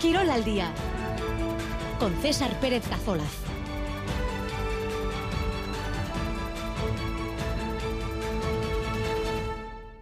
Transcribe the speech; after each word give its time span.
Quirol 0.00 0.30
al 0.30 0.44
día 0.44 0.72
con 1.98 2.14
César 2.22 2.52
Pérez 2.60 2.86
Cazolaz. 2.88 3.26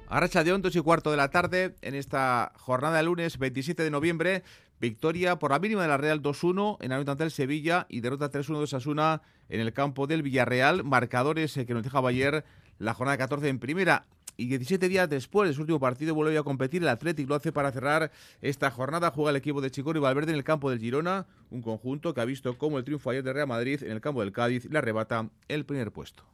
Arracha 0.06 0.45
de 0.45 0.51
2 0.51 0.77
y 0.77 0.80
cuarto 0.80 1.11
de 1.11 1.17
la 1.17 1.30
tarde 1.30 1.77
en 1.80 1.95
esta 1.95 2.52
jornada 2.56 2.98
de 2.98 3.04
lunes 3.04 3.38
27 3.38 3.82
de 3.82 3.90
noviembre. 3.90 4.43
Victoria 4.79 5.38
por 5.38 5.52
la 5.52 5.59
mínima 5.59 5.80
de 5.80 5.88
la 5.88 5.96
Real 5.96 6.20
2-1 6.20 6.76
en 6.80 6.90
la 6.90 7.14
del 7.14 7.30
Sevilla 7.30 7.86
y 7.88 8.00
derrota 8.00 8.30
3-1 8.30 8.60
de 8.60 8.66
Sasuna 8.66 9.22
en 9.48 9.60
el 9.60 9.72
campo 9.72 10.06
del 10.06 10.22
Villarreal. 10.22 10.84
Marcadores 10.84 11.56
eh, 11.56 11.64
que 11.64 11.72
nos 11.72 11.82
dejaba 11.82 12.10
ayer 12.10 12.44
la 12.79 12.95
jornada 12.95 13.18
14 13.18 13.48
en 13.48 13.58
primera. 13.58 14.06
Y 14.38 14.46
17 14.48 14.88
días 14.88 15.09
después 15.09 15.48
de 15.48 15.54
su 15.54 15.62
último 15.62 15.80
partido 15.80 16.14
vuelve 16.14 16.36
a 16.36 16.42
competir 16.42 16.82
el 16.82 16.88
Atlético. 16.88 17.30
Lo 17.30 17.34
hace 17.36 17.52
para 17.52 17.72
cerrar 17.72 18.10
esta 18.42 18.70
jornada. 18.70 19.10
Juega 19.10 19.30
el 19.30 19.37
equipo 19.37 19.62
de 19.62 19.70
Chicoro 19.70 19.98
y 19.98 20.02
Valverde 20.02 20.32
en 20.32 20.38
el 20.38 20.45
campo 20.45 20.68
del 20.68 20.78
Girona. 20.78 21.27
Un 21.51 21.62
conjunto 21.62 22.12
que 22.12 22.20
ha 22.20 22.24
visto 22.27 22.59
cómo 22.59 22.77
el 22.77 22.84
triunfo 22.84 23.10
ayer 23.10 23.23
de 23.23 23.32
Real 23.32 23.48
Madrid 23.48 23.82
en 23.82 23.92
el 23.92 24.01
campo 24.01 24.20
del 24.20 24.32
Cádiz 24.32 24.66
le 24.66 24.78
arrebata 24.78 25.30
el 25.48 25.65
primer 25.65 25.91
puesto. 25.91 26.24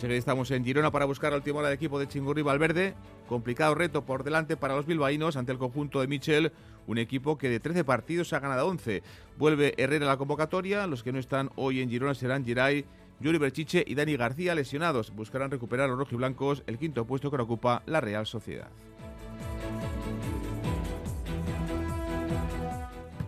Enseguida 0.00 0.18
estamos 0.18 0.50
en 0.50 0.64
Girona 0.64 0.90
para 0.90 1.04
buscar 1.04 1.34
al 1.34 1.42
timón 1.42 1.62
del 1.62 1.74
equipo 1.74 1.98
de 1.98 2.08
Chingurri 2.08 2.40
Valverde. 2.40 2.94
Complicado 3.28 3.74
reto 3.74 4.06
por 4.06 4.24
delante 4.24 4.56
para 4.56 4.74
los 4.74 4.86
bilbaínos 4.86 5.36
ante 5.36 5.52
el 5.52 5.58
conjunto 5.58 6.00
de 6.00 6.06
Michel, 6.06 6.52
un 6.86 6.96
equipo 6.96 7.36
que 7.36 7.50
de 7.50 7.60
13 7.60 7.84
partidos 7.84 8.32
ha 8.32 8.40
ganado 8.40 8.66
11. 8.66 9.02
Vuelve 9.36 9.74
Herrera 9.76 10.06
a 10.06 10.08
la 10.08 10.16
convocatoria, 10.16 10.86
los 10.86 11.02
que 11.02 11.12
no 11.12 11.18
están 11.18 11.50
hoy 11.54 11.82
en 11.82 11.90
Girona 11.90 12.14
serán 12.14 12.46
Giray, 12.46 12.86
Yuri 13.20 13.36
Berchiche 13.36 13.84
y 13.86 13.94
Dani 13.94 14.16
García 14.16 14.54
lesionados. 14.54 15.14
Buscarán 15.14 15.50
recuperar 15.50 15.84
a 15.84 15.88
los 15.90 15.98
rojiblancos 15.98 16.62
el 16.66 16.78
quinto 16.78 17.04
puesto 17.04 17.30
que 17.30 17.36
ocupa 17.36 17.82
la 17.84 18.00
Real 18.00 18.24
Sociedad. 18.24 18.70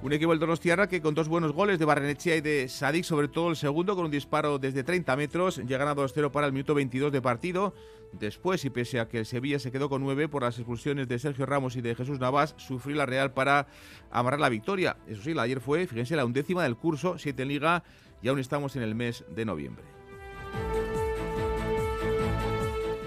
Un 0.02 0.12
equipo 0.12 0.32
del 0.32 0.40
Donostiarra 0.40 0.88
que 0.88 1.00
con 1.00 1.14
dos 1.14 1.28
buenos 1.28 1.52
goles 1.52 1.78
de 1.78 1.84
Barrenechea 1.84 2.34
y 2.34 2.40
de 2.40 2.68
Sadik, 2.68 3.04
sobre 3.04 3.28
todo 3.28 3.50
el 3.50 3.56
segundo 3.56 3.94
con 3.94 4.06
un 4.06 4.10
disparo 4.10 4.58
desde 4.58 4.82
30 4.82 5.14
metros, 5.14 5.58
llegan 5.58 5.86
a 5.86 5.94
2-0 5.94 6.32
para 6.32 6.48
el 6.48 6.52
minuto 6.52 6.74
22 6.74 7.12
de 7.12 7.22
partido. 7.22 7.72
Después, 8.10 8.64
y 8.64 8.70
pese 8.70 8.98
a 8.98 9.08
que 9.08 9.20
el 9.20 9.26
Sevilla 9.26 9.60
se 9.60 9.70
quedó 9.70 9.88
con 9.88 10.02
9 10.02 10.28
por 10.28 10.42
las 10.42 10.58
expulsiones 10.58 11.06
de 11.06 11.20
Sergio 11.20 11.46
Ramos 11.46 11.76
y 11.76 11.82
de 11.82 11.94
Jesús 11.94 12.18
Navas, 12.18 12.56
sufrió 12.58 12.96
la 12.96 13.06
Real 13.06 13.32
para 13.32 13.68
amarrar 14.10 14.40
la 14.40 14.48
victoria. 14.48 14.96
Eso 15.06 15.22
sí, 15.22 15.34
la 15.34 15.42
ayer 15.42 15.60
fue, 15.60 15.86
fíjense, 15.86 16.16
la 16.16 16.24
undécima 16.24 16.64
del 16.64 16.76
curso, 16.76 17.16
7 17.16 17.40
en 17.40 17.48
Liga, 17.48 17.84
y 18.20 18.28
aún 18.28 18.40
estamos 18.40 18.74
en 18.74 18.82
el 18.82 18.96
mes 18.96 19.24
de 19.28 19.44
noviembre. 19.44 19.84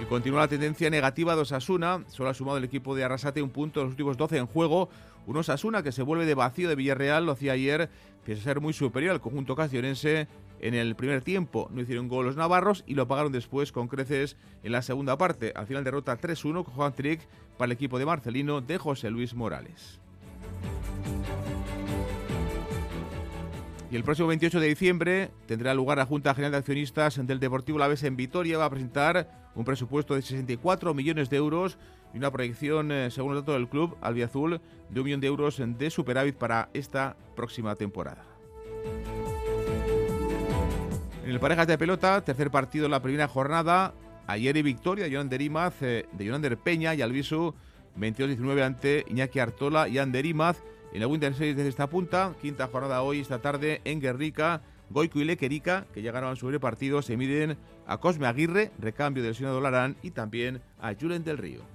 continúa 0.07 0.41
la 0.41 0.47
tendencia 0.47 0.89
negativa 0.89 1.35
de 1.35 1.41
Osasuna. 1.41 2.03
Solo 2.07 2.29
ha 2.29 2.33
sumado 2.33 2.57
el 2.57 2.63
equipo 2.63 2.95
de 2.95 3.03
Arrasate 3.03 3.41
un 3.41 3.49
punto 3.49 3.79
en 3.79 3.87
los 3.87 3.93
últimos 3.93 4.17
12 4.17 4.37
en 4.37 4.47
juego. 4.47 4.89
Un 5.27 5.37
Osasuna 5.37 5.81
que 5.81 5.91
se 5.91 6.03
vuelve 6.03 6.25
de 6.25 6.35
vacío 6.35 6.69
de 6.69 6.75
Villarreal, 6.75 7.25
lo 7.25 7.31
hacía 7.31 7.53
ayer, 7.53 7.89
pese 8.25 8.41
a 8.41 8.43
ser 8.43 8.61
muy 8.61 8.73
superior 8.73 9.11
al 9.11 9.21
conjunto 9.21 9.55
cacionense 9.55 10.27
en 10.59 10.75
el 10.75 10.95
primer 10.95 11.21
tiempo. 11.21 11.67
No 11.71 11.81
hicieron 11.81 12.07
gol 12.07 12.25
los 12.25 12.35
navarros 12.35 12.83
y 12.85 12.93
lo 12.93 13.07
pagaron 13.07 13.31
después 13.31 13.71
con 13.71 13.87
creces 13.87 14.37
en 14.63 14.71
la 14.71 14.81
segunda 14.81 15.17
parte. 15.17 15.51
Al 15.55 15.65
final 15.65 15.83
derrota 15.83 16.19
3-1 16.19 16.63
con 16.63 16.73
Juan 16.73 16.93
Trick 16.93 17.21
para 17.57 17.65
el 17.67 17.71
equipo 17.71 17.97
de 17.97 18.05
Marcelino 18.05 18.61
de 18.61 18.77
José 18.77 19.09
Luis 19.09 19.33
Morales. 19.33 19.99
Y 23.91 23.95
el 23.95 24.03
próximo 24.03 24.27
28 24.27 24.59
de 24.59 24.67
diciembre 24.67 25.31
tendrá 25.45 25.73
lugar 25.73 25.97
la 25.97 26.05
Junta 26.05 26.33
General 26.33 26.51
de 26.51 26.57
Accionistas 26.57 27.19
del 27.25 27.39
Deportivo 27.39 27.79
La 27.79 27.87
Vez 27.87 28.03
en 28.03 28.15
Vitoria. 28.15 28.57
Va 28.57 28.65
a 28.65 28.69
presentar 28.69 29.51
un 29.55 29.63
presupuesto 29.63 30.15
de 30.15 30.21
64 30.21 30.93
millones 30.93 31.29
de 31.29 31.37
euros 31.37 31.77
y 32.15 32.17
una 32.17 32.31
proyección, 32.31 32.93
eh, 32.93 33.11
según 33.11 33.33
el 33.33 33.41
dato 33.41 33.53
del 33.53 33.67
club 33.67 33.97
albiazul, 33.99 34.61
de 34.89 34.99
un 34.99 35.05
millón 35.05 35.19
de 35.19 35.27
euros 35.27 35.61
de 35.61 35.89
superávit 35.89 36.35
para 36.35 36.69
esta 36.73 37.17
próxima 37.35 37.75
temporada. 37.75 38.23
En 41.25 41.29
el 41.29 41.39
parejas 41.39 41.67
de 41.67 41.77
pelota, 41.77 42.23
tercer 42.23 42.49
partido 42.51 42.85
en 42.85 42.91
la 42.91 43.01
primera 43.01 43.27
jornada. 43.27 43.93
Ayer 44.27 44.55
y 44.55 44.61
victoria 44.61 45.05
de 45.05 45.11
Yonander 45.11 45.41
Imaz, 45.41 45.81
eh, 45.81 46.05
de 46.13 46.25
Yonander 46.25 46.57
Peña 46.57 46.95
y 46.95 47.01
Albisu 47.01 47.53
22-19 47.99 48.63
ante 48.63 49.05
Iñaki 49.09 49.39
Artola 49.39 49.89
y 49.89 49.97
Ander 49.97 50.25
Imaz. 50.25 50.63
En 50.93 51.01
la 51.01 51.07
Winter 51.07 51.33
Series 51.33 51.57
desde 51.57 51.69
esta 51.69 51.89
punta, 51.89 52.33
quinta 52.41 52.67
jornada 52.67 53.01
hoy, 53.01 53.19
esta 53.19 53.39
tarde 53.41 53.81
en 53.83 53.99
Guerrica. 53.99 54.61
Goico 54.89 55.19
y 55.19 55.25
Lequerica, 55.25 55.87
que 55.93 56.03
ya 56.03 56.11
ganaban 56.11 56.35
su 56.35 56.59
partido, 56.59 57.01
se 57.01 57.17
miden 57.17 57.57
a 57.87 57.97
Cosme 57.97 58.27
Aguirre, 58.27 58.71
recambio 58.77 59.23
del 59.23 59.33
señor 59.33 59.59
Larán, 59.61 59.97
y 60.03 60.11
también 60.11 60.61
a 60.79 60.93
Julen 60.93 61.23
del 61.23 61.39
Río. 61.39 61.74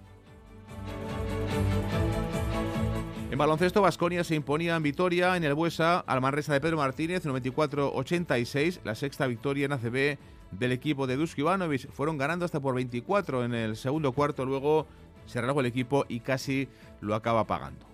En 3.30 3.38
baloncesto, 3.38 3.80
Vasconia 3.80 4.24
se 4.24 4.34
imponía 4.34 4.74
en 4.74 4.82
Vitoria 4.82 5.36
en 5.36 5.44
el 5.44 5.54
Buesa 5.54 6.00
al 6.00 6.20
Manresa 6.20 6.52
de 6.52 6.60
Pedro 6.60 6.76
Martínez, 6.78 7.24
94-86, 7.24 8.80
la 8.82 8.94
sexta 8.94 9.26
victoria 9.28 9.66
en 9.66 9.72
ACB 9.72 10.18
del 10.50 10.72
equipo 10.72 11.06
de 11.06 11.16
Dusko 11.16 11.42
Ivanovic. 11.42 11.90
Fueron 11.92 12.18
ganando 12.18 12.44
hasta 12.44 12.60
por 12.60 12.74
24 12.74 13.44
en 13.44 13.54
el 13.54 13.76
segundo 13.76 14.12
cuarto, 14.12 14.44
luego 14.44 14.86
se 15.26 15.40
relajó 15.40 15.60
el 15.60 15.66
equipo 15.66 16.04
y 16.08 16.20
casi 16.20 16.68
lo 17.00 17.14
acaba 17.14 17.46
pagando. 17.46 17.89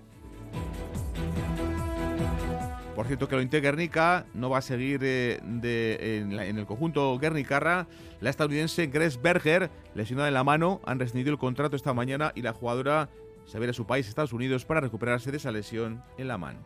Por 2.97 3.07
cierto 3.07 3.29
que 3.29 3.37
lo 3.37 3.47
Guernica 3.47 4.25
no 4.33 4.49
va 4.49 4.59
a 4.59 4.63
seguir 4.63 5.01
eh, 5.03 5.39
en, 5.43 6.33
el 6.33 6.65
conjunto 6.65 7.19
Guernicarra. 7.19 7.87
La 8.23 8.31
estadounidense 8.31 8.87
Grace 8.87 9.19
Berger, 9.23 9.71
lesionada 9.95 10.29
en 10.29 10.35
la 10.35 10.45
mano, 10.45 10.81
han 10.87 10.99
rescindido 10.99 11.31
el 11.31 11.37
contrato 11.37 11.77
esta 11.77 11.93
mañana 11.93 12.33
y 12.35 12.41
la 12.41 12.55
jugadora 12.55 13.11
se 13.45 13.59
verá 13.59 13.73
a 13.73 13.75
su 13.75 13.87
país, 13.87 14.09
Estados 14.09 14.33
Unidos, 14.33 14.65
para 14.65 14.81
recuperarse 14.81 15.31
de 15.31 15.37
esa 15.37 15.53
lesión 15.53 16.03
en 16.17 16.27
la 16.27 16.39
mano. 16.39 16.61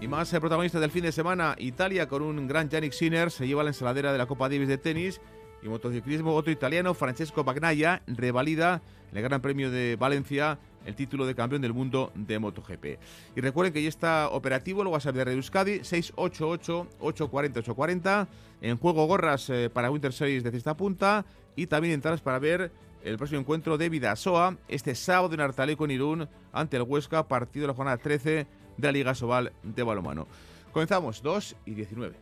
Y 0.00 0.08
más 0.08 0.32
eh, 0.32 0.40
protagonistas 0.40 0.80
del 0.80 0.90
fin 0.90 1.02
de 1.02 1.12
semana, 1.12 1.54
Italia 1.58 2.08
con 2.08 2.22
un 2.22 2.48
gran 2.48 2.70
Yannick 2.70 2.92
Sinner 2.92 3.30
se 3.30 3.46
lleva 3.46 3.62
la 3.62 3.70
ensaladera 3.70 4.10
de 4.10 4.18
la 4.18 4.24
Copa 4.24 4.48
Davis 4.48 4.68
de 4.68 4.78
tenis 4.78 5.20
y 5.62 5.68
motociclismo 5.68 6.34
otro 6.34 6.50
italiano, 6.50 6.94
Francesco 6.94 7.44
Bagnaia, 7.44 8.02
revalida 8.06 8.80
el 9.12 9.22
Gran 9.22 9.42
Premio 9.42 9.70
de 9.70 9.96
Valencia 9.96 10.58
el 10.84 10.94
título 10.94 11.26
de 11.26 11.34
campeón 11.34 11.62
del 11.62 11.72
mundo 11.72 12.12
de 12.14 12.38
MotoGP. 12.38 12.98
Y 13.36 13.40
recuerden 13.40 13.72
que 13.72 13.82
ya 13.82 13.88
está 13.88 14.28
operativo 14.28 14.82
el 14.82 14.88
WhatsApp 14.88 15.16
de 15.16 15.24
Radio 15.24 15.38
Euskadi 15.38 15.80
688-840-840. 15.80 18.28
En 18.60 18.76
juego 18.78 19.06
gorras 19.06 19.48
eh, 19.50 19.68
para 19.72 19.90
Winter 19.90 20.12
Series 20.12 20.44
de 20.44 20.50
cesta 20.50 20.76
punta 20.76 21.24
y 21.56 21.66
también 21.66 21.94
entradas 21.94 22.20
para 22.20 22.38
ver 22.38 22.70
el 23.02 23.16
próximo 23.18 23.40
encuentro 23.40 23.76
de 23.76 23.88
Vidasoa 23.88 24.56
este 24.68 24.94
sábado 24.94 25.34
en 25.34 25.40
Artaleco 25.40 25.84
en 25.84 25.90
Irún 25.90 26.28
ante 26.52 26.76
el 26.78 26.82
Huesca, 26.82 27.26
partido 27.28 27.64
de 27.64 27.68
la 27.68 27.74
jornada 27.74 27.98
13 27.98 28.30
de 28.30 28.46
la 28.78 28.92
Liga 28.92 29.14
Sobal 29.14 29.52
de 29.62 29.82
Balomano. 29.82 30.26
Comenzamos 30.72 31.22
2 31.22 31.56
y 31.66 31.74
19. 31.74 32.16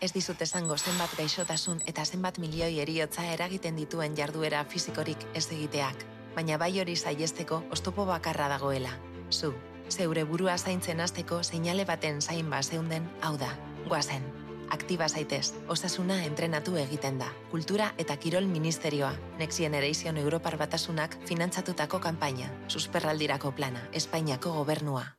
Ez 0.00 0.12
dizut 0.14 0.42
esango 0.44 0.76
zenbat 0.78 1.14
gaixotasun 1.18 1.80
eta 1.90 2.04
zenbat 2.04 2.36
milioi 2.38 2.78
eriotza 2.78 3.24
eragiten 3.32 3.74
dituen 3.76 4.14
jarduera 4.14 4.60
fisikorik 4.64 5.24
ez 5.34 5.48
egiteak, 5.50 6.04
baina 6.36 6.58
bai 6.58 6.70
hori 6.78 6.94
saiesteko 6.96 7.64
ostopo 7.74 8.04
bakarra 8.06 8.46
dagoela. 8.52 8.92
Zu, 9.30 9.52
zeure 9.90 10.22
burua 10.24 10.56
zaintzen 10.58 11.00
hasteko 11.00 11.42
seinale 11.42 11.84
baten 11.84 12.22
zain 12.22 12.54
zeunden, 12.62 13.10
hau 13.22 13.36
da, 13.36 13.50
guazen. 13.88 14.22
Aktiba 14.70 15.08
zaitez, 15.08 15.54
osasuna 15.66 16.22
entrenatu 16.24 16.76
egiten 16.76 17.18
da. 17.18 17.32
Kultura 17.50 17.94
eta 17.98 18.16
Kirol 18.16 18.46
Ministerioa, 18.46 19.14
Next 19.38 19.58
Generation 19.58 20.16
Europar 20.16 20.58
Batasunak 20.58 21.18
finantzatutako 21.26 21.98
kanpaina, 21.98 22.52
susperraldirako 22.68 23.52
plana, 23.52 23.88
Espainiako 23.92 24.52
gobernua. 24.52 25.17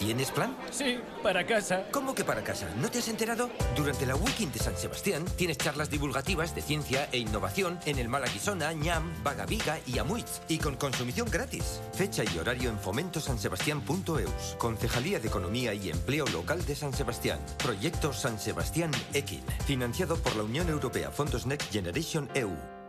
¿Tienes 0.00 0.30
plan? 0.30 0.56
Sí, 0.70 0.98
para 1.22 1.44
casa. 1.44 1.84
¿Cómo 1.92 2.14
que 2.14 2.24
para 2.24 2.42
casa? 2.42 2.66
¿No 2.80 2.90
te 2.90 3.00
has 3.00 3.08
enterado? 3.08 3.50
Durante 3.76 4.06
la 4.06 4.16
Weekend 4.16 4.54
de 4.54 4.58
San 4.58 4.74
Sebastián 4.74 5.26
tienes 5.36 5.58
charlas 5.58 5.90
divulgativas 5.90 6.54
de 6.54 6.62
ciencia 6.62 7.06
e 7.12 7.18
innovación 7.18 7.78
en 7.84 7.98
el 7.98 8.08
Malaguisona, 8.08 8.72
Ñam, 8.72 9.12
Vagaviga 9.22 9.78
y 9.86 9.98
Amuitz 9.98 10.40
y 10.48 10.56
con 10.56 10.76
consumición 10.76 11.28
gratis. 11.30 11.82
Fecha 11.92 12.24
y 12.24 12.38
horario 12.38 12.70
en 12.70 12.78
fomentosansebastián.eus. 12.78 14.56
Concejalía 14.56 15.20
de 15.20 15.28
Economía 15.28 15.74
y 15.74 15.90
Empleo 15.90 16.24
Local 16.28 16.64
de 16.64 16.76
San 16.76 16.94
Sebastián. 16.94 17.38
Proyecto 17.62 18.14
San 18.14 18.38
Sebastián 18.38 18.92
Ekin. 19.12 19.44
Financiado 19.66 20.16
por 20.16 20.34
la 20.34 20.44
Unión 20.44 20.70
Europea 20.70 21.10
Fondos 21.10 21.44
Next 21.44 21.70
Generation 21.70 22.30
EU. 22.32 22.79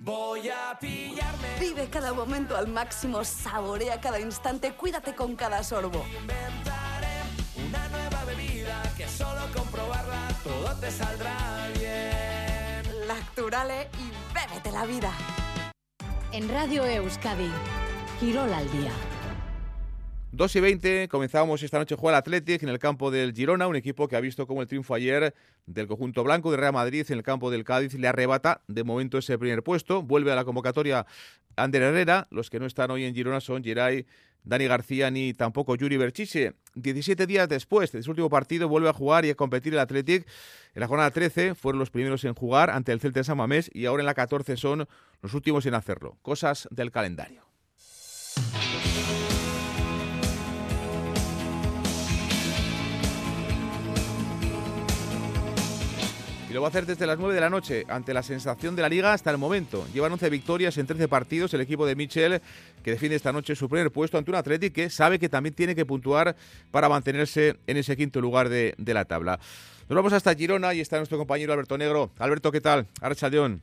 Voy 0.00 0.48
a 0.48 0.78
pillarme. 0.78 1.58
Vive 1.58 1.90
cada 1.90 2.12
momento 2.12 2.56
al 2.56 2.68
máximo, 2.68 3.24
saborea 3.24 4.00
cada 4.00 4.20
instante, 4.20 4.72
cuídate 4.74 5.12
con 5.16 5.34
cada 5.34 5.64
sorbo. 5.64 6.04
Inventaré 6.20 7.08
una 7.56 7.88
nueva 7.88 8.24
bebida 8.24 8.80
que 8.96 9.08
solo 9.08 9.40
comprobarla 9.52 10.28
todo 10.44 10.72
te 10.76 10.92
saldrá 10.92 11.68
bien. 11.74 13.08
Lacturale 13.08 13.88
y 13.98 14.12
bébete 14.32 14.70
la 14.70 14.86
vida. 14.86 15.12
En 16.30 16.48
Radio 16.48 16.84
Euskadi, 16.84 17.50
Girol 18.20 18.54
al 18.54 18.70
día. 18.70 18.92
2 20.30 20.56
y 20.56 20.60
20, 20.60 21.08
comenzábamos 21.08 21.62
esta 21.62 21.78
noche 21.78 21.94
a 21.94 21.96
jugar 21.96 22.14
Athletic 22.14 22.62
en 22.62 22.68
el 22.68 22.78
campo 22.78 23.10
del 23.10 23.32
Girona, 23.32 23.66
un 23.66 23.76
equipo 23.76 24.08
que 24.08 24.16
ha 24.16 24.20
visto 24.20 24.46
como 24.46 24.60
el 24.60 24.68
triunfo 24.68 24.94
ayer 24.94 25.34
del 25.64 25.86
conjunto 25.86 26.22
blanco 26.22 26.50
de 26.50 26.58
Real 26.58 26.74
Madrid 26.74 27.06
en 27.08 27.16
el 27.16 27.22
campo 27.22 27.50
del 27.50 27.64
Cádiz 27.64 27.94
le 27.94 28.08
arrebata 28.08 28.60
de 28.68 28.84
momento 28.84 29.16
ese 29.16 29.38
primer 29.38 29.62
puesto. 29.62 30.02
Vuelve 30.02 30.30
a 30.30 30.34
la 30.34 30.44
convocatoria 30.44 31.06
Ander 31.56 31.82
Herrera, 31.82 32.26
los 32.30 32.50
que 32.50 32.60
no 32.60 32.66
están 32.66 32.90
hoy 32.90 33.04
en 33.04 33.14
Girona 33.14 33.40
son 33.40 33.64
Geray, 33.64 34.06
Dani 34.44 34.66
García 34.66 35.10
ni 35.10 35.32
tampoco 35.32 35.76
Yuri 35.76 35.96
Berchiche. 35.96 36.52
17 36.74 37.26
días 37.26 37.48
después 37.48 37.90
de 37.92 38.02
su 38.02 38.10
último 38.10 38.28
partido 38.28 38.68
vuelve 38.68 38.90
a 38.90 38.92
jugar 38.92 39.24
y 39.24 39.30
a 39.30 39.34
competir 39.34 39.72
el 39.72 39.80
Athletic. 39.80 40.26
En 40.74 40.80
la 40.80 40.88
jornada 40.88 41.10
13 41.10 41.54
fueron 41.54 41.78
los 41.78 41.90
primeros 41.90 42.22
en 42.24 42.34
jugar 42.34 42.68
ante 42.68 42.92
el 42.92 43.00
Celta 43.00 43.20
de 43.20 43.24
San 43.24 43.38
Mamés 43.38 43.70
y 43.72 43.86
ahora 43.86 44.02
en 44.02 44.06
la 44.06 44.14
14 44.14 44.58
son 44.58 44.86
los 45.22 45.32
últimos 45.32 45.64
en 45.64 45.72
hacerlo. 45.72 46.18
Cosas 46.20 46.68
del 46.70 46.90
calendario. 46.92 47.48
Y 56.48 56.54
lo 56.54 56.62
va 56.62 56.68
a 56.68 56.70
hacer 56.70 56.86
desde 56.86 57.06
las 57.06 57.18
9 57.18 57.34
de 57.34 57.40
la 57.42 57.50
noche, 57.50 57.84
ante 57.88 58.14
la 58.14 58.22
sensación 58.22 58.74
de 58.74 58.80
la 58.80 58.88
liga 58.88 59.12
hasta 59.12 59.30
el 59.30 59.36
momento. 59.36 59.86
Llevan 59.92 60.12
11 60.12 60.30
victorias 60.30 60.78
en 60.78 60.86
13 60.86 61.06
partidos 61.06 61.52
el 61.52 61.60
equipo 61.60 61.84
de 61.84 61.94
Michel, 61.94 62.40
que 62.82 62.92
defiende 62.92 63.16
esta 63.16 63.32
noche 63.32 63.54
su 63.54 63.68
primer 63.68 63.90
puesto 63.90 64.16
ante 64.16 64.30
un 64.30 64.36
Athletic 64.36 64.72
que 64.72 64.88
sabe 64.88 65.18
que 65.18 65.28
también 65.28 65.54
tiene 65.54 65.74
que 65.74 65.84
puntuar 65.84 66.36
para 66.70 66.88
mantenerse 66.88 67.58
en 67.66 67.76
ese 67.76 67.98
quinto 67.98 68.22
lugar 68.22 68.48
de, 68.48 68.74
la 68.78 69.04
tabla. 69.04 69.38
Nos 69.90 69.96
vamos 69.96 70.14
hasta 70.14 70.34
Girona 70.34 70.72
y 70.72 70.80
está 70.80 70.96
nuestro 70.96 71.18
compañero 71.18 71.52
Alberto 71.52 71.76
Negro. 71.76 72.12
Alberto, 72.18 72.50
¿qué 72.50 72.62
tal? 72.62 72.86
Archaldeón. 73.02 73.60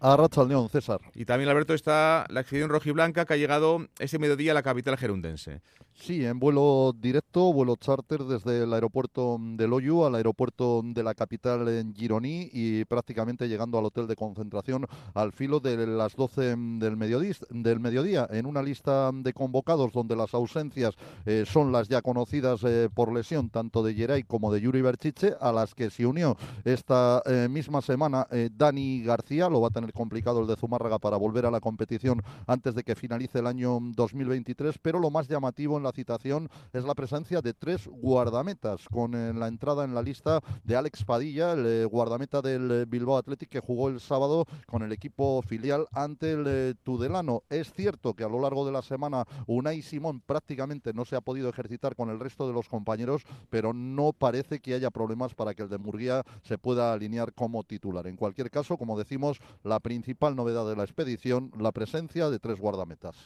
A 0.00 0.16
León, 0.48 0.68
César. 0.70 1.00
Y 1.14 1.24
también, 1.24 1.48
Alberto, 1.50 1.74
está 1.74 2.26
la 2.30 2.40
expedición 2.40 2.70
rojiblanca 2.70 3.26
que 3.26 3.34
ha 3.34 3.36
llegado 3.36 3.86
ese 4.00 4.18
mediodía 4.18 4.52
a 4.52 4.54
la 4.54 4.62
capital 4.62 4.96
gerundense. 4.96 5.60
Sí, 6.00 6.24
en 6.24 6.38
vuelo 6.38 6.94
directo, 6.96 7.52
vuelo 7.52 7.74
charter 7.74 8.22
desde 8.22 8.62
el 8.62 8.72
aeropuerto 8.72 9.36
de 9.40 9.66
Loyu 9.66 10.04
al 10.04 10.14
aeropuerto 10.14 10.80
de 10.84 11.02
la 11.02 11.12
capital 11.12 11.66
en 11.68 11.92
Gironí 11.92 12.48
y 12.52 12.84
prácticamente 12.84 13.48
llegando 13.48 13.78
al 13.78 13.84
hotel 13.84 14.06
de 14.06 14.14
concentración 14.14 14.86
al 15.12 15.32
filo 15.32 15.58
de 15.58 15.86
las 15.88 16.14
12 16.14 16.54
del 16.78 16.96
mediodía, 16.96 17.34
del 17.50 17.80
mediodía 17.80 18.28
en 18.30 18.46
una 18.46 18.62
lista 18.62 19.10
de 19.12 19.32
convocados 19.32 19.92
donde 19.92 20.14
las 20.14 20.34
ausencias 20.34 20.94
eh, 21.26 21.44
son 21.46 21.72
las 21.72 21.88
ya 21.88 22.00
conocidas 22.00 22.62
eh, 22.62 22.88
por 22.94 23.12
lesión 23.12 23.50
tanto 23.50 23.82
de 23.82 23.92
Geray 23.92 24.22
como 24.22 24.52
de 24.52 24.60
Yuri 24.60 24.80
Berchiche, 24.80 25.34
a 25.40 25.50
las 25.52 25.74
que 25.74 25.90
se 25.90 26.06
unió 26.06 26.36
esta 26.64 27.22
eh, 27.26 27.48
misma 27.50 27.82
semana 27.82 28.26
Dani 28.52 29.02
García, 29.02 29.48
lo 29.48 29.60
va 29.60 29.68
a 29.68 29.72
tener 29.72 29.92
complicado 29.92 30.40
el 30.40 30.46
de 30.46 30.56
Zumárraga 30.56 31.00
para 31.00 31.16
volver 31.16 31.44
a 31.44 31.50
la 31.50 31.60
competición 31.60 32.22
antes 32.46 32.76
de 32.76 32.84
que 32.84 32.94
finalice 32.94 33.40
el 33.40 33.48
año 33.48 33.80
2023, 33.80 34.78
pero 34.78 35.00
lo 35.00 35.10
más 35.10 35.28
llamativo 35.28 35.76
en 35.76 35.82
la 35.82 35.87
citación 35.92 36.48
es 36.72 36.84
la 36.84 36.94
presencia 36.94 37.40
de 37.40 37.54
tres 37.54 37.86
guardametas, 37.86 38.88
con 38.88 39.14
eh, 39.14 39.32
la 39.32 39.48
entrada 39.48 39.84
en 39.84 39.94
la 39.94 40.02
lista 40.02 40.40
de 40.64 40.76
Alex 40.76 41.04
Padilla, 41.04 41.52
el 41.52 41.66
eh, 41.66 41.84
guardameta 41.84 42.42
del 42.42 42.70
eh, 42.70 42.84
Bilbao 42.86 43.16
Athletic 43.16 43.48
que 43.48 43.60
jugó 43.60 43.88
el 43.88 44.00
sábado 44.00 44.46
con 44.66 44.82
el 44.82 44.92
equipo 44.92 45.42
filial 45.42 45.86
ante 45.92 46.32
el 46.32 46.76
Tudelano. 46.82 47.42
Es 47.48 47.72
cierto 47.72 48.14
que 48.14 48.24
a 48.24 48.28
lo 48.28 48.40
largo 48.40 48.66
de 48.66 48.72
la 48.72 48.82
semana 48.82 49.24
Unai 49.46 49.82
Simón 49.82 50.20
prácticamente 50.20 50.92
no 50.92 51.04
se 51.04 51.16
ha 51.16 51.20
podido 51.20 51.48
ejercitar 51.48 51.96
con 51.96 52.10
el 52.10 52.20
resto 52.20 52.46
de 52.46 52.54
los 52.54 52.68
compañeros, 52.68 53.22
pero 53.50 53.72
no 53.72 54.12
parece 54.12 54.60
que 54.60 54.74
haya 54.74 54.90
problemas 54.90 55.34
para 55.34 55.54
que 55.54 55.62
el 55.62 55.68
de 55.68 55.78
Murguía 55.78 56.22
se 56.42 56.58
pueda 56.58 56.92
alinear 56.92 57.32
como 57.32 57.64
titular. 57.64 58.06
En 58.06 58.16
cualquier 58.16 58.50
caso, 58.50 58.76
como 58.76 58.98
decimos, 58.98 59.38
la 59.62 59.80
principal 59.80 60.36
novedad 60.36 60.66
de 60.68 60.76
la 60.76 60.84
expedición, 60.84 61.52
la 61.58 61.72
presencia 61.72 62.30
de 62.30 62.38
tres 62.38 62.58
guardametas 62.58 63.16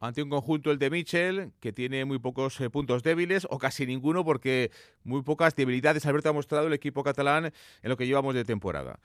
ante 0.00 0.22
un 0.22 0.30
conjunto, 0.30 0.70
el 0.70 0.78
de 0.78 0.90
Michel, 0.90 1.52
que 1.60 1.72
tiene 1.72 2.04
muy 2.06 2.18
pocos 2.18 2.58
eh, 2.60 2.70
puntos 2.70 3.02
débiles 3.02 3.46
o 3.50 3.58
casi 3.58 3.86
ninguno, 3.86 4.24
porque 4.24 4.70
muy 5.04 5.22
pocas 5.22 5.54
debilidades 5.54 6.06
Alberto 6.06 6.30
ha 6.30 6.32
mostrado 6.32 6.66
el 6.66 6.72
equipo 6.72 7.04
catalán 7.04 7.52
en 7.82 7.88
lo 7.88 7.96
que 7.98 8.06
llevamos 8.06 8.34
de 8.34 8.44
temporada. 8.44 8.98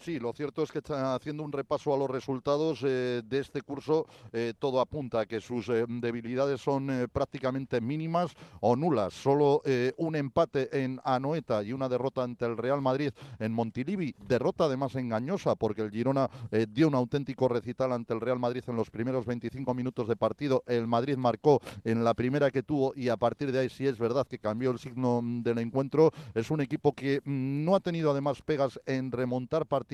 Sí, 0.00 0.20
lo 0.20 0.32
cierto 0.32 0.62
es 0.62 0.70
que 0.70 0.80
haciendo 0.88 1.42
un 1.42 1.50
repaso 1.50 1.92
a 1.92 1.98
los 1.98 2.08
resultados 2.08 2.80
eh, 2.84 3.20
de 3.24 3.38
este 3.40 3.62
curso, 3.62 4.06
eh, 4.32 4.54
todo 4.56 4.80
apunta 4.80 5.20
a 5.20 5.26
que 5.26 5.40
sus 5.40 5.68
eh, 5.68 5.86
debilidades 5.88 6.60
son 6.60 7.08
prácticamente 7.12 7.80
mínimas 7.80 8.32
o 8.60 8.76
nulas. 8.76 9.12
Solo 9.12 9.62
un 9.96 10.16
empate 10.16 10.84
en 10.84 11.00
Anoeta 11.04 11.62
y 11.62 11.72
una 11.72 11.88
derrota 11.88 12.22
ante 12.22 12.44
el 12.44 12.56
Real 12.56 12.80
Madrid 12.80 13.10
en 13.38 13.52
Montilivi. 13.52 14.14
Derrota 14.26 14.64
además 14.64 14.94
engañosa 14.94 15.56
porque 15.56 15.82
el 15.82 15.90
Girona 15.90 16.30
dio 16.68 16.88
un 16.88 16.94
auténtico 16.94 17.48
recital 17.48 17.92
ante 17.92 18.14
el 18.14 18.20
Real 18.20 18.38
Madrid 18.38 18.62
en 18.66 18.76
los 18.76 18.90
primeros 18.90 19.26
25 19.26 19.74
minutos 19.74 20.08
de 20.08 20.16
partido. 20.16 20.62
El 20.66 20.86
Madrid 20.86 21.16
marcó 21.16 21.60
en 21.84 22.04
la 22.04 22.14
primera 22.14 22.50
que 22.50 22.62
tuvo 22.62 22.92
y 22.94 23.08
a 23.08 23.16
partir 23.16 23.52
de 23.52 23.60
ahí 23.60 23.68
sí 23.68 23.86
es 23.86 23.98
verdad 23.98 24.26
que 24.26 24.38
cambió 24.38 24.70
el 24.70 24.78
signo 24.78 25.20
del 25.22 25.58
encuentro. 25.58 26.12
Es 26.34 26.50
un 26.50 26.60
equipo 26.60 26.92
que 26.92 27.20
mm, 27.24 27.64
no 27.64 27.74
ha 27.74 27.80
tenido 27.80 28.10
además 28.10 28.42
pegas 28.42 28.80
en 28.86 29.10
remontar 29.10 29.66
partidos 29.66 29.87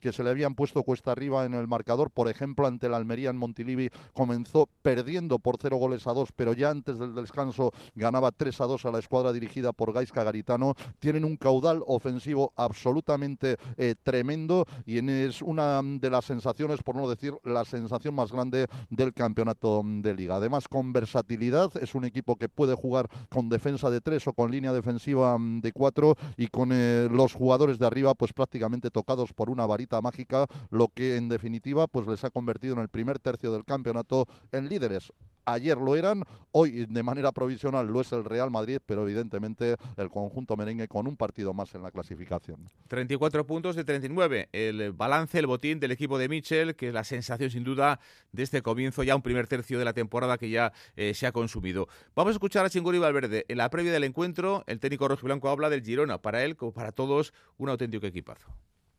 que 0.00 0.12
se 0.12 0.24
le 0.24 0.30
habían 0.30 0.54
puesto 0.54 0.82
cuesta 0.82 1.12
arriba 1.12 1.44
en 1.44 1.54
el 1.54 1.68
marcador. 1.68 2.10
Por 2.10 2.28
ejemplo, 2.28 2.66
ante 2.66 2.88
la 2.88 2.96
Almería 2.96 3.30
en 3.30 3.36
Montilivi 3.36 3.90
comenzó 4.12 4.68
perdiendo 4.82 5.38
por 5.38 5.56
cero 5.60 5.76
goles 5.76 6.06
a 6.06 6.12
dos, 6.12 6.30
pero 6.34 6.52
ya 6.52 6.70
antes 6.70 6.98
del 6.98 7.14
descanso 7.14 7.72
ganaba 7.94 8.32
3 8.32 8.60
a 8.60 8.64
2 8.66 8.84
a 8.86 8.90
la 8.90 8.98
escuadra 8.98 9.32
dirigida 9.32 9.72
por 9.72 9.92
Gaisca 9.92 10.24
Garitano. 10.24 10.74
Tienen 10.98 11.24
un 11.24 11.36
caudal 11.36 11.82
ofensivo 11.86 12.52
absolutamente 12.56 13.56
eh, 13.76 13.94
tremendo 14.02 14.66
y 14.84 14.98
es 15.08 15.42
una 15.42 15.80
de 15.82 16.10
las 16.10 16.24
sensaciones, 16.24 16.82
por 16.82 16.96
no 16.96 17.08
decir 17.08 17.34
la 17.44 17.64
sensación 17.64 18.14
más 18.14 18.32
grande 18.32 18.66
del 18.90 19.12
campeonato 19.12 19.82
de 19.84 20.14
liga. 20.14 20.36
Además, 20.36 20.68
con 20.68 20.92
versatilidad, 20.92 21.70
es 21.80 21.94
un 21.94 22.04
equipo 22.04 22.36
que 22.36 22.48
puede 22.48 22.74
jugar 22.74 23.08
con 23.30 23.48
defensa 23.48 23.90
de 23.90 24.00
tres 24.00 24.26
o 24.26 24.32
con 24.32 24.50
línea 24.50 24.72
defensiva 24.72 25.38
mm, 25.38 25.60
de 25.60 25.72
cuatro 25.72 26.16
y 26.36 26.48
con 26.48 26.70
eh, 26.72 27.08
los 27.10 27.32
jugadores 27.32 27.78
de 27.78 27.86
arriba 27.86 28.14
pues 28.14 28.32
prácticamente 28.32 28.90
tocados 28.90 29.32
por 29.36 29.50
una 29.50 29.66
varita 29.66 30.00
mágica, 30.00 30.46
lo 30.70 30.88
que 30.88 31.16
en 31.16 31.28
definitiva 31.28 31.86
pues 31.86 32.08
les 32.08 32.24
ha 32.24 32.30
convertido 32.30 32.74
en 32.74 32.80
el 32.80 32.88
primer 32.88 33.20
tercio 33.20 33.52
del 33.52 33.64
campeonato 33.64 34.26
en 34.50 34.68
líderes. 34.68 35.12
Ayer 35.48 35.78
lo 35.78 35.94
eran, 35.94 36.24
hoy 36.50 36.86
de 36.86 37.02
manera 37.04 37.30
provisional 37.30 37.86
lo 37.86 38.00
es 38.00 38.10
el 38.10 38.24
Real 38.24 38.50
Madrid, 38.50 38.78
pero 38.84 39.04
evidentemente 39.04 39.76
el 39.96 40.10
conjunto 40.10 40.56
merengue 40.56 40.88
con 40.88 41.06
un 41.06 41.16
partido 41.16 41.54
más 41.54 41.72
en 41.76 41.84
la 41.84 41.92
clasificación. 41.92 42.68
34 42.88 43.46
puntos 43.46 43.76
de 43.76 43.84
39. 43.84 44.48
El 44.50 44.90
balance, 44.92 45.38
el 45.38 45.46
botín 45.46 45.78
del 45.78 45.92
equipo 45.92 46.18
de 46.18 46.28
Michel, 46.28 46.74
que 46.74 46.88
es 46.88 46.94
la 46.94 47.04
sensación 47.04 47.48
sin 47.52 47.62
duda 47.62 48.00
de 48.32 48.42
este 48.42 48.60
comienzo, 48.60 49.04
ya 49.04 49.14
un 49.14 49.22
primer 49.22 49.46
tercio 49.46 49.78
de 49.78 49.84
la 49.84 49.92
temporada 49.92 50.36
que 50.36 50.50
ya 50.50 50.72
eh, 50.96 51.14
se 51.14 51.28
ha 51.28 51.32
consumido. 51.32 51.86
Vamos 52.16 52.30
a 52.30 52.32
escuchar 52.32 52.66
a 52.66 52.70
Chinguri 52.70 52.98
Valverde. 52.98 53.44
En 53.46 53.58
la 53.58 53.70
previa 53.70 53.92
del 53.92 54.02
encuentro, 54.02 54.64
el 54.66 54.80
técnico 54.80 55.06
rojiblanco 55.06 55.48
habla 55.48 55.70
del 55.70 55.84
Girona. 55.84 56.18
Para 56.18 56.42
él, 56.42 56.56
como 56.56 56.72
para 56.72 56.90
todos, 56.90 57.32
un 57.56 57.68
auténtico 57.68 58.04
equipazo 58.04 58.48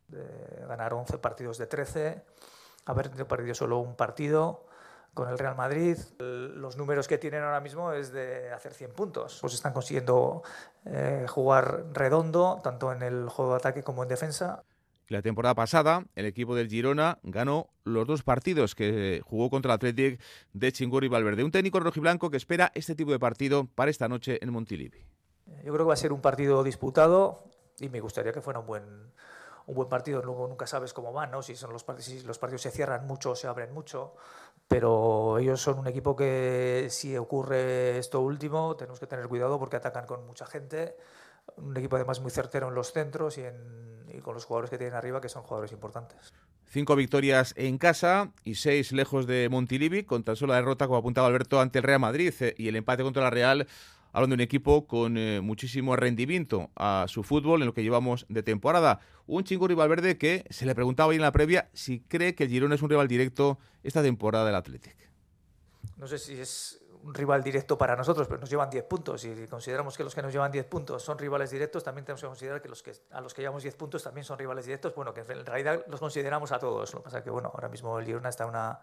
de 0.07 0.65
ganar 0.67 0.93
11 0.93 1.17
partidos 1.17 1.57
de 1.57 1.67
13, 1.67 2.21
haber 2.85 3.09
perdido 3.27 3.55
solo 3.55 3.79
un 3.79 3.95
partido 3.95 4.65
con 5.13 5.29
el 5.29 5.37
Real 5.37 5.55
Madrid. 5.55 5.97
Los 6.19 6.77
números 6.77 7.07
que 7.07 7.17
tienen 7.17 7.43
ahora 7.43 7.59
mismo 7.59 7.91
es 7.91 8.11
de 8.11 8.51
hacer 8.51 8.73
100 8.73 8.91
puntos. 8.91 9.39
Pues 9.41 9.53
están 9.55 9.73
consiguiendo 9.73 10.43
eh, 10.85 11.25
jugar 11.27 11.85
redondo, 11.91 12.59
tanto 12.63 12.91
en 12.93 13.01
el 13.01 13.27
juego 13.27 13.51
de 13.51 13.57
ataque 13.57 13.83
como 13.83 14.03
en 14.03 14.09
defensa. 14.09 14.63
La 15.09 15.21
temporada 15.21 15.55
pasada, 15.55 16.03
el 16.15 16.25
equipo 16.25 16.53
del 16.53 16.69
Girona 16.69 17.17
ganó 17.23 17.69
los 17.85 18.05
dos 18.05 18.23
partidos 18.23 18.75
que 18.75 19.21
jugó 19.25 19.49
contra 19.49 19.71
el 19.71 19.75
Athletic 19.75 20.21
de 20.53 20.71
Chingur 20.71 21.03
y 21.05 21.07
Valverde. 21.07 21.45
Un 21.45 21.51
técnico 21.51 21.79
rojiblanco 21.79 22.29
que 22.29 22.37
espera 22.37 22.71
este 22.75 22.93
tipo 22.93 23.11
de 23.11 23.19
partido 23.19 23.67
para 23.73 23.89
esta 23.89 24.09
noche 24.09 24.37
en 24.41 24.51
Montilivi. 24.51 24.99
Yo 25.63 25.73
creo 25.73 25.77
que 25.77 25.83
va 25.83 25.93
a 25.93 25.97
ser 25.97 26.11
un 26.11 26.21
partido 26.21 26.61
disputado 26.61 27.45
y 27.79 27.87
me 27.87 28.01
gustaría 28.01 28.33
que 28.33 28.41
fuera 28.41 28.59
un 28.59 28.67
buen, 28.67 28.83
un 29.67 29.75
buen 29.75 29.89
partido, 29.89 30.21
luego 30.23 30.47
nunca 30.47 30.65
sabes 30.65 30.93
cómo 30.93 31.11
van, 31.13 31.29
¿no? 31.29 31.43
si, 31.43 31.55
son 31.55 31.73
los, 31.73 31.85
si 31.99 32.21
los 32.21 32.39
partidos 32.39 32.61
se 32.61 32.71
cierran 32.71 33.05
mucho 33.05 33.31
o 33.31 33.35
se 33.35 33.47
abren 33.47 33.73
mucho, 33.73 34.15
pero 34.67 35.37
ellos 35.39 35.61
son 35.61 35.77
un 35.79 35.87
equipo 35.87 36.15
que 36.15 36.87
si 36.89 37.15
ocurre 37.17 37.97
esto 37.97 38.21
último 38.21 38.75
tenemos 38.77 38.99
que 38.99 39.07
tener 39.07 39.27
cuidado 39.27 39.59
porque 39.59 39.75
atacan 39.75 40.05
con 40.05 40.25
mucha 40.25 40.45
gente, 40.45 40.95
un 41.57 41.75
equipo 41.75 41.97
además 41.97 42.21
muy 42.21 42.31
certero 42.31 42.69
en 42.69 42.75
los 42.75 42.93
centros 42.93 43.37
y, 43.37 43.43
y 44.13 44.19
con 44.19 44.33
los 44.33 44.45
jugadores 44.45 44.69
que 44.69 44.77
tienen 44.77 44.95
arriba 44.95 45.19
que 45.19 45.29
son 45.29 45.43
jugadores 45.43 45.73
importantes. 45.73 46.33
Cinco 46.69 46.95
victorias 46.95 47.53
en 47.57 47.77
casa 47.77 48.31
y 48.43 48.55
seis 48.55 48.91
lejos 48.91 49.27
de 49.27 49.47
Montilivi, 49.49 50.03
con 50.03 50.23
tan 50.23 50.35
solo 50.35 50.51
la 50.51 50.59
derrota, 50.59 50.87
como 50.87 50.99
apuntaba 50.99 51.27
Alberto, 51.27 51.61
ante 51.61 51.79
el 51.79 51.83
Real 51.83 51.99
Madrid 51.99 52.33
eh, 52.41 52.55
y 52.57 52.67
el 52.67 52.75
empate 52.75 53.03
contra 53.03 53.23
la 53.23 53.29
Real 53.29 53.67
hablando 54.11 54.35
de 54.35 54.41
un 54.41 54.41
equipo 54.41 54.87
con 54.87 55.17
eh, 55.17 55.41
muchísimo 55.41 55.95
rendimiento 55.95 56.69
a 56.75 57.05
su 57.07 57.23
fútbol 57.23 57.61
en 57.61 57.67
lo 57.67 57.73
que 57.73 57.83
llevamos 57.83 58.25
de 58.29 58.43
temporada. 58.43 58.99
Un 59.25 59.43
chingo 59.43 59.67
rival 59.67 59.89
verde 59.89 60.17
que 60.17 60.45
se 60.49 60.65
le 60.65 60.75
preguntaba 60.75 61.09
hoy 61.09 61.17
en 61.17 61.21
la 61.21 61.31
previa 61.31 61.69
si 61.73 61.99
cree 62.01 62.35
que 62.35 62.45
el 62.45 62.49
Girona 62.49 62.75
es 62.75 62.81
un 62.81 62.89
rival 62.89 63.07
directo 63.07 63.59
esta 63.83 64.01
temporada 64.01 64.45
del 64.45 64.55
Athletic. 64.55 64.95
No 65.97 66.07
sé 66.07 66.17
si 66.17 66.39
es 66.39 66.81
un 67.03 67.13
rival 67.13 67.41
directo 67.41 67.77
para 67.77 67.95
nosotros, 67.95 68.27
pero 68.27 68.39
nos 68.39 68.49
llevan 68.49 68.69
10 68.69 68.83
puntos. 68.83 69.23
Y 69.25 69.47
consideramos 69.47 69.95
que 69.95 70.03
los 70.03 70.13
que 70.13 70.21
nos 70.21 70.31
llevan 70.31 70.51
10 70.51 70.65
puntos 70.65 71.03
son 71.03 71.17
rivales 71.17 71.51
directos, 71.51 71.83
también 71.83 72.05
tenemos 72.05 72.21
que 72.21 72.27
considerar 72.27 72.61
que, 72.61 72.67
los 72.67 72.83
que 72.83 72.93
a 73.11 73.21
los 73.21 73.33
que 73.33 73.41
llevamos 73.41 73.63
10 73.63 73.75
puntos 73.75 74.03
también 74.03 74.25
son 74.25 74.37
rivales 74.37 74.65
directos. 74.65 74.93
Bueno, 74.93 75.13
que 75.13 75.21
en 75.21 75.45
realidad 75.45 75.85
los 75.87 75.99
consideramos 75.99 76.51
a 76.51 76.59
todos. 76.59 76.93
Lo 76.93 76.99
que 76.99 77.03
pasa 77.05 77.19
es 77.19 77.23
que 77.23 77.29
bueno, 77.29 77.49
ahora 77.53 77.69
mismo 77.69 77.97
el 77.99 78.05
Girona 78.05 78.29
está 78.29 78.43
en 78.43 78.49
una, 78.49 78.79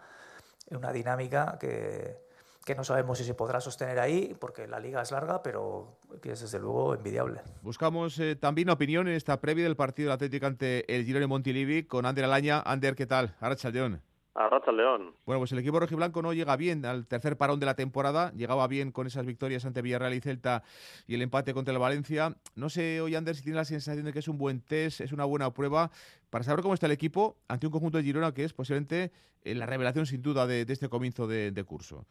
una 0.71 0.93
dinámica 0.93 1.59
que 1.61 2.33
que 2.64 2.75
no 2.75 2.85
sabemos 2.85 3.18
si 3.18 3.25
se 3.25 3.35
podrá 3.35 3.61
sostener 3.61 3.99
ahí, 3.99 4.35
porque 4.40 4.66
la 4.66 4.80
liga 4.80 5.02
es 5.02 5.11
larga, 5.11 5.42
pero 5.42 5.99
que 6.23 6.33
es 6.33 6.40
desde 6.40 6.59
luego 6.59 6.94
envidiable. 6.94 7.40
Buscamos 7.62 8.18
eh, 8.18 8.37
también 8.37 8.71
opinión 8.71 9.06
en 9.09 9.14
esta 9.14 9.40
previa 9.40 9.64
del 9.64 9.76
partido 9.76 10.09
del 10.09 10.14
Atlético 10.14 10.47
ante 10.47 10.94
el 10.94 11.04
Girone 11.04 11.26
Montilivi 11.26 11.85
con 11.85 12.06
Ander 12.06 12.25
Alaña. 12.25 12.62
Ander, 12.64 12.94
¿qué 12.94 13.06
tal? 13.06 13.37
Arrachaldeón. 13.40 14.00
Arracha 14.35 14.73
León. 14.73 15.14
Bueno, 15.25 15.38
pues 15.38 15.52
el 15.52 15.61
equipo 15.61 15.78
rojiblanco 15.78 16.21
no 16.21 16.33
llega 16.33 16.56
bien 16.56 16.85
al 16.85 17.06
tercer 17.06 17.37
parón 17.37 17.61
de 17.61 17.66
la 17.66 17.75
temporada. 17.75 18.33
Llegaba 18.33 18.66
bien 18.66 18.90
con 18.90 19.06
esas 19.06 19.25
victorias 19.25 19.64
ante 19.64 19.80
Villarreal 19.80 20.12
y 20.12 20.21
Celta 20.21 20.64
y 21.06 21.14
el 21.14 21.23
empate 21.23 21.54
contra 21.54 21.73
el 21.73 21.78
Valencia. 21.78 22.37
No 22.56 22.68
sé, 22.68 23.00
hoy 23.00 23.14
Ander, 23.14 23.37
si 23.37 23.42
tiene 23.42 23.56
la 23.56 23.64
sensación 23.64 24.04
de 24.04 24.12
que 24.12 24.18
es 24.18 24.26
un 24.26 24.37
buen 24.37 24.61
test, 24.61 25.00
es 25.00 25.12
una 25.12 25.25
buena 25.25 25.52
prueba 25.52 25.92
para 26.30 26.42
saber 26.42 26.62
cómo 26.62 26.75
está 26.75 26.87
el 26.87 26.92
equipo 26.92 27.37
ante 27.47 27.66
un 27.66 27.73
conjunto 27.73 27.99
de 27.99 28.04
Girona 28.04 28.35
que 28.35 28.42
es 28.42 28.52
posiblemente 28.52 29.12
eh, 29.42 29.54
la 29.54 29.66
revelación 29.66 30.04
sin 30.04 30.21
duda 30.21 30.49
de, 30.49 30.64
de 30.64 30.73
este 30.73 30.88
comienzo 30.88 31.28
de, 31.28 31.52
de 31.52 31.64
curso. 31.64 32.04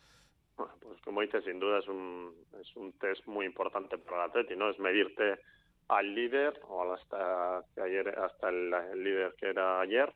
Dices, 1.22 1.43
sin 1.43 1.60
duda 1.60 1.79
es 1.79 1.88
un, 1.88 2.34
es 2.60 2.75
un 2.75 2.91
test 3.00 3.25
muy 3.27 3.46
importante 3.46 3.98
para 3.98 4.25
el 4.25 4.29
Atleti, 4.29 4.55
¿no? 4.55 4.70
Es 4.70 4.79
medirte 4.79 5.39
al 5.88 6.13
líder 6.13 6.60
o 6.67 6.93
hasta 6.93 7.63
ayer 7.82 8.08
hasta 8.20 8.50
el, 8.50 8.74
el 8.74 9.03
líder 9.03 9.36
que 9.38 9.50
era 9.50 9.82
ayer 9.82 10.13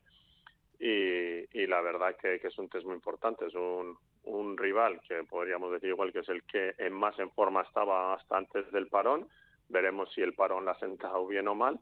y, 0.78 1.58
y 1.58 1.66
la 1.66 1.80
verdad 1.80 2.16
que, 2.16 2.38
que, 2.40 2.48
es 2.48 2.58
un 2.58 2.68
test 2.68 2.86
muy 2.86 2.94
importante 2.94 3.46
es 3.46 3.54
un, 3.54 3.98
un 4.24 4.56
rival 4.56 5.00
que 5.06 5.24
podríamos 5.24 5.72
decir 5.72 5.90
igual 5.90 6.12
que 6.12 6.20
es 6.20 6.28
el 6.28 6.42
que 6.44 6.74
en 6.78 6.92
más 6.92 7.18
en 7.18 7.30
forma 7.32 7.62
estaba 7.62 8.14
hasta 8.14 8.36
antes 8.36 8.70
del 8.72 8.88
parón 8.88 9.28
veremos 9.68 10.10
si 10.14 10.22
el 10.22 10.34
parón 10.34 10.64
la 10.64 10.72
ha 10.72 10.78
sentado 10.78 11.26
bien 11.26 11.48
o 11.48 11.54
mal 11.54 11.78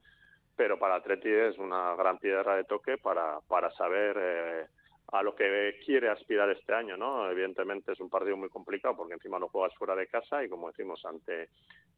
pero 0.56 0.78
para 0.78 0.96
Atleti 0.96 1.28
es 1.28 1.58
una 1.58 1.94
gran 1.94 2.18
piedra 2.18 2.56
de 2.56 2.64
toque 2.64 2.96
para, 2.96 3.40
para 3.46 3.70
saber 3.72 4.16
eh, 4.18 4.66
a 5.08 5.22
lo 5.22 5.34
que 5.34 5.78
quiere 5.84 6.08
aspirar 6.08 6.50
este 6.50 6.74
año, 6.74 6.96
¿no? 6.96 7.30
Evidentemente 7.30 7.92
es 7.92 8.00
un 8.00 8.10
partido 8.10 8.36
muy 8.36 8.48
complicado 8.48 8.96
porque 8.96 9.14
encima 9.14 9.38
lo 9.38 9.48
juegas 9.48 9.74
fuera 9.76 9.94
de 9.94 10.08
casa 10.08 10.42
y 10.42 10.48
como 10.48 10.68
decimos 10.68 11.04
ante 11.04 11.48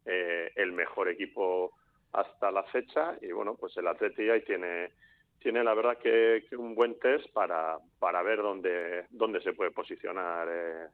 eh, 0.05 0.53
el 0.55 0.73
mejor 0.73 1.09
equipo 1.09 1.73
hasta 2.13 2.51
la 2.51 2.63
fecha 2.65 3.17
y 3.21 3.33
bueno 3.33 3.55
pues 3.55 3.77
el 3.77 3.87
Atleti 3.87 4.29
ahí 4.31 4.43
tiene 4.43 4.91
tiene 5.41 5.63
la 5.63 5.75
verdad 5.75 5.99
que, 5.99 6.45
que, 6.49 6.57
un 6.57 6.75
buen 6.75 6.99
test 6.99 7.31
para, 7.33 7.79
para 7.99 8.23
ver 8.23 8.39
dónde, 8.39 9.07
dónde 9.11 9.41
se 9.41 9.53
puede 9.53 9.71
posicionar 9.71 10.49
eh, 10.51 10.87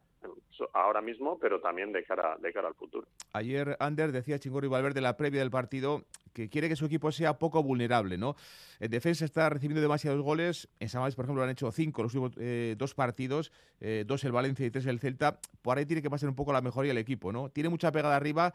ahora 0.73 1.01
mismo, 1.01 1.39
pero 1.39 1.61
también 1.61 1.93
de 1.93 2.05
cara, 2.05 2.37
de 2.39 2.53
cara 2.53 2.69
al 2.69 2.75
futuro. 2.75 3.07
Ayer 3.33 3.77
Ander 3.81 4.13
decía 4.13 4.39
Chingorri 4.39 4.69
Valverde 4.69 5.01
la 5.01 5.17
previa 5.17 5.41
del 5.41 5.51
partido 5.51 6.05
que 6.33 6.49
quiere 6.51 6.69
que 6.69 6.77
su 6.77 6.87
equipo 6.87 7.13
sea 7.13 7.39
poco 7.39 7.63
vulnerable, 7.63 8.19
¿no? 8.19 8.35
En 8.81 8.91
defensa 8.91 9.25
está 9.25 9.49
recibiendo 9.49 9.81
demasiados 9.81 10.21
goles. 10.21 10.69
En 10.81 10.89
Samades, 10.89 11.15
por 11.15 11.25
ejemplo, 11.25 11.43
han 11.45 11.51
hecho 11.51 11.71
cinco 11.71 12.03
los 12.03 12.15
últimos 12.15 12.37
eh, 12.39 12.75
dos 12.77 12.95
partidos, 12.95 13.53
eh, 13.81 14.05
dos 14.07 14.25
el 14.25 14.33
Valencia 14.33 14.67
y 14.67 14.71
tres 14.71 14.85
el 14.87 14.99
Celta. 14.99 15.39
Por 15.63 15.79
ahí 15.79 15.87
tiene 15.87 16.03
que 16.03 16.11
pasar 16.11 16.29
un 16.29 16.35
poco 16.35 16.53
la 16.53 16.61
mejoría 16.61 16.91
el 16.91 16.99
equipo, 16.99 17.33
¿no? 17.33 17.49
Tiene 17.51 17.69
mucha 17.69 17.93
pegada 17.93 18.17
arriba, 18.17 18.53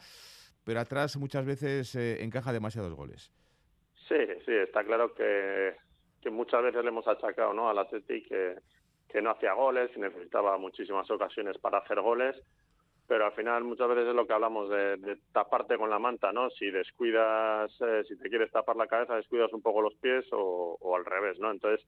pero 0.66 0.82
atrás 0.82 1.16
muchas 1.18 1.46
veces 1.46 1.96
eh, 1.96 2.22
encaja 2.22 2.52
demasiados 2.52 2.94
goles. 2.94 3.32
Sí, 4.10 4.16
sí, 4.44 4.52
está 4.52 4.84
claro 4.84 5.14
que, 5.14 5.76
muchas 6.32 6.64
veces 6.64 6.84
le 6.84 6.90
hemos 6.90 7.08
achacado 7.08 7.70
al 7.70 7.78
Atleti 7.78 8.24
que, 8.24 8.56
no 9.22 9.32
hacía 9.32 9.54
goles 9.54 9.92
y 9.96 10.00
necesitaba 10.00 10.58
muchísimas 10.58 11.10
ocasiones 11.12 11.60
para 11.60 11.78
hacer 11.78 12.02
goles, 12.02 12.36
pero 13.08 13.26
al 13.26 13.34
final 13.34 13.64
muchas 13.64 13.88
veces 13.88 14.08
es 14.08 14.16
lo 14.16 14.26
que 14.26 14.34
hablamos 14.34 14.70
de, 14.70 15.18
taparte 15.32 15.78
con 15.78 15.92
la 15.92 16.00
manta, 16.00 16.32
¿no? 16.32 16.50
Si 16.50 16.72
descuidas, 16.72 17.72
eh, 17.82 18.04
si 18.08 18.18
te 18.18 18.30
quieres 18.30 18.52
tapar 18.52 18.76
la 18.76 18.88
cabeza, 18.88 19.16
descuidas 19.16 19.54
un 19.54 19.62
poco 19.62 19.82
los 19.82 19.96
pies 19.96 20.26
o, 20.32 20.76
o 20.80 20.96
al 20.96 21.06
revés, 21.06 21.38
¿no? 21.40 21.52
Entonces, 21.52 21.86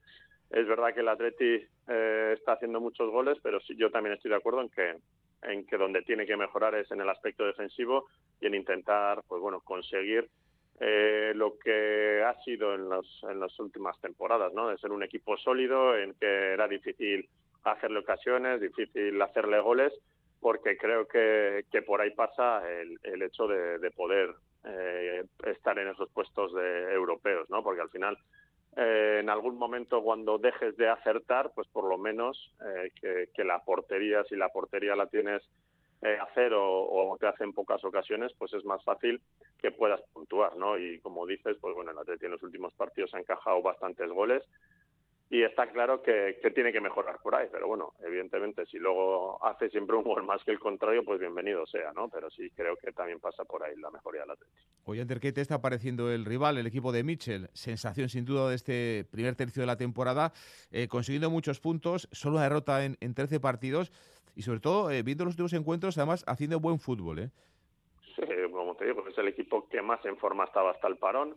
es 0.51 0.67
verdad 0.67 0.93
que 0.93 0.99
el 0.99 1.07
Atleti 1.07 1.65
eh, 1.87 2.35
está 2.37 2.53
haciendo 2.53 2.79
muchos 2.79 3.09
goles, 3.09 3.39
pero 3.41 3.59
sí, 3.61 3.75
yo 3.75 3.89
también 3.89 4.15
estoy 4.15 4.29
de 4.29 4.37
acuerdo 4.37 4.61
en 4.61 4.69
que 4.69 4.95
en 5.43 5.65
que 5.65 5.77
donde 5.77 6.03
tiene 6.03 6.27
que 6.27 6.37
mejorar 6.37 6.75
es 6.75 6.91
en 6.91 7.01
el 7.01 7.09
aspecto 7.09 7.45
defensivo 7.45 8.05
y 8.39 8.45
en 8.45 8.53
intentar, 8.53 9.23
pues 9.27 9.41
bueno, 9.41 9.61
conseguir 9.61 10.29
eh, 10.83 11.31
lo 11.35 11.59
que 11.59 12.23
ha 12.25 12.33
sido 12.41 12.73
en, 12.73 12.89
los, 12.89 13.23
en 13.29 13.39
las 13.39 13.57
últimas 13.59 13.99
temporadas, 14.01 14.51
¿no? 14.51 14.67
De 14.67 14.79
ser 14.79 14.91
un 14.91 15.03
equipo 15.03 15.37
sólido, 15.37 15.95
en 15.95 16.15
que 16.15 16.53
era 16.53 16.67
difícil 16.67 17.29
hacerle 17.63 17.99
ocasiones, 17.99 18.59
difícil 18.59 19.21
hacerle 19.21 19.59
goles, 19.59 19.93
porque 20.39 20.77
creo 20.77 21.07
que, 21.07 21.65
que 21.71 21.83
por 21.83 22.01
ahí 22.01 22.09
pasa 22.09 22.63
el, 22.67 23.21
hecho 23.21 23.47
de, 23.47 23.77
de 23.77 23.91
poder 23.91 24.33
eh, 24.63 25.23
estar 25.45 25.77
en 25.77 25.89
esos 25.89 26.09
puestos 26.09 26.51
de 26.55 26.93
europeos, 26.93 27.47
¿no? 27.51 27.61
Porque 27.61 27.81
al 27.81 27.91
final, 27.91 28.17
eh, 28.75 29.19
en 29.21 29.29
algún 29.29 29.59
momento 29.59 30.01
cuando 30.01 30.39
dejes 30.39 30.75
de 30.77 30.89
acertar, 30.89 31.51
pues 31.53 31.67
por 31.67 31.87
lo 31.87 31.99
menos 31.99 32.55
eh, 32.65 32.89
que, 32.99 33.29
que 33.35 33.43
la 33.43 33.59
portería, 33.63 34.23
si 34.23 34.35
la 34.35 34.49
portería 34.49 34.95
la 34.95 35.05
tienes 35.05 35.43
eh, 36.01 36.17
hacer 36.19 36.53
o, 36.53 37.11
o 37.11 37.17
te 37.17 37.27
hace 37.27 37.43
en 37.43 37.53
pocas 37.53 37.83
ocasiones, 37.83 38.31
pues 38.37 38.53
es 38.53 38.65
más 38.65 38.83
fácil 38.83 39.21
que 39.59 39.71
puedas 39.71 40.01
puntuar, 40.13 40.55
¿no? 40.57 40.77
Y 40.77 40.99
como 40.99 41.25
dices, 41.25 41.57
pues 41.61 41.75
bueno, 41.75 41.91
el 41.91 41.97
Atleti 41.97 42.25
en 42.25 42.31
los 42.31 42.43
últimos 42.43 42.73
partidos 42.73 43.13
ha 43.13 43.19
encajado 43.19 43.61
bastantes 43.61 44.09
goles 44.09 44.43
y 45.31 45.43
está 45.43 45.71
claro 45.71 46.01
que, 46.01 46.39
que, 46.41 46.51
tiene 46.51 46.73
que 46.73 46.81
mejorar 46.81 47.17
por 47.23 47.33
ahí, 47.33 47.47
pero 47.49 47.65
bueno, 47.65 47.93
evidentemente 48.03 48.65
si 48.65 48.77
luego 48.77 49.43
hace 49.45 49.69
siempre 49.69 49.95
un 49.95 50.03
gol 50.03 50.23
más 50.23 50.43
que 50.43 50.51
el 50.51 50.59
contrario, 50.59 51.05
pues 51.05 51.21
bienvenido 51.21 51.65
sea, 51.65 51.93
¿no? 51.93 52.09
Pero 52.09 52.29
sí 52.29 52.49
creo 52.53 52.75
que 52.75 52.91
también 52.91 53.21
pasa 53.21 53.45
por 53.45 53.63
ahí 53.63 53.77
la 53.77 53.89
mejoría 53.91 54.21
del 54.21 54.31
Atleti. 54.31 54.51
Oye, 54.83 55.01
Ander, 55.01 55.21
¿qué 55.21 55.31
te 55.31 55.39
está 55.39 55.61
pareciendo 55.61 56.11
el 56.11 56.25
rival, 56.25 56.57
el 56.57 56.67
equipo 56.67 56.91
de 56.91 57.05
Mitchell? 57.05 57.49
Sensación 57.53 58.09
sin 58.09 58.25
duda 58.25 58.49
de 58.49 58.55
este 58.55 59.05
primer 59.09 59.35
tercio 59.35 59.61
de 59.61 59.67
la 59.67 59.77
temporada, 59.77 60.33
eh, 60.69 60.89
consiguiendo 60.89 61.29
muchos 61.29 61.61
puntos, 61.61 62.09
solo 62.11 62.35
una 62.35 62.43
derrota 62.43 62.83
en, 62.83 62.97
en 62.99 63.13
13 63.13 63.39
partidos 63.39 63.93
y 64.35 64.41
sobre 64.41 64.59
todo 64.59 64.91
eh, 64.91 65.03
viendo 65.03 65.25
los 65.25 65.33
últimos 65.33 65.53
encuentros, 65.53 65.97
además 65.97 66.23
haciendo 66.27 66.59
buen 66.59 66.79
fútbol, 66.79 67.19
¿eh? 67.19 67.29
Sí, 68.15 68.23
como 68.51 68.75
te 68.75 68.85
digo, 68.85 69.07
es 69.07 69.17
el 69.17 69.27
equipo 69.27 69.67
que 69.67 69.81
más 69.81 70.03
en 70.05 70.17
forma 70.17 70.45
estaba 70.45 70.71
hasta 70.71 70.87
el 70.87 70.97
parón. 70.97 71.35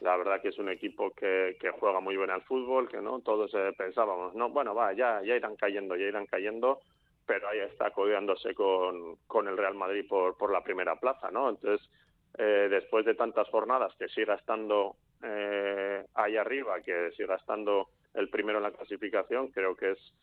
La 0.00 0.16
verdad 0.16 0.40
que 0.40 0.48
es 0.48 0.58
un 0.58 0.68
equipo 0.68 1.10
que, 1.10 1.56
que 1.60 1.70
juega 1.72 1.98
muy 1.98 2.16
bien 2.16 2.30
al 2.30 2.42
fútbol, 2.42 2.88
que 2.88 3.00
no 3.00 3.20
todos 3.20 3.52
eh, 3.54 3.72
pensábamos, 3.76 4.34
no, 4.34 4.48
bueno, 4.50 4.72
va, 4.72 4.92
ya, 4.92 5.20
ya 5.24 5.34
irán 5.34 5.56
cayendo, 5.56 5.96
ya 5.96 6.04
irán 6.04 6.26
cayendo, 6.26 6.80
pero 7.26 7.48
ahí 7.48 7.58
está 7.58 7.90
codeándose 7.90 8.54
con, 8.54 9.16
con 9.26 9.48
el 9.48 9.56
Real 9.56 9.74
Madrid 9.74 10.06
por, 10.08 10.36
por 10.36 10.52
la 10.52 10.62
primera 10.62 10.94
plaza, 10.96 11.32
¿no? 11.32 11.50
Entonces, 11.50 11.88
eh, 12.38 12.68
después 12.70 13.04
de 13.06 13.16
tantas 13.16 13.48
jornadas, 13.48 13.92
que 13.98 14.08
siga 14.08 14.34
estando 14.34 14.94
eh, 15.22 16.04
ahí 16.14 16.36
arriba, 16.36 16.80
que 16.80 17.10
siga 17.16 17.34
estando 17.34 17.88
el 18.14 18.28
primero 18.30 18.58
en 18.58 18.64
la 18.64 18.70
clasificación, 18.70 19.48
creo 19.48 19.74
que 19.74 19.92
es 19.92 20.14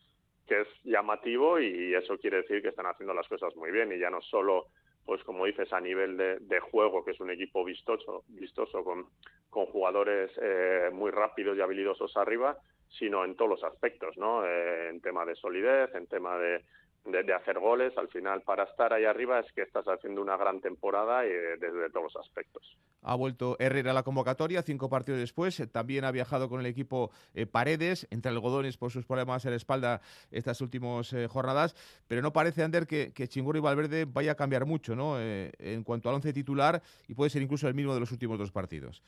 que 0.47 0.61
es 0.61 0.67
llamativo 0.83 1.59
y 1.59 1.93
eso 1.93 2.17
quiere 2.17 2.37
decir 2.37 2.61
que 2.61 2.69
están 2.69 2.85
haciendo 2.85 3.13
las 3.13 3.27
cosas 3.27 3.55
muy 3.55 3.71
bien. 3.71 3.91
Y 3.91 3.99
ya 3.99 4.09
no 4.09 4.21
solo 4.21 4.67
pues 5.05 5.23
como 5.23 5.45
dices 5.45 5.71
a 5.71 5.79
nivel 5.79 6.17
de, 6.17 6.39
de 6.39 6.59
juego 6.59 7.05
que 7.05 7.11
es 7.11 7.19
un 7.19 7.29
equipo 7.29 7.63
vistoso 7.63 8.23
vistoso 8.27 8.83
con, 8.83 9.05
jugadores 9.49 10.31
eh, 10.41 10.89
muy 10.91 11.11
rápidos 11.11 11.57
y 11.57 11.61
habilidosos 11.61 12.17
arriba 12.17 12.57
sino 12.89 13.23
en 13.23 13.37
todos 13.37 13.51
los 13.51 13.63
aspectos 13.63 14.17
no 14.17 14.45
eh, 14.45 14.89
en 14.89 14.99
tema 14.99 15.25
de 15.25 15.35
solidez 15.35 15.95
en 15.95 16.07
tema 16.07 16.37
de, 16.37 16.65
de, 17.05 17.23
de, 17.23 17.33
hacer 17.33 17.59
goles. 17.59 17.97
Al 17.97 18.07
final, 18.09 18.41
para 18.41 18.63
estar 18.63 18.93
ahí 18.93 19.05
arriba 19.05 19.39
es 19.39 19.51
que 19.53 19.61
estás 19.61 19.85
haciendo 19.87 20.21
una 20.21 20.37
gran 20.37 20.61
temporada 20.61 21.25
y 21.25 21.29
desde 21.29 21.89
todos 21.89 22.13
los 22.13 22.15
aspectos. 22.17 22.77
Ha 23.01 23.15
vuelto 23.15 23.55
Herrera 23.59 23.91
a 23.91 23.93
la 23.93 24.03
convocatoria 24.03 24.61
cinco 24.63 24.89
partidos 24.89 25.19
después. 25.19 25.61
También 25.71 26.05
ha 26.05 26.11
viajado 26.11 26.49
con 26.49 26.59
el 26.59 26.65
equipo 26.65 27.11
eh, 27.33 27.45
Paredes, 27.45 28.07
entre 28.09 28.31
algodones 28.31 28.77
por 28.77 28.91
sus 28.91 29.05
problemas 29.05 29.45
en 29.45 29.51
la 29.51 29.57
espalda 29.57 30.01
estas 30.31 30.59
últimas 30.61 31.13
eh, 31.13 31.27
jornadas. 31.27 31.75
Pero 32.07 32.21
no 32.21 32.33
parece, 32.33 32.63
Ander, 32.63 32.87
que, 32.87 33.13
que 33.13 33.27
Chingurri 33.27 33.59
y 33.59 33.61
Valverde 33.61 34.05
vaya 34.05 34.31
a 34.31 34.35
cambiar 34.35 34.65
mucho 34.65 34.95
¿no? 34.95 35.19
Eh, 35.19 35.51
en 35.59 35.83
cuanto 35.83 36.09
al 36.09 36.15
once 36.15 36.33
titular 36.33 36.81
y 37.07 37.13
puede 37.13 37.29
ser 37.29 37.41
incluso 37.41 37.67
el 37.67 37.73
mismo 37.73 37.93
de 37.93 37.99
los 37.99 38.11
últimos 38.11 38.37
dos 38.37 38.51
partidos. 38.51 39.01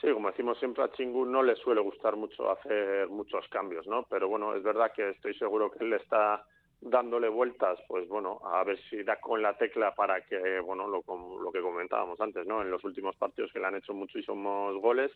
Sí, 0.00 0.10
como 0.12 0.30
decimos 0.30 0.58
siempre, 0.58 0.82
a 0.82 0.90
Chingu 0.90 1.24
no 1.24 1.42
le 1.42 1.54
suele 1.56 1.80
gustar 1.80 2.16
mucho 2.16 2.50
hacer 2.50 3.08
muchos 3.08 3.46
cambios, 3.48 3.86
¿no? 3.86 4.04
Pero 4.10 4.28
bueno, 4.28 4.54
es 4.56 4.62
verdad 4.62 4.92
que 4.92 5.10
estoy 5.10 5.34
seguro 5.34 5.70
que 5.70 5.84
él 5.84 5.92
está 5.92 6.44
dándole 6.82 7.28
vueltas, 7.28 7.78
pues 7.86 8.08
bueno, 8.08 8.40
a 8.44 8.64
ver 8.64 8.78
si 8.90 9.02
da 9.04 9.20
con 9.20 9.40
la 9.40 9.56
tecla 9.56 9.94
para 9.94 10.20
que, 10.22 10.58
bueno, 10.60 10.88
lo, 10.88 11.04
lo 11.40 11.52
que 11.52 11.60
comentábamos 11.60 12.20
antes, 12.20 12.44
¿no? 12.46 12.60
En 12.60 12.70
los 12.70 12.82
últimos 12.82 13.14
partidos 13.16 13.52
que 13.52 13.60
le 13.60 13.66
han 13.66 13.76
hecho 13.76 13.94
muchísimos 13.94 14.76
goles, 14.78 15.12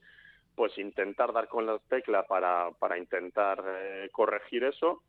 pues 0.55 0.79
intentar 0.79 1.33
dar 1.33 1.49
con 1.49 1.67
la 1.67 1.79
tecla 1.89 2.23
para, 2.23 2.71
para 2.79 2.97
intentar 2.97 3.63
eh, 3.67 4.09
corregir 4.13 4.63
eso, 4.63 5.03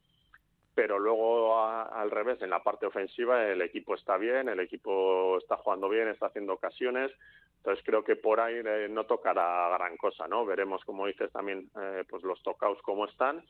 pero 0.74 0.98
luego 0.98 1.60
a, 1.60 1.84
al 1.84 2.10
revés, 2.10 2.42
en 2.42 2.50
la 2.50 2.64
parte 2.64 2.88
ofensiva 2.88 3.46
el 3.46 3.62
equipo 3.62 3.94
está 3.94 4.18
bien, 4.18 4.50
el 4.50 4.60
equipo 4.60 5.38
está 5.38 5.58
jugando 5.58 5.88
bien, 5.90 6.08
está 6.08 6.26
haciendo 6.26 6.54
ocasiones, 6.54 7.12
entonces 7.58 7.86
creo 7.86 8.04
que 8.04 8.16
por 8.16 8.40
ahí 8.40 8.56
eh, 8.66 8.88
no 8.90 9.06
tocará 9.06 9.70
gran 9.78 9.96
cosa, 9.98 10.28
¿no? 10.28 10.44
Veremos, 10.44 10.84
como 10.86 11.06
dices 11.06 11.32
también, 11.32 11.70
eh, 11.80 12.04
pues 12.10 12.24
los 12.24 12.42
tocaos 12.42 12.82
cómo 12.82 13.06
están, 13.06 13.44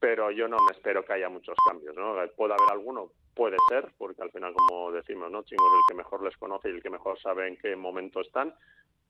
pero 0.00 0.30
yo 0.30 0.46
no 0.48 0.56
me 0.58 0.72
espero 0.72 1.04
que 1.04 1.12
haya 1.12 1.28
muchos 1.28 1.56
cambios, 1.66 1.94
¿no? 1.96 2.14
Puede 2.36 2.54
haber 2.54 2.72
alguno, 2.72 3.12
puede 3.34 3.56
ser, 3.68 3.92
porque 3.98 4.22
al 4.22 4.30
final, 4.30 4.54
como 4.54 4.92
decimos, 4.92 5.30
¿no? 5.30 5.42
Chingo 5.42 5.66
es 5.66 5.72
el 5.72 5.84
que 5.88 5.94
mejor 5.94 6.22
les 6.22 6.36
conoce 6.36 6.68
y 6.68 6.72
el 6.72 6.82
que 6.82 6.90
mejor 6.90 7.18
sabe 7.18 7.48
en 7.48 7.56
qué 7.56 7.74
momento 7.74 8.20
están, 8.20 8.54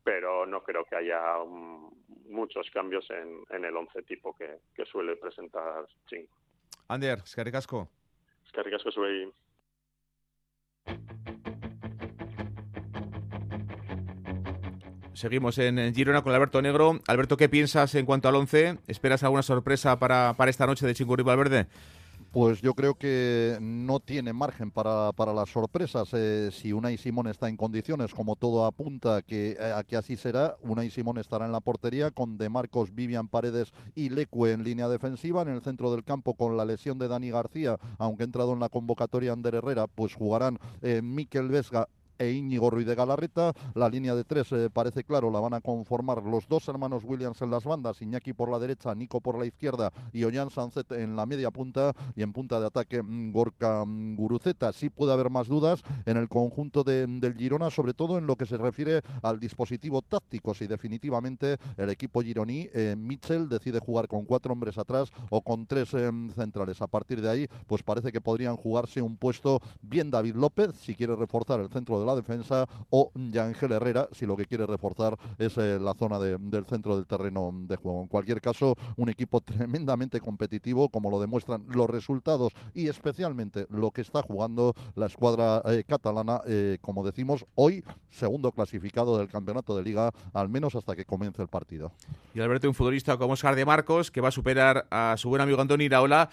pero 0.02 0.46
no 0.46 0.62
creo 0.62 0.84
que 0.84 0.96
haya 0.96 1.38
um, 1.38 1.90
muchos 2.28 2.70
cambios 2.70 3.08
en, 3.10 3.42
en 3.50 3.64
el 3.64 3.76
once 3.76 4.02
tipo 4.02 4.34
que, 4.36 4.60
que, 4.74 4.86
suele 4.86 5.16
presentar 5.16 5.86
Chingo. 6.06 6.28
Ander, 6.88 7.20
Scaricasco. 7.26 7.88
Es 8.46 8.52
que 8.52 8.62
ricasco 8.62 8.90
zuei. 8.90 9.30
Seguimos 15.18 15.58
en 15.58 15.92
Girona 15.96 16.22
con 16.22 16.32
Alberto 16.32 16.62
Negro. 16.62 17.00
Alberto, 17.08 17.36
¿qué 17.36 17.48
piensas 17.48 17.92
en 17.96 18.06
cuanto 18.06 18.28
al 18.28 18.36
11? 18.36 18.78
¿Esperas 18.86 19.24
alguna 19.24 19.42
sorpresa 19.42 19.98
para, 19.98 20.34
para 20.34 20.48
esta 20.48 20.64
noche 20.64 20.86
de 20.86 20.94
Chingurri 20.94 21.24
Valverde? 21.24 21.66
Pues 22.30 22.60
yo 22.60 22.74
creo 22.74 22.94
que 22.94 23.58
no 23.60 23.98
tiene 23.98 24.32
margen 24.32 24.70
para, 24.70 25.10
para 25.10 25.32
las 25.32 25.48
sorpresas. 25.50 26.10
Eh, 26.12 26.50
si 26.52 26.72
Unai 26.72 26.98
Simón 26.98 27.26
está 27.26 27.48
en 27.48 27.56
condiciones, 27.56 28.14
como 28.14 28.36
todo 28.36 28.64
apunta 28.64 29.22
que, 29.22 29.56
eh, 29.58 29.72
a 29.74 29.82
que 29.82 29.96
así 29.96 30.16
será, 30.16 30.56
Unai 30.62 30.88
Simón 30.88 31.18
estará 31.18 31.46
en 31.46 31.52
la 31.52 31.60
portería 31.60 32.12
con 32.12 32.38
De 32.38 32.48
Marcos, 32.48 32.94
Vivian 32.94 33.26
Paredes 33.26 33.72
y 33.96 34.10
Lecue 34.10 34.52
en 34.52 34.62
línea 34.62 34.88
defensiva. 34.88 35.42
En 35.42 35.48
el 35.48 35.62
centro 35.62 35.90
del 35.90 36.04
campo, 36.04 36.34
con 36.34 36.56
la 36.56 36.64
lesión 36.64 36.96
de 36.96 37.08
Dani 37.08 37.30
García, 37.30 37.76
aunque 37.98 38.22
ha 38.22 38.26
entrado 38.26 38.52
en 38.52 38.60
la 38.60 38.68
convocatoria 38.68 39.32
Ander 39.32 39.56
Herrera, 39.56 39.88
pues 39.88 40.14
jugarán 40.14 40.60
eh, 40.80 41.02
Miquel 41.02 41.48
Vesga 41.48 41.88
e 42.18 42.30
Íñigo 42.32 42.70
Ruiz 42.70 42.86
de 42.86 42.94
Galarreta. 42.94 43.52
La 43.74 43.88
línea 43.88 44.14
de 44.14 44.24
tres 44.24 44.50
eh, 44.52 44.68
parece 44.72 45.04
claro, 45.04 45.30
la 45.30 45.40
van 45.40 45.54
a 45.54 45.60
conformar 45.60 46.22
los 46.22 46.48
dos 46.48 46.66
hermanos 46.68 47.02
Williams 47.04 47.40
en 47.42 47.50
las 47.50 47.64
bandas, 47.64 48.02
Iñaki 48.02 48.32
por 48.32 48.50
la 48.50 48.58
derecha, 48.58 48.94
Nico 48.94 49.20
por 49.20 49.38
la 49.38 49.46
izquierda 49.46 49.92
y 50.12 50.24
Ollán 50.24 50.50
Sanzet 50.50 50.90
en 50.92 51.16
la 51.16 51.26
media 51.26 51.50
punta 51.50 51.92
y 52.16 52.22
en 52.22 52.32
punta 52.32 52.60
de 52.60 52.66
ataque 52.66 53.02
mm, 53.02 53.32
Gorka 53.32 53.84
mm, 53.84 54.16
Guruceta. 54.16 54.72
Sí 54.72 54.90
puede 54.90 55.12
haber 55.12 55.30
más 55.30 55.48
dudas 55.48 55.82
en 56.06 56.16
el 56.16 56.28
conjunto 56.28 56.84
de- 56.84 57.06
del 57.06 57.34
Girona, 57.36 57.70
sobre 57.70 57.94
todo 57.94 58.18
en 58.18 58.26
lo 58.26 58.36
que 58.36 58.46
se 58.46 58.56
refiere 58.56 59.02
al 59.22 59.38
dispositivo 59.38 60.02
táctico, 60.02 60.54
si 60.54 60.66
definitivamente 60.66 61.56
el 61.76 61.90
equipo 61.90 62.22
gironí, 62.22 62.68
eh, 62.74 62.94
Mitchell, 62.98 63.48
decide 63.48 63.78
jugar 63.80 64.08
con 64.08 64.24
cuatro 64.24 64.52
hombres 64.52 64.78
atrás 64.78 65.10
o 65.30 65.40
con 65.42 65.66
tres 65.66 65.94
eh, 65.94 66.10
centrales. 66.34 66.82
A 66.82 66.86
partir 66.86 67.20
de 67.20 67.30
ahí, 67.30 67.46
pues 67.66 67.82
parece 67.82 68.10
que 68.12 68.20
podrían 68.20 68.56
jugarse 68.56 69.00
un 69.02 69.16
puesto 69.16 69.60
bien 69.82 70.10
David 70.10 70.34
López, 70.34 70.74
si 70.76 70.94
quiere 70.94 71.14
reforzar 71.14 71.60
el 71.60 71.68
centro 71.68 72.00
de 72.00 72.06
la 72.08 72.16
defensa, 72.16 72.66
o 72.90 73.12
Yangel 73.14 73.72
Herrera, 73.72 74.08
si 74.12 74.26
lo 74.26 74.36
que 74.36 74.46
quiere 74.46 74.66
reforzar 74.66 75.16
es 75.38 75.56
eh, 75.58 75.78
la 75.80 75.94
zona 75.94 76.18
de- 76.18 76.36
del 76.38 76.64
centro 76.66 76.96
del 76.96 77.06
terreno 77.06 77.50
de 77.54 77.76
juego. 77.76 78.02
En 78.02 78.08
cualquier 78.08 78.40
caso, 78.40 78.74
un 78.96 79.08
equipo 79.08 79.40
tremendamente 79.68 80.20
competitivo, 80.20 80.88
como 80.88 81.10
lo 81.10 81.20
demuestran 81.20 81.64
los 81.68 81.88
resultados 81.88 82.52
y 82.74 82.88
especialmente 82.88 83.66
lo 83.70 83.90
que 83.90 84.00
está 84.00 84.22
jugando 84.22 84.74
la 84.96 85.06
escuadra 85.06 85.62
eh, 85.66 85.84
catalana, 85.86 86.40
eh, 86.46 86.78
como 86.80 87.04
decimos, 87.04 87.44
hoy 87.54 87.84
segundo 88.10 88.50
clasificado 88.52 89.18
del 89.18 89.28
campeonato 89.28 89.76
de 89.76 89.82
liga, 89.84 90.10
al 90.32 90.48
menos 90.48 90.74
hasta 90.74 90.96
que 90.96 91.04
comience 91.04 91.42
el 91.42 91.48
partido. 91.48 91.92
Y 92.34 92.40
Alberto, 92.40 92.68
un 92.68 92.74
futbolista 92.74 93.16
como 93.16 93.34
Oscar 93.34 93.54
de 93.54 93.64
Marcos, 93.64 94.10
que 94.10 94.20
va 94.20 94.28
a 94.28 94.32
superar 94.32 94.86
a 94.90 95.14
su 95.18 95.28
buen 95.28 95.42
amigo 95.42 95.60
Andoni 95.60 95.84
Iraola 95.84 96.30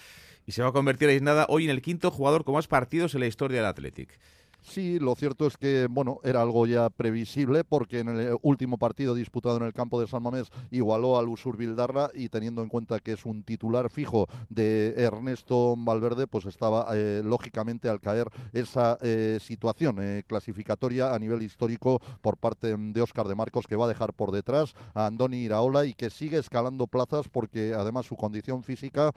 y 0.48 0.52
se 0.52 0.62
va 0.62 0.70
a 0.70 0.72
convertir 0.72 1.10
en 1.10 1.24
nada 1.24 1.46
hoy 1.50 1.66
en 1.66 1.72
el 1.72 1.82
quinto 1.82 2.12
jugador 2.12 2.44
con 2.44 2.54
más 2.56 2.68
partidos 2.68 3.14
en 3.16 3.22
la 3.22 3.28
historia 3.28 3.58
del 3.58 3.66
Athletic. 3.66 4.20
Sí, 4.68 5.00
lo 5.00 5.16
cierto 5.16 5.46
es 5.46 5.58
que, 5.58 5.88
bueno, 5.90 6.20
era 6.24 6.42
algo 6.42 6.66
ya 6.66 6.90
previsible 6.90 7.64
porque 7.64 8.00
en 8.00 8.10
el 8.10 8.20
eh, 8.20 8.38
último 8.42 8.78
partido 8.78 9.14
disputado 9.14 9.58
en 9.58 9.64
el 9.64 9.74
campo 9.74 10.02
de 10.02 10.08
San 10.08 10.24
Mamés 10.24 10.50
igualó 10.72 11.20
al 11.20 11.28
Usur 11.28 11.56
Bildarra 11.56 12.10
y 12.16 12.30
teniendo 12.30 12.64
en 12.64 12.70
cuenta 12.70 13.00
que 13.00 13.14
es 13.14 13.26
un 13.26 13.44
titular 13.44 13.92
fijo 13.92 14.28
de 14.50 14.96
Ernesto 14.98 15.76
Valverde, 15.78 16.26
pues 16.26 16.46
estaba 16.46 16.88
eh, 16.94 17.22
lógicamente 17.24 17.90
al 17.90 18.02
caer 18.02 18.28
esa 18.54 18.98
eh, 19.02 19.38
situación 19.40 20.24
clasificatoria 20.28 21.14
a 21.14 21.20
nivel 21.20 21.44
histórico 21.44 22.02
por 22.22 22.38
parte 22.38 22.76
de 22.76 23.02
Óscar 23.02 23.28
de 23.28 23.36
Marcos 23.36 23.68
que 23.68 23.76
va 23.76 23.86
a 23.86 23.90
dejar 23.90 24.14
por 24.14 24.32
detrás 24.32 24.74
a 24.96 25.06
Andoni 25.06 25.38
Iraola 25.38 25.86
y 25.86 25.94
que 25.94 26.10
sigue 26.10 26.40
escalando 26.40 26.88
plazas 26.88 27.30
porque 27.30 27.74
además 27.76 28.08
su 28.08 28.16
condición 28.16 28.64
física 28.64 29.12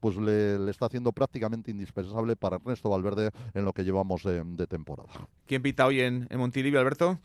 pues 0.00 0.16
le, 0.16 0.58
le 0.58 0.70
está 0.70 0.86
haciendo 0.86 1.12
prácticamente 1.12 1.70
indispensable 1.70 2.36
para 2.36 2.56
Ernesto 2.56 2.90
Valverde 2.90 3.30
en 3.54 3.64
lo 3.64 3.72
que 3.72 3.84
llevamos 3.84 4.24
de, 4.24 4.42
de 4.44 4.66
temporada. 4.88 5.28
¿Quién 5.46 5.62
pita 5.62 5.86
hoy 5.86 6.00
en, 6.00 6.26
en 6.30 6.38
Montilivi, 6.38 6.76
Alberto? 6.76 7.18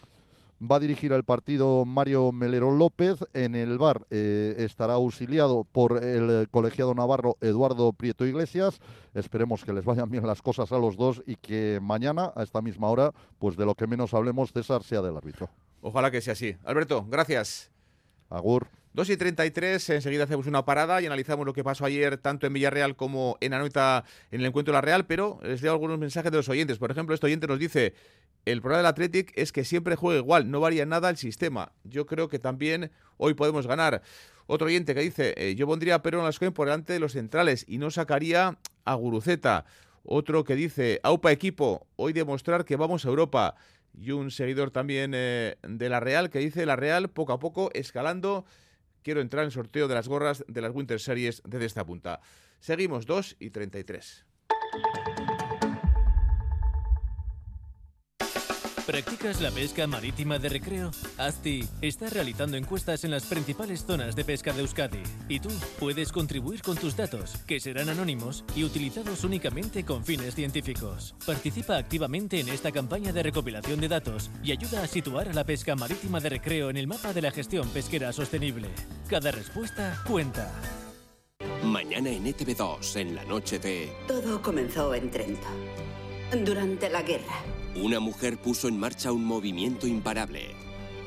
Va 0.61 0.77
a 0.77 0.79
dirigir 0.79 1.11
el 1.11 1.23
partido 1.23 1.83
Mario 1.83 2.31
Melero 2.31 2.71
López. 2.71 3.17
En 3.33 3.53
el 3.53 3.77
bar 3.77 4.05
eh, 4.11 4.55
estará 4.59 4.93
auxiliado 4.93 5.65
por 5.69 6.01
el 6.01 6.47
colegiado 6.49 6.93
navarro 6.93 7.37
Eduardo 7.41 7.91
Prieto 7.91 8.25
Iglesias. 8.25 8.79
Esperemos 9.13 9.65
que 9.65 9.73
les 9.73 9.83
vayan 9.83 10.09
bien 10.09 10.25
las 10.25 10.41
cosas 10.41 10.71
a 10.71 10.77
los 10.77 10.95
dos 10.95 11.21
y 11.25 11.35
que 11.35 11.79
mañana, 11.81 12.31
a 12.35 12.43
esta 12.43 12.61
misma 12.61 12.87
hora, 12.87 13.11
pues 13.39 13.57
de 13.57 13.65
lo 13.65 13.75
que 13.75 13.87
menos 13.87 14.13
hablemos, 14.13 14.53
César 14.53 14.83
sea 14.83 15.01
del 15.01 15.17
árbitro. 15.17 15.49
Ojalá 15.81 16.11
que 16.11 16.21
sea 16.21 16.33
así. 16.33 16.55
Alberto, 16.63 17.05
gracias. 17.09 17.69
Agur. 18.29 18.67
2 18.93 19.09
y 19.09 19.17
33, 19.17 19.89
enseguida 19.89 20.25
hacemos 20.25 20.45
una 20.45 20.65
parada 20.65 21.01
y 21.01 21.07
analizamos 21.07 21.47
lo 21.47 21.53
que 21.53 21.63
pasó 21.63 21.85
ayer 21.85 22.17
tanto 22.17 22.45
en 22.45 22.53
Villarreal 22.53 22.95
como 22.95 23.37
en 23.41 23.53
Anoeta 23.53 24.03
en 24.29 24.41
el 24.41 24.45
encuentro 24.45 24.71
de 24.71 24.77
la 24.77 24.81
Real, 24.81 25.07
pero 25.07 25.39
les 25.41 25.63
leo 25.63 25.71
algunos 25.71 25.97
mensajes 25.97 26.31
de 26.31 26.37
los 26.37 26.47
oyentes. 26.47 26.77
Por 26.77 26.91
ejemplo, 26.91 27.15
este 27.15 27.25
oyente 27.25 27.47
nos 27.47 27.57
dice, 27.57 27.95
el 28.45 28.61
problema 28.61 28.77
del 28.77 28.85
Athletic 28.85 29.31
es 29.35 29.51
que 29.51 29.65
siempre 29.65 29.95
juega 29.95 30.19
igual, 30.19 30.51
no 30.51 30.59
varía 30.59 30.85
nada 30.85 31.09
el 31.09 31.17
sistema. 31.17 31.71
Yo 31.83 32.05
creo 32.05 32.29
que 32.29 32.37
también 32.37 32.91
hoy 33.17 33.33
podemos 33.33 33.65
ganar. 33.65 34.03
Otro 34.45 34.67
oyente 34.67 34.93
que 34.93 35.01
dice, 35.01 35.33
eh, 35.37 35.55
yo 35.55 35.65
pondría 35.65 35.95
a 35.95 36.03
Perón 36.03 36.23
Lascoen 36.23 36.53
por 36.53 36.67
delante 36.67 36.93
de 36.93 36.99
los 36.99 37.13
centrales 37.13 37.65
y 37.67 37.79
no 37.79 37.89
sacaría 37.89 38.59
a 38.85 38.93
Guruceta. 38.93 39.65
Otro 40.03 40.43
que 40.43 40.53
dice, 40.53 40.99
AUPA 41.01 41.31
equipo, 41.31 41.87
hoy 41.95 42.13
demostrar 42.13 42.63
que 42.63 42.75
vamos 42.75 43.05
a 43.05 43.09
Europa. 43.09 43.55
Y 43.99 44.11
un 44.11 44.29
seguidor 44.29 44.69
también 44.69 45.13
eh, 45.15 45.55
de 45.63 45.89
la 45.89 45.99
Real 45.99 46.29
que 46.29 46.39
dice, 46.39 46.67
la 46.67 46.75
Real 46.75 47.09
poco 47.09 47.33
a 47.33 47.39
poco 47.39 47.71
escalando 47.73 48.45
quiero 49.03 49.21
entrar 49.21 49.45
en 49.45 49.51
sorteo 49.51 49.87
de 49.87 49.95
las 49.95 50.07
gorras 50.07 50.43
de 50.47 50.61
las 50.61 50.73
Winter 50.73 50.99
Series 50.99 51.41
desde 51.45 51.65
esta 51.65 51.85
punta. 51.85 52.21
Seguimos 52.59 53.05
2 53.05 53.37
y 53.39 53.49
33. 53.51 54.25
¿Practicas 58.85 59.39
la 59.39 59.49
pesca 59.49 59.87
marítima 59.87 60.39
de 60.39 60.49
recreo? 60.49 60.91
ASTI 61.17 61.65
está 61.81 62.09
realizando 62.09 62.57
encuestas 62.57 63.05
en 63.05 63.11
las 63.11 63.23
principales 63.23 63.85
zonas 63.85 64.13
de 64.13 64.25
pesca 64.25 64.51
de 64.51 64.59
Euskadi 64.59 65.01
y 65.29 65.39
tú 65.39 65.49
puedes 65.79 66.11
contribuir 66.11 66.61
con 66.61 66.75
tus 66.75 66.97
datos, 66.97 67.37
que 67.47 67.61
serán 67.61 67.87
anónimos 67.87 68.43
y 68.57 68.65
utilizados 68.65 69.23
únicamente 69.23 69.85
con 69.85 70.03
fines 70.03 70.35
científicos. 70.35 71.15
Participa 71.25 71.77
activamente 71.77 72.41
en 72.41 72.49
esta 72.49 72.73
campaña 72.73 73.13
de 73.13 73.23
recopilación 73.23 73.79
de 73.79 73.87
datos 73.87 74.29
y 74.43 74.51
ayuda 74.51 74.83
a 74.83 74.87
situar 74.87 75.29
a 75.29 75.33
la 75.33 75.45
pesca 75.45 75.77
marítima 75.77 76.19
de 76.19 76.29
recreo 76.31 76.69
en 76.69 76.75
el 76.75 76.87
mapa 76.87 77.13
de 77.13 77.21
la 77.21 77.31
gestión 77.31 77.69
pesquera 77.69 78.11
sostenible. 78.11 78.67
Cada 79.07 79.31
respuesta 79.31 79.97
cuenta. 80.05 80.51
Mañana 81.63 82.09
en 82.09 82.25
ETV2, 82.25 82.97
en 82.97 83.15
la 83.15 83.23
noche 83.23 83.59
de... 83.59 83.93
Todo 84.09 84.41
comenzó 84.41 84.93
en 84.93 85.09
Trento, 85.09 85.47
durante 86.43 86.89
la 86.89 87.01
guerra. 87.01 87.52
Una 87.75 87.99
mujer 87.99 88.37
puso 88.37 88.67
en 88.67 88.77
marcha 88.77 89.11
un 89.11 89.25
movimiento 89.25 89.87
imparable. 89.87 90.55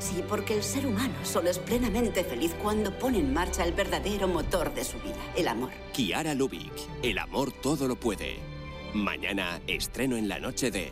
Sí, 0.00 0.22
porque 0.28 0.54
el 0.54 0.62
ser 0.62 0.86
humano 0.86 1.14
solo 1.22 1.48
es 1.48 1.58
plenamente 1.58 2.24
feliz 2.24 2.54
cuando 2.60 2.96
pone 2.98 3.20
en 3.20 3.32
marcha 3.32 3.64
el 3.64 3.72
verdadero 3.72 4.28
motor 4.28 4.74
de 4.74 4.84
su 4.84 4.98
vida, 4.98 5.16
el 5.36 5.48
amor. 5.48 5.70
Kiara 5.92 6.34
Lubick, 6.34 6.72
el 7.02 7.18
amor 7.18 7.52
todo 7.52 7.86
lo 7.86 7.96
puede. 7.96 8.38
Mañana 8.94 9.60
estreno 9.66 10.16
en 10.16 10.28
la 10.28 10.38
noche 10.38 10.70
de... 10.70 10.90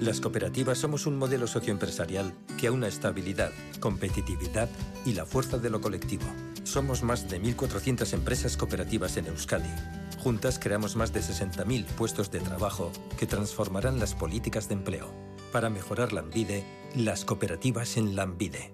Las 0.00 0.20
cooperativas 0.20 0.78
somos 0.78 1.06
un 1.06 1.18
modelo 1.18 1.46
socioempresarial 1.46 2.32
que 2.58 2.68
aúna 2.68 2.88
estabilidad, 2.88 3.52
competitividad 3.80 4.68
y 5.04 5.12
la 5.12 5.26
fuerza 5.26 5.58
de 5.58 5.70
lo 5.70 5.80
colectivo. 5.80 6.24
Somos 6.64 7.02
más 7.02 7.28
de 7.28 7.40
1.400 7.40 8.12
empresas 8.14 8.56
cooperativas 8.56 9.16
en 9.18 9.26
Euskadi. 9.26 9.99
Juntas 10.22 10.58
creamos 10.58 10.96
más 10.96 11.14
de 11.14 11.20
60.000 11.20 11.84
puestos 11.86 12.30
de 12.30 12.40
trabajo 12.40 12.92
que 13.18 13.26
transformarán 13.26 13.98
las 13.98 14.14
políticas 14.14 14.68
de 14.68 14.74
empleo. 14.74 15.10
Para 15.50 15.70
mejorar 15.70 16.12
la 16.12 16.20
Ambide, 16.20 16.62
las 16.94 17.24
cooperativas 17.24 17.96
en 17.96 18.14
la 18.14 18.24
Ambide. 18.24 18.70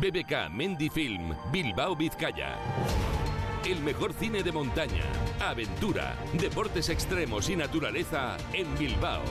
BBK 0.00 0.50
Mendy 0.52 0.90
Film, 0.90 1.34
Bilbao, 1.50 1.96
Vizcaya. 1.96 2.56
El 3.66 3.80
mejor 3.80 4.12
cine 4.12 4.44
de 4.44 4.52
montaña, 4.52 5.02
aventura, 5.40 6.14
deportes 6.34 6.88
extremos 6.88 7.50
y 7.50 7.56
naturaleza 7.56 8.36
en 8.52 8.78
Bilbao. 8.78 9.22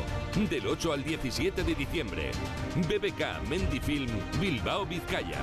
Del 0.50 0.68
8 0.68 0.92
al 0.92 1.04
17 1.06 1.64
de 1.64 1.74
diciembre. 1.74 2.32
BBK 2.76 3.48
Mendy 3.50 3.80
Film, 3.80 4.12
Bilbao, 4.42 4.86
Vizcaya. 4.86 5.40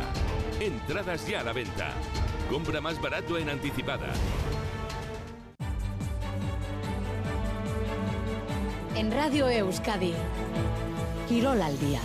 Entradas 0.61 1.27
ya 1.27 1.41
a 1.41 1.45
la 1.45 1.55
venta. 1.55 1.95
Compra 2.51 2.81
más 2.81 3.01
barato 3.01 3.39
en 3.39 3.49
anticipada. 3.49 4.13
En 8.97 9.11
Radio 9.11 9.49
Euskadi. 9.49 10.15
Quirol 11.29 11.61
al 11.63 11.79
día. 11.81 12.01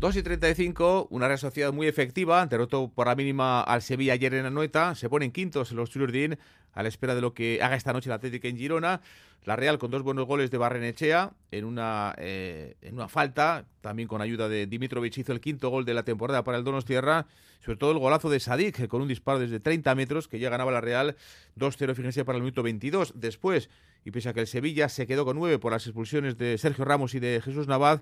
2 0.00 0.16
y 0.16 0.22
35, 0.22 1.08
una 1.10 1.26
Real 1.26 1.38
Sociedad 1.38 1.74
muy 1.74 1.86
efectiva, 1.86 2.46
derrotó 2.46 2.88
por 2.88 3.06
la 3.06 3.14
mínima 3.14 3.60
al 3.60 3.82
Sevilla 3.82 4.14
ayer 4.14 4.32
en 4.32 4.46
Anoeta, 4.46 4.94
se 4.94 5.10
ponen 5.10 5.30
quintos 5.30 5.72
los 5.72 5.90
Chururdín 5.90 6.38
a 6.72 6.82
la 6.82 6.88
espera 6.88 7.14
de 7.14 7.20
lo 7.20 7.34
que 7.34 7.60
haga 7.62 7.76
esta 7.76 7.92
noche 7.92 8.08
el 8.08 8.14
Atlético 8.14 8.48
en 8.48 8.56
Girona. 8.56 9.02
La 9.44 9.56
Real 9.56 9.78
con 9.78 9.90
dos 9.90 10.02
buenos 10.02 10.26
goles 10.26 10.50
de 10.50 10.56
Barrenechea 10.56 11.32
en 11.50 11.66
una, 11.66 12.14
eh, 12.16 12.76
en 12.80 12.94
una 12.94 13.08
falta, 13.08 13.66
también 13.82 14.08
con 14.08 14.22
ayuda 14.22 14.48
de 14.48 14.66
Dimitrovic 14.66 15.18
hizo 15.18 15.32
el 15.32 15.40
quinto 15.40 15.68
gol 15.68 15.84
de 15.84 15.92
la 15.92 16.02
temporada 16.02 16.44
para 16.44 16.56
el 16.56 16.64
Donostierra, 16.64 17.26
sobre 17.62 17.76
todo 17.76 17.92
el 17.92 17.98
golazo 17.98 18.30
de 18.30 18.40
Sadik 18.40 18.88
con 18.88 19.02
un 19.02 19.08
disparo 19.08 19.38
desde 19.38 19.60
30 19.60 19.94
metros 19.96 20.28
que 20.28 20.38
ya 20.38 20.48
ganaba 20.48 20.70
la 20.72 20.80
Real 20.80 21.16
2-0, 21.58 21.94
fíjense, 21.94 22.24
para 22.24 22.36
el 22.36 22.42
minuto 22.42 22.62
22. 22.62 23.14
Después, 23.16 23.68
y 24.04 24.12
pese 24.12 24.30
a 24.30 24.32
que 24.32 24.40
el 24.40 24.46
Sevilla 24.46 24.88
se 24.88 25.06
quedó 25.06 25.26
con 25.26 25.36
nueve 25.36 25.58
por 25.58 25.72
las 25.72 25.86
expulsiones 25.86 26.38
de 26.38 26.56
Sergio 26.56 26.86
Ramos 26.86 27.14
y 27.14 27.20
de 27.20 27.42
Jesús 27.42 27.66
Navad, 27.66 28.00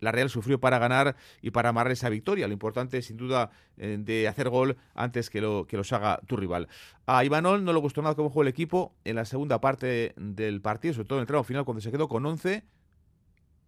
la 0.00 0.12
Real 0.12 0.30
sufrió 0.30 0.60
para 0.60 0.78
ganar 0.78 1.16
y 1.42 1.50
para 1.50 1.70
amarrar 1.70 1.92
esa 1.92 2.08
victoria. 2.08 2.46
Lo 2.46 2.52
importante, 2.52 3.02
sin 3.02 3.16
duda, 3.16 3.50
eh, 3.76 3.96
de 3.98 4.28
hacer 4.28 4.48
gol 4.48 4.76
antes 4.94 5.30
que, 5.30 5.40
lo, 5.40 5.66
que 5.66 5.76
los 5.76 5.92
haga 5.92 6.20
tu 6.26 6.36
rival. 6.36 6.68
A 7.06 7.24
Ivanol 7.24 7.64
no 7.64 7.72
le 7.72 7.78
gustó 7.78 8.02
nada 8.02 8.14
cómo 8.14 8.30
jugó 8.30 8.42
el 8.42 8.48
equipo 8.48 8.94
en 9.04 9.16
la 9.16 9.24
segunda 9.24 9.60
parte 9.60 10.14
del 10.16 10.60
partido, 10.60 10.94
sobre 10.94 11.08
todo 11.08 11.18
en 11.18 11.22
el 11.22 11.26
tramo 11.26 11.44
final, 11.44 11.64
cuando 11.64 11.80
se 11.80 11.90
quedó 11.90 12.08
con 12.08 12.24
11 12.24 12.64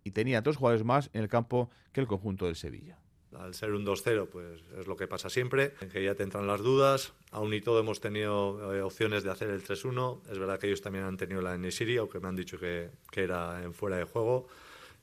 y 0.04 0.10
tenía 0.10 0.40
dos 0.40 0.56
jugadores 0.56 0.84
más 0.84 1.10
en 1.12 1.22
el 1.22 1.28
campo 1.28 1.70
que 1.92 2.00
el 2.00 2.06
conjunto 2.06 2.46
del 2.46 2.56
Sevilla. 2.56 2.98
Al 3.36 3.54
ser 3.54 3.72
un 3.72 3.84
2-0, 3.84 4.28
pues 4.28 4.62
es 4.78 4.86
lo 4.86 4.96
que 4.96 5.06
pasa 5.06 5.28
siempre, 5.28 5.74
en 5.82 5.90
que 5.90 6.02
ya 6.02 6.14
te 6.14 6.22
entran 6.22 6.46
las 6.46 6.62
dudas. 6.62 7.12
Aún 7.30 7.52
y 7.52 7.60
todo 7.60 7.78
hemos 7.78 8.00
tenido 8.00 8.74
eh, 8.74 8.80
opciones 8.80 9.22
de 9.22 9.30
hacer 9.30 9.50
el 9.50 9.62
3-1. 9.62 10.22
Es 10.30 10.38
verdad 10.38 10.58
que 10.58 10.66
ellos 10.66 10.80
también 10.80 11.04
han 11.04 11.18
tenido 11.18 11.42
la 11.42 11.58
Nesiri, 11.58 11.98
aunque 11.98 12.20
me 12.20 12.28
han 12.28 12.36
dicho 12.36 12.58
que, 12.58 12.90
era 13.12 13.62
en 13.62 13.74
fuera 13.74 13.98
de 13.98 14.04
juego. 14.04 14.48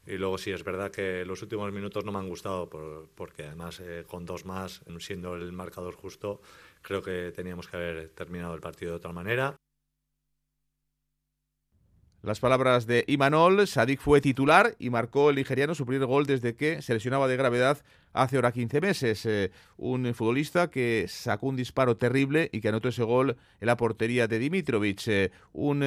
Y 0.08 0.18
luego 0.18 0.38
sí, 0.38 0.52
es 0.52 0.64
verdad 0.64 0.92
que 0.92 1.26
los 1.26 1.42
últimos 1.42 1.72
minutos 1.72 2.06
no 2.06 2.12
me 2.12 2.20
han 2.20 2.30
gustado, 2.30 2.70
porque 3.16 3.44
además 3.44 3.80
eh, 3.80 4.04
con 4.08 4.26
dos 4.26 4.46
más, 4.46 4.82
siendo 5.00 5.36
el 5.36 5.52
marcador 5.52 5.96
justo, 5.96 6.42
creo 6.82 7.02
que 7.02 7.32
teníamos 7.36 7.68
que 7.68 7.78
haber 7.78 8.10
terminado 8.10 8.54
el 8.54 8.62
partido 8.62 8.92
de 8.92 8.98
otra 8.98 9.12
manera. 9.12 9.56
Las 12.26 12.40
palabras 12.40 12.88
de 12.88 13.04
Imanol, 13.08 13.68
Sadik 13.68 14.00
fue 14.00 14.20
titular 14.20 14.76
y 14.80 14.90
marcó 14.90 15.30
el 15.30 15.36
nigeriano 15.36 15.76
su 15.76 15.86
primer 15.86 16.08
gol 16.08 16.26
desde 16.26 16.56
que 16.56 16.82
se 16.82 16.96
lesionaba 16.96 17.28
de 17.28 17.38
gravedad 17.38 17.78
hace 18.14 18.38
ahora 18.38 18.52
15 18.52 18.82
meses. 18.82 19.26
Eh, 19.28 19.52
un 19.78 20.12
futbolista 20.16 20.72
que 20.72 21.06
sacó 21.08 21.46
un 21.46 21.56
disparo 21.56 21.98
terrible 21.98 22.50
y 22.52 22.62
que 22.62 22.70
anotó 22.70 22.90
ese 22.90 23.04
gol 23.04 23.38
en 23.60 23.68
la 23.68 23.78
portería 23.78 24.28
de 24.28 24.40
Dimitrovic. 24.40 25.08
Eh, 25.08 25.32
un 25.54 25.84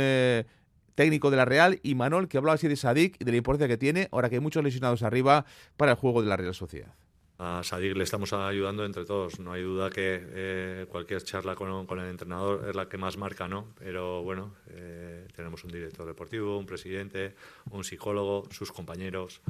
técnico 0.98 1.30
de 1.30 1.36
la 1.36 1.44
Real, 1.44 1.78
y 1.84 1.94
Manol, 1.94 2.26
que 2.26 2.38
hablaba 2.38 2.56
así 2.56 2.66
de 2.66 2.74
Sadik 2.74 3.20
y 3.20 3.24
de 3.24 3.30
la 3.30 3.36
importancia 3.36 3.68
que 3.68 3.76
tiene, 3.78 4.08
ahora 4.10 4.28
que 4.28 4.34
hay 4.34 4.40
muchos 4.40 4.64
lesionados 4.64 5.04
arriba, 5.04 5.46
para 5.76 5.92
el 5.92 5.96
juego 5.96 6.22
de 6.22 6.28
la 6.28 6.36
Real 6.36 6.56
Sociedad. 6.56 6.92
A 7.38 7.62
Sadik 7.62 7.94
le 7.96 8.02
estamos 8.02 8.32
ayudando 8.32 8.84
entre 8.84 9.04
todos. 9.04 9.38
No 9.38 9.52
hay 9.52 9.62
duda 9.62 9.90
que 9.90 10.20
eh, 10.20 10.86
cualquier 10.88 11.22
charla 11.22 11.54
con, 11.54 12.00
el 12.00 12.08
entrenador 12.08 12.68
es 12.68 12.74
la 12.74 12.88
que 12.88 12.98
más 12.98 13.16
marca, 13.16 13.46
¿no? 13.46 13.68
Pero 13.78 14.24
bueno, 14.24 14.56
eh, 14.70 15.28
tenemos 15.36 15.62
un 15.62 15.70
director 15.70 16.04
deportivo, 16.04 16.58
un 16.58 16.66
presidente, 16.66 17.36
un 17.70 17.84
psicólogo, 17.84 18.48
sus 18.50 18.72
compañeros. 18.72 19.40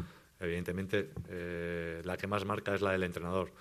Evidentemente, 0.40 1.12
eh, 1.30 2.02
la 2.04 2.18
que 2.18 2.26
más 2.26 2.44
marca 2.44 2.74
es 2.74 2.82
la 2.82 2.92
del 2.92 3.04
entrenador 3.04 3.52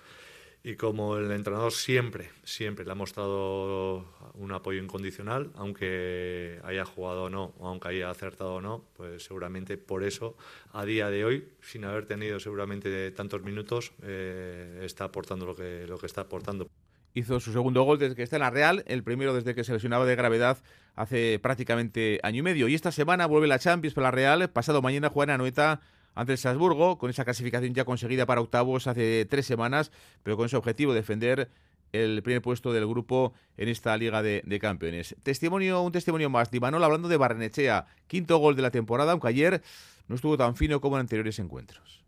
y 0.68 0.76
como 0.76 1.16
el 1.16 1.30
entrenador 1.30 1.72
siempre, 1.72 2.28
siempre 2.44 2.84
le 2.84 2.92
ha 2.92 2.94
mostrado 2.94 4.04
un 4.34 4.52
apoyo 4.52 4.82
incondicional, 4.82 5.50
aunque 5.54 6.60
haya 6.62 6.84
jugado 6.84 7.24
o 7.24 7.30
no, 7.30 7.54
aunque 7.58 7.88
haya 7.88 8.10
acertado 8.10 8.56
o 8.56 8.60
no, 8.60 8.84
pues 8.94 9.22
seguramente 9.22 9.78
por 9.78 10.04
eso 10.04 10.36
a 10.74 10.84
día 10.84 11.08
de 11.08 11.24
hoy, 11.24 11.48
sin 11.62 11.86
haber 11.86 12.04
tenido 12.04 12.38
seguramente 12.38 13.10
tantos 13.12 13.42
minutos, 13.42 13.92
eh, 14.02 14.82
está 14.84 15.04
aportando 15.04 15.46
lo 15.46 15.56
que, 15.56 15.86
lo 15.88 15.96
que 15.96 16.04
está 16.04 16.20
aportando. 16.20 16.68
Hizo 17.14 17.40
su 17.40 17.50
segundo 17.50 17.84
gol 17.84 17.98
desde 17.98 18.14
que 18.14 18.22
está 18.22 18.36
en 18.36 18.42
la 18.42 18.50
Real, 18.50 18.84
el 18.88 19.02
primero 19.02 19.32
desde 19.32 19.54
que 19.54 19.64
se 19.64 19.72
lesionaba 19.72 20.04
de 20.04 20.16
gravedad 20.16 20.58
hace 20.96 21.38
prácticamente 21.38 22.20
año 22.22 22.40
y 22.40 22.42
medio. 22.42 22.68
Y 22.68 22.74
esta 22.74 22.92
semana 22.92 23.24
vuelve 23.24 23.46
la 23.46 23.58
Champions 23.58 23.94
para 23.94 24.08
la 24.08 24.10
Real, 24.10 24.50
pasado 24.50 24.82
mañana 24.82 25.08
juega 25.08 25.32
en 25.32 25.40
Anoeta 25.40 25.80
ante 26.18 26.32
el 26.32 26.38
Salzburgo, 26.38 26.98
con 26.98 27.10
esa 27.10 27.24
clasificación 27.24 27.74
ya 27.74 27.84
conseguida 27.84 28.26
para 28.26 28.40
octavos 28.40 28.88
hace 28.88 29.24
tres 29.26 29.46
semanas, 29.46 29.92
pero 30.24 30.36
con 30.36 30.46
ese 30.46 30.56
objetivo, 30.56 30.92
defender 30.92 31.48
el 31.92 32.24
primer 32.24 32.42
puesto 32.42 32.72
del 32.72 32.88
grupo 32.88 33.34
en 33.56 33.68
esta 33.68 33.96
Liga 33.96 34.20
de, 34.20 34.58
Campeones. 34.60 35.14
Testimonio, 35.22 35.80
un 35.80 35.92
testimonio 35.92 36.28
más 36.28 36.50
de 36.50 36.58
hablando 36.60 37.06
de 37.06 37.16
Barrenechea, 37.16 37.86
quinto 38.08 38.36
gol 38.38 38.56
de 38.56 38.62
la 38.62 38.72
temporada, 38.72 39.12
aunque 39.12 39.28
ayer 39.28 39.62
no 40.08 40.16
estuvo 40.16 40.36
tan 40.36 40.56
fino 40.56 40.80
como 40.80 40.96
en 40.96 41.02
anteriores 41.02 41.38
encuentros. 41.38 42.02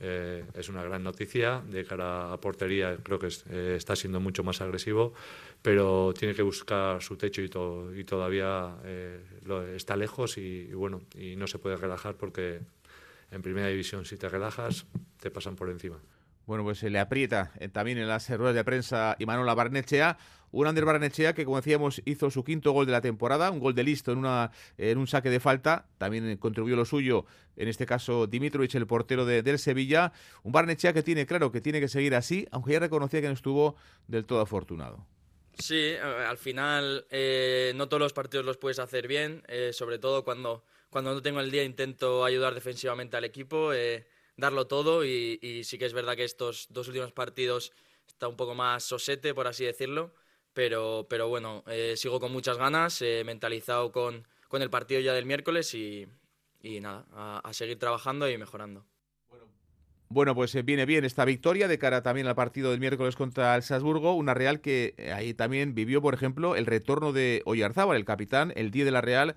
Eh, 0.00 0.42
es 0.54 0.70
una 0.70 0.82
gran 0.82 1.02
noticia 1.02 1.60
de 1.60 1.84
cara 1.84 2.32
a 2.32 2.40
portería 2.40 2.98
creo 3.02 3.18
que 3.18 3.28
eh, 3.48 3.74
está 3.78 3.96
siendo 3.96 4.20
mucho 4.20 4.44
más 4.44 4.60
agresivo 4.60 5.14
pero 5.62 6.12
tiene 6.12 6.34
que 6.34 6.42
buscar 6.42 7.02
su 7.02 7.16
techo 7.16 7.40
y, 7.40 7.48
y 7.98 8.04
todavía 8.04 8.76
eh, 8.84 9.18
está 9.74 9.96
lejos 9.96 10.36
y, 10.36 10.66
bueno 10.74 11.00
y 11.14 11.36
no 11.36 11.46
se 11.46 11.58
puede 11.58 11.76
relajar 11.76 12.14
porque 12.14 12.60
en 13.30 13.42
primera 13.42 13.68
división, 13.68 14.04
si 14.04 14.16
te 14.16 14.28
relajas, 14.28 14.86
te 15.20 15.30
pasan 15.30 15.56
por 15.56 15.70
encima. 15.70 16.00
Bueno, 16.46 16.62
pues 16.62 16.78
se 16.78 16.90
le 16.90 17.00
aprieta 17.00 17.52
eh, 17.58 17.68
también 17.68 17.98
en 17.98 18.06
las 18.06 18.30
ruedas 18.30 18.54
de 18.54 18.62
prensa 18.62 19.16
Imanol 19.18 19.52
Barnechea. 19.54 20.16
Un 20.52 20.68
Ander 20.68 20.84
Barnechea 20.84 21.34
que, 21.34 21.44
como 21.44 21.56
decíamos, 21.56 22.00
hizo 22.04 22.30
su 22.30 22.44
quinto 22.44 22.70
gol 22.70 22.86
de 22.86 22.92
la 22.92 23.00
temporada, 23.00 23.50
un 23.50 23.58
gol 23.58 23.74
de 23.74 23.82
listo 23.82 24.12
en, 24.12 24.18
una, 24.18 24.52
en 24.78 24.96
un 24.96 25.08
saque 25.08 25.28
de 25.28 25.40
falta. 25.40 25.88
También 25.98 26.28
eh, 26.30 26.38
contribuyó 26.38 26.76
lo 26.76 26.84
suyo, 26.84 27.26
en 27.56 27.66
este 27.66 27.84
caso 27.84 28.28
Dimitrovic, 28.28 28.76
el 28.76 28.86
portero 28.86 29.26
de, 29.26 29.42
del 29.42 29.58
Sevilla. 29.58 30.12
Un 30.44 30.52
Barnechea 30.52 30.92
que 30.92 31.02
tiene 31.02 31.26
claro 31.26 31.50
que 31.50 31.60
tiene 31.60 31.80
que 31.80 31.88
seguir 31.88 32.14
así, 32.14 32.46
aunque 32.52 32.72
ya 32.72 32.78
reconocía 32.78 33.20
que 33.20 33.26
no 33.26 33.34
estuvo 33.34 33.74
del 34.06 34.24
todo 34.24 34.40
afortunado. 34.40 35.04
Sí, 35.58 35.94
al 35.96 36.38
final 36.38 37.06
eh, 37.10 37.72
no 37.74 37.88
todos 37.88 38.00
los 38.00 38.12
partidos 38.12 38.46
los 38.46 38.56
puedes 38.56 38.78
hacer 38.78 39.08
bien, 39.08 39.42
sobre 39.72 39.98
todo 39.98 40.22
cuando 40.22 40.62
cuando 40.96 41.12
no 41.12 41.20
tengo 41.20 41.40
el 41.40 41.50
día 41.50 41.62
intento 41.62 42.24
ayudar 42.24 42.54
defensivamente 42.54 43.18
al 43.18 43.24
equipo, 43.26 43.74
eh, 43.74 44.06
darlo 44.38 44.66
todo 44.66 45.04
y, 45.04 45.62
sí 45.62 45.76
que 45.76 45.84
es 45.84 45.92
verdad 45.92 46.16
que 46.16 46.24
estos 46.24 46.68
dos 46.70 46.88
últimos 46.88 47.12
partidos 47.12 47.70
está 48.08 48.28
un 48.28 48.36
poco 48.38 48.54
más 48.54 48.82
sosete, 48.82 49.34
por 49.34 49.46
así 49.46 49.66
decirlo, 49.66 50.14
pero, 50.54 51.06
pero 51.10 51.28
bueno, 51.28 51.64
eh, 51.66 51.98
sigo 51.98 52.18
con 52.18 52.32
muchas 52.32 52.56
ganas, 52.56 53.02
eh, 53.02 53.24
mentalizado 53.26 53.92
con, 53.92 54.26
con, 54.48 54.62
el 54.62 54.70
partido 54.70 55.02
ya 55.02 55.12
del 55.12 55.26
miércoles 55.26 55.74
y, 55.74 56.08
y 56.62 56.80
nada, 56.80 57.04
a, 57.12 57.52
seguir 57.52 57.78
trabajando 57.78 58.30
y 58.30 58.38
mejorando. 58.38 58.86
Bueno, 60.08 60.34
pues 60.34 60.54
viene 60.64 60.86
bien 60.86 61.04
esta 61.04 61.26
victoria 61.26 61.68
de 61.68 61.78
cara 61.78 62.02
también 62.02 62.26
al 62.26 62.34
partido 62.34 62.70
del 62.70 62.80
miércoles 62.80 63.16
contra 63.16 63.54
el 63.54 63.62
Salzburgo, 63.62 64.14
una 64.14 64.32
Real 64.32 64.62
que 64.62 64.94
ahí 65.14 65.34
también 65.34 65.74
vivió, 65.74 66.00
por 66.00 66.14
ejemplo, 66.14 66.56
el 66.56 66.64
retorno 66.64 67.12
de 67.12 67.42
Oyarzábal, 67.44 67.98
el 67.98 68.06
capitán, 68.06 68.54
el 68.56 68.70
día 68.70 68.86
de 68.86 68.92
la 68.92 69.02
Real, 69.02 69.36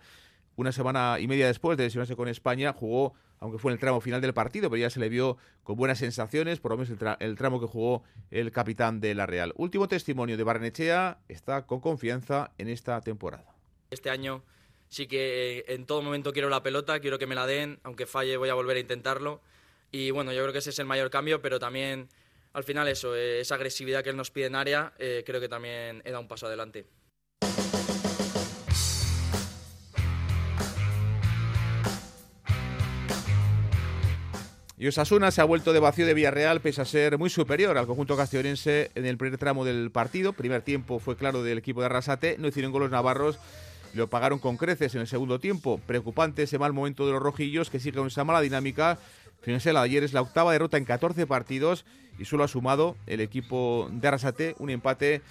una 0.56 0.72
semana 0.72 1.18
y 1.20 1.28
media 1.28 1.48
después 1.48 1.78
de 1.78 1.86
lesionarse 1.86 2.16
con 2.16 2.28
España, 2.28 2.74
jugó, 2.74 3.14
aunque 3.40 3.58
fue 3.58 3.72
en 3.72 3.74
el 3.74 3.80
tramo 3.80 4.02
final 4.02 4.22
del 4.22 4.34
partido, 4.34 4.70
pero 4.70 4.82
ya 4.82 4.90
se 4.90 5.00
le 5.00 5.10
vio 5.10 5.38
con 5.64 5.78
buenas 5.78 6.00
sensaciones, 6.00 6.60
por 6.60 6.72
lo 6.72 6.78
menos 6.78 6.90
el, 7.20 7.36
tramo 7.36 7.60
que 7.60 7.68
jugó 7.68 8.04
el 8.32 8.52
capitán 8.52 9.00
de 9.00 9.16
la 9.16 9.26
Real. 9.26 9.54
Último 9.56 9.88
testimonio 9.88 10.38
de 10.38 10.44
Barnechea, 10.44 11.20
está 11.28 11.66
con 11.66 11.80
confianza 11.80 12.52
en 12.58 12.68
esta 12.68 13.00
temporada. 13.02 13.56
Este 13.90 14.10
año 14.10 14.44
sí 14.90 15.08
que 15.08 15.60
eh, 15.60 15.66
en 15.70 15.86
todo 15.86 16.02
momento 16.02 16.34
quiero 16.34 16.50
la 16.50 16.64
pelota, 16.64 17.00
quiero 17.00 17.20
que 17.20 17.28
me 17.28 17.36
la 17.36 17.48
den, 17.48 17.80
aunque 17.84 18.06
falle 18.06 18.38
voy 18.38 18.50
a 18.50 18.54
volver 18.54 18.78
a 18.78 18.80
intentarlo. 18.82 19.42
Y 19.92 20.12
bueno, 20.12 20.34
yo 20.34 20.42
creo 20.42 20.54
que 20.54 20.60
ese 20.60 20.72
es 20.72 20.80
el 20.80 20.86
mayor 20.86 21.10
cambio, 21.10 21.42
pero 21.42 21.60
también 21.60 22.10
al 22.54 22.64
final 22.64 22.88
eso, 22.88 23.16
eh, 23.16 23.40
esa 23.40 23.56
agresividad 23.56 24.04
que 24.04 24.10
él 24.10 24.18
nos 24.18 24.32
pide 24.32 24.48
en 24.48 24.56
área, 24.56 24.94
eh, 24.98 25.24
creo 25.26 25.40
que 25.40 25.50
también 25.50 26.02
he 26.06 26.12
dado 26.12 26.22
un 26.22 26.28
paso 26.28 26.48
adelante. 26.48 26.86
Y 34.80 34.88
Osasuna 34.88 35.30
se 35.30 35.42
ha 35.42 35.44
vuelto 35.44 35.74
de 35.74 35.80
vacío 35.80 36.06
de 36.06 36.14
Villarreal 36.14 36.62
pese 36.62 36.82
a 36.82 36.86
ser 36.86 37.18
muy 37.18 37.30
superior 37.30 37.78
al 37.78 37.86
conjunto 37.86 38.16
castellonense 38.16 38.90
en 38.96 39.06
el 39.06 39.18
primer 39.18 39.38
tramo 39.38 39.66
del 39.66 39.92
partido. 39.92 40.32
Primer 40.32 40.62
tiempo 40.62 41.00
fue 41.00 41.18
claro 41.18 41.44
del 41.44 41.58
equipo 41.58 41.82
de 41.82 41.88
Arrasate, 41.88 42.38
no 42.40 42.48
hicieron 42.48 42.72
goles 42.72 42.90
navarros 42.90 43.38
lo 43.94 44.10
pagaron 44.10 44.40
con 44.40 44.58
creces 44.58 44.96
en 44.96 45.02
el 45.02 45.08
segundo 45.08 45.40
tiempo. 45.40 45.80
Preocupante 45.86 46.44
ese 46.44 46.60
mal 46.60 46.74
momento 46.74 47.06
de 47.06 47.14
los 47.14 47.22
rojillos 47.22 47.70
que 47.70 47.80
sigue 47.80 47.98
con 47.98 48.08
esa 48.08 48.24
mala 48.24 48.42
dinámica. 48.42 49.00
Fíjense, 49.42 49.76
ayer 49.76 50.04
es 50.04 50.14
la 50.14 50.22
octava 50.22 50.52
derrota 50.52 50.78
en 50.78 50.86
14 50.86 51.26
partidos 51.28 51.86
y 52.18 52.26
solo 52.26 52.44
ha 52.44 52.48
sumado 52.48 52.98
el 53.08 53.22
equipo 53.22 53.90
de 53.92 54.08
Arrasate 54.08 54.56
un 54.60 54.70
empate 54.70 55.22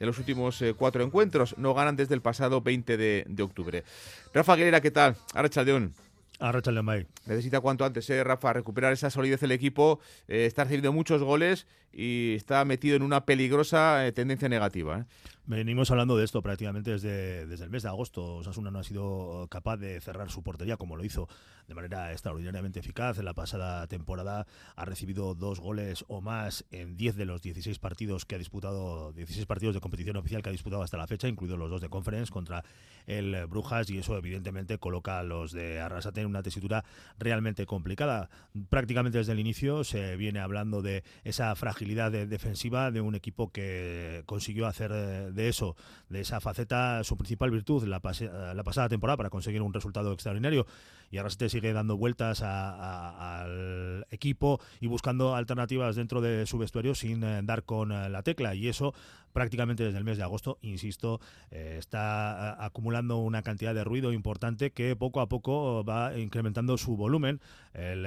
en 0.00 0.06
los 0.06 0.18
últimos 0.18 0.60
eh, 0.62 0.74
cuatro 0.74 1.02
encuentros. 1.02 1.56
No 1.58 1.74
ganan 1.74 1.96
desde 1.96 2.14
el 2.14 2.20
pasado 2.20 2.60
20 2.60 2.96
de, 2.96 3.42
octubre. 3.42 3.84
Rafa 4.32 4.52
Aguilera, 4.52 4.80
¿qué 4.80 4.90
tal? 4.90 5.16
Arrachaldeón. 5.34 5.94
Bay. 6.84 7.06
Necesita 7.26 7.60
cuanto 7.60 7.84
antes, 7.84 8.08
eh, 8.10 8.22
Rafa, 8.22 8.52
recuperar 8.52 8.92
esa 8.92 9.10
solidez 9.10 9.40
del 9.40 9.52
equipo. 9.52 10.00
Eh, 10.28 10.46
está 10.46 10.64
recibiendo 10.64 10.92
muchos 10.92 11.22
goles 11.22 11.66
y 11.92 12.34
está 12.34 12.64
metido 12.64 12.96
en 12.96 13.02
una 13.02 13.24
peligrosa 13.24 14.06
eh, 14.06 14.12
tendencia 14.12 14.48
negativa. 14.48 15.06
Venimos 15.46 15.90
hablando 15.90 16.16
de 16.16 16.24
esto 16.24 16.40
prácticamente 16.40 16.92
desde, 16.92 17.46
desde 17.46 17.64
el 17.64 17.70
mes 17.70 17.82
de 17.82 17.90
agosto. 17.90 18.36
Osasuna 18.36 18.70
no 18.70 18.78
ha 18.78 18.82
sido 18.82 19.46
capaz 19.50 19.76
de 19.76 20.00
cerrar 20.00 20.30
su 20.30 20.42
portería 20.42 20.78
como 20.78 20.96
lo 20.96 21.04
hizo 21.04 21.28
de 21.68 21.74
manera 21.74 22.12
extraordinariamente 22.12 22.80
eficaz. 22.80 23.18
En 23.18 23.26
la 23.26 23.34
pasada 23.34 23.86
temporada 23.86 24.46
ha 24.74 24.84
recibido 24.86 25.34
dos 25.34 25.60
goles 25.60 26.06
o 26.08 26.22
más 26.22 26.64
en 26.70 26.96
10 26.96 27.16
de 27.16 27.26
los 27.26 27.42
16 27.42 27.78
partidos 27.78 28.24
que 28.24 28.36
ha 28.36 28.38
disputado, 28.38 29.12
16 29.12 29.44
partidos 29.44 29.74
de 29.74 29.82
competición 29.82 30.16
oficial 30.16 30.40
que 30.40 30.48
ha 30.48 30.52
disputado 30.52 30.82
hasta 30.82 30.96
la 30.96 31.06
fecha, 31.06 31.28
incluidos 31.28 31.58
los 31.58 31.68
dos 31.68 31.82
de 31.82 31.90
conference 31.90 32.32
contra 32.32 32.64
el 33.06 33.46
Brujas 33.46 33.90
y 33.90 33.98
eso 33.98 34.16
evidentemente 34.16 34.78
coloca 34.78 35.18
a 35.18 35.24
los 35.24 35.52
de 35.52 35.78
Arrasate 35.78 36.22
en 36.22 36.26
una 36.28 36.42
tesitura 36.42 36.86
realmente 37.18 37.66
complicada. 37.66 38.30
Prácticamente 38.70 39.18
desde 39.18 39.32
el 39.32 39.40
inicio 39.40 39.84
se 39.84 40.16
viene 40.16 40.40
hablando 40.40 40.80
de 40.80 41.04
esa 41.22 41.54
fragilidad 41.54 42.10
defensiva 42.10 42.90
de 42.90 43.02
un 43.02 43.14
equipo 43.14 43.52
que 43.52 44.22
consiguió 44.24 44.66
hacer 44.66 44.90
eh, 44.94 45.33
de 45.34 45.48
eso, 45.48 45.76
de 46.08 46.20
esa 46.20 46.40
faceta, 46.40 47.02
su 47.04 47.16
principal 47.16 47.50
virtud 47.50 47.84
la, 47.84 48.00
la 48.54 48.62
pasada 48.64 48.88
temporada 48.88 49.16
para 49.16 49.30
conseguir 49.30 49.62
un 49.62 49.74
resultado 49.74 50.12
extraordinario. 50.12 50.66
Y 51.10 51.18
Arrasate 51.18 51.48
sigue 51.48 51.72
dando 51.72 51.96
vueltas 51.96 52.42
al 52.42 54.06
equipo 54.10 54.60
y 54.80 54.86
buscando 54.86 55.34
alternativas 55.34 55.96
dentro 55.96 56.20
de 56.20 56.46
su 56.46 56.58
vestuario 56.58 56.94
sin 56.94 57.22
eh, 57.22 57.40
dar 57.44 57.62
con 57.64 57.92
eh, 57.92 58.08
la 58.08 58.22
tecla. 58.22 58.54
Y 58.54 58.68
eso 58.68 58.94
prácticamente 59.32 59.84
desde 59.84 59.98
el 59.98 60.04
mes 60.04 60.16
de 60.16 60.22
agosto, 60.22 60.58
insisto, 60.62 61.20
está 61.50 62.64
acumulando 62.64 63.18
una 63.18 63.42
cantidad 63.42 63.74
de 63.74 63.82
ruido 63.82 64.12
importante 64.12 64.70
que 64.70 64.94
poco 64.94 65.20
a 65.20 65.28
poco 65.28 65.82
va 65.84 66.16
incrementando 66.16 66.78
su 66.78 66.96
volumen. 66.96 67.40
El, 67.72 68.06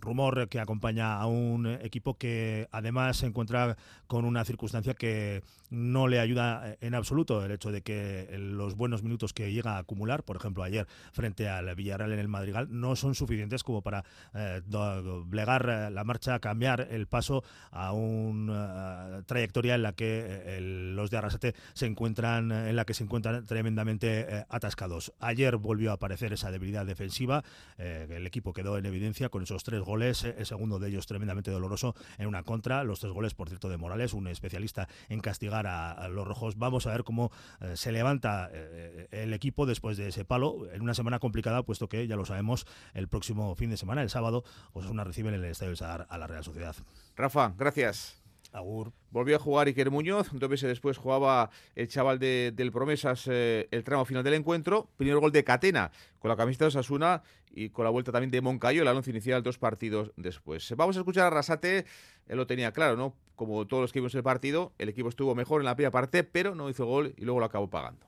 rumor 0.00 0.48
que 0.48 0.60
acompaña 0.60 1.20
a 1.20 1.26
un 1.26 1.66
equipo 1.66 2.16
que 2.16 2.68
además 2.72 3.18
se 3.18 3.26
encuentra 3.26 3.76
con 4.06 4.24
una 4.24 4.44
circunstancia 4.44 4.94
que 4.94 5.42
no 5.70 6.08
le 6.08 6.18
ayuda 6.18 6.76
en 6.80 6.94
absoluto 6.94 7.44
el 7.44 7.52
hecho 7.52 7.70
de 7.70 7.82
que 7.82 8.28
los 8.38 8.74
buenos 8.74 9.02
minutos 9.02 9.32
que 9.32 9.52
llega 9.52 9.76
a 9.76 9.78
acumular, 9.78 10.24
por 10.24 10.36
ejemplo 10.36 10.62
ayer 10.62 10.86
frente 11.12 11.48
al 11.48 11.74
Villarreal 11.74 12.12
en 12.12 12.18
el 12.18 12.28
Madrigal, 12.28 12.68
no 12.70 12.96
son 12.96 13.14
suficientes 13.14 13.62
como 13.62 13.82
para 13.82 14.04
eh, 14.34 14.62
doblegar 14.66 15.68
eh, 15.68 15.90
la 15.90 16.04
marcha, 16.04 16.38
cambiar 16.40 16.88
el 16.90 17.06
paso 17.06 17.44
a 17.70 17.92
una 17.92 19.18
eh, 19.18 19.22
trayectoria 19.26 19.76
en 19.76 19.82
la 19.82 19.92
que 19.92 20.58
los 20.60 21.10
de 21.10 21.16
Arrasate 21.16 21.54
se 21.72 21.86
encuentran, 21.86 22.50
en 22.50 22.76
la 22.76 22.84
que 22.84 22.94
se 22.94 23.04
encuentran 23.04 23.44
tremendamente 23.46 24.44
atascados. 24.48 25.12
Ayer 25.20 25.56
volvió 25.56 25.90
a 25.90 25.94
aparecer 25.94 26.32
esa 26.32 26.50
debilidad 26.50 26.86
defensiva, 26.86 27.44
el 27.78 28.26
equipo 28.26 28.52
quedó 28.52 28.78
en 28.78 28.86
evidencia 28.86 29.28
con 29.28 29.42
esos 29.42 29.62
tres 29.62 29.80
goles, 29.80 29.89
el 29.94 30.46
segundo 30.46 30.78
de 30.78 30.88
ellos 30.88 31.06
tremendamente 31.06 31.50
doloroso 31.50 31.94
en 32.18 32.26
una 32.26 32.42
contra, 32.42 32.84
los 32.84 33.00
tres 33.00 33.12
goles 33.12 33.34
por 33.34 33.48
cierto 33.48 33.68
de 33.68 33.76
Morales, 33.76 34.12
un 34.12 34.26
especialista 34.28 34.88
en 35.08 35.20
castigar 35.20 35.66
a, 35.66 36.08
los 36.08 36.26
rojos. 36.26 36.56
Vamos 36.56 36.86
a 36.86 36.92
ver 36.92 37.04
cómo 37.04 37.30
eh, 37.60 37.76
se 37.76 37.92
levanta 37.92 38.50
eh, 38.52 39.08
el 39.10 39.32
equipo 39.32 39.66
después 39.66 39.96
de 39.96 40.08
ese 40.08 40.24
palo 40.24 40.70
en 40.72 40.82
una 40.82 40.94
semana 40.94 41.18
complicada, 41.18 41.62
puesto 41.62 41.88
que 41.88 42.06
ya 42.06 42.16
lo 42.16 42.24
sabemos, 42.24 42.66
el 42.94 43.08
próximo 43.08 43.54
fin 43.54 43.70
de 43.70 43.76
semana, 43.76 44.02
el 44.02 44.10
sábado, 44.10 44.44
Osasuna 44.72 45.04
recibe 45.04 45.28
en 45.28 45.36
el 45.36 45.44
Estadio 45.44 45.70
del 45.70 45.76
Sadar 45.76 46.06
a 46.08 46.18
la 46.18 46.26
Real 46.26 46.44
Sociedad. 46.44 46.76
Rafa, 47.16 47.54
gracias. 47.56 48.19
Agur. 48.52 48.92
Volvió 49.10 49.36
a 49.36 49.38
jugar 49.38 49.66
Iker 49.66 49.90
Muñoz, 49.90 50.28
dos 50.32 50.50
meses 50.50 50.68
después 50.68 50.96
jugaba 50.96 51.50
el 51.74 51.88
chaval 51.88 52.18
de, 52.18 52.52
del 52.54 52.72
Promesas 52.72 53.26
eh, 53.30 53.68
el 53.70 53.84
tramo 53.84 54.04
final 54.04 54.22
del 54.22 54.34
encuentro. 54.34 54.88
Primer 54.96 55.16
gol 55.18 55.32
de 55.32 55.44
Catena 55.44 55.90
con 56.18 56.28
la 56.28 56.36
camiseta 56.36 56.64
de 56.64 56.68
Osasuna 56.68 57.22
y 57.50 57.70
con 57.70 57.84
la 57.84 57.90
vuelta 57.90 58.12
también 58.12 58.30
de 58.30 58.40
Moncayo, 58.40 58.82
el 58.82 58.88
anuncio 58.88 59.10
inicial 59.10 59.42
dos 59.42 59.58
partidos 59.58 60.12
después. 60.16 60.72
Vamos 60.76 60.96
a 60.96 61.00
escuchar 61.00 61.26
a 61.26 61.30
Rasate, 61.30 61.86
él 62.26 62.36
lo 62.36 62.46
tenía 62.46 62.72
claro, 62.72 62.96
¿no? 62.96 63.14
Como 63.34 63.66
todos 63.66 63.82
los 63.82 63.92
que 63.92 64.00
vimos 64.00 64.14
el 64.14 64.22
partido, 64.22 64.72
el 64.78 64.88
equipo 64.88 65.08
estuvo 65.08 65.34
mejor 65.34 65.60
en 65.60 65.66
la 65.66 65.74
primera 65.74 65.90
parte, 65.90 66.24
pero 66.24 66.54
no 66.54 66.68
hizo 66.68 66.86
gol 66.86 67.14
y 67.16 67.24
luego 67.24 67.40
lo 67.40 67.46
acabó 67.46 67.68
pagando. 67.68 68.06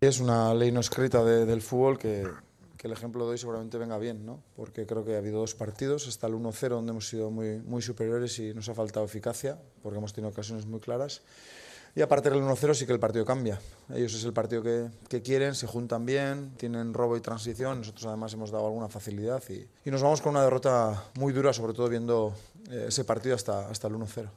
Es 0.00 0.20
una 0.20 0.54
ley 0.54 0.70
no 0.70 0.80
escrita 0.80 1.24
del 1.24 1.60
fútbol 1.60 1.98
que, 1.98 2.24
que 2.78 2.86
el 2.86 2.92
ejemplo 2.92 3.24
de 3.26 3.32
hoy 3.32 3.38
seguramente 3.38 3.76
venga 3.76 3.98
bien, 3.98 4.24
¿no? 4.24 4.40
porque 4.56 4.86
creo 4.86 5.04
que 5.04 5.16
ha 5.16 5.18
habido 5.18 5.40
dos 5.40 5.54
partidos, 5.54 6.06
está 6.06 6.28
el 6.28 6.34
1-0 6.34 6.68
donde 6.68 6.92
hemos 6.92 7.08
sido 7.08 7.30
muy, 7.30 7.58
muy 7.58 7.82
superiores 7.82 8.38
y 8.38 8.54
nos 8.54 8.68
ha 8.68 8.74
faltado 8.74 9.04
eficacia, 9.04 9.58
porque 9.82 9.98
hemos 9.98 10.12
tenido 10.12 10.30
ocasiones 10.30 10.64
muy 10.64 10.78
claras. 10.78 11.22
Y 11.96 12.02
aparte 12.02 12.30
del 12.30 12.40
1-0 12.40 12.74
sí 12.74 12.86
que 12.86 12.92
el 12.92 13.00
partido 13.00 13.24
cambia. 13.24 13.58
Ellos 13.92 14.14
es 14.14 14.22
el 14.22 14.32
partido 14.32 14.62
que, 14.62 14.88
que, 15.08 15.20
quieren, 15.20 15.56
se 15.56 15.66
juntan 15.66 16.06
bien, 16.06 16.52
tienen 16.56 16.94
robo 16.94 17.16
y 17.16 17.20
transición. 17.20 17.78
Nosotros 17.78 18.06
además 18.06 18.32
hemos 18.34 18.52
dado 18.52 18.66
alguna 18.66 18.88
facilidad 18.88 19.42
y, 19.48 19.66
y 19.84 19.90
nos 19.90 20.02
vamos 20.02 20.20
con 20.20 20.30
una 20.30 20.44
derrota 20.44 21.02
muy 21.18 21.32
dura, 21.32 21.52
sobre 21.52 21.72
todo 21.72 21.88
viendo 21.88 22.34
eh, 22.70 22.86
ese 22.88 23.04
partido 23.04 23.34
hasta, 23.34 23.68
hasta 23.68 23.88
el 23.88 23.94
1-0. 23.94 24.30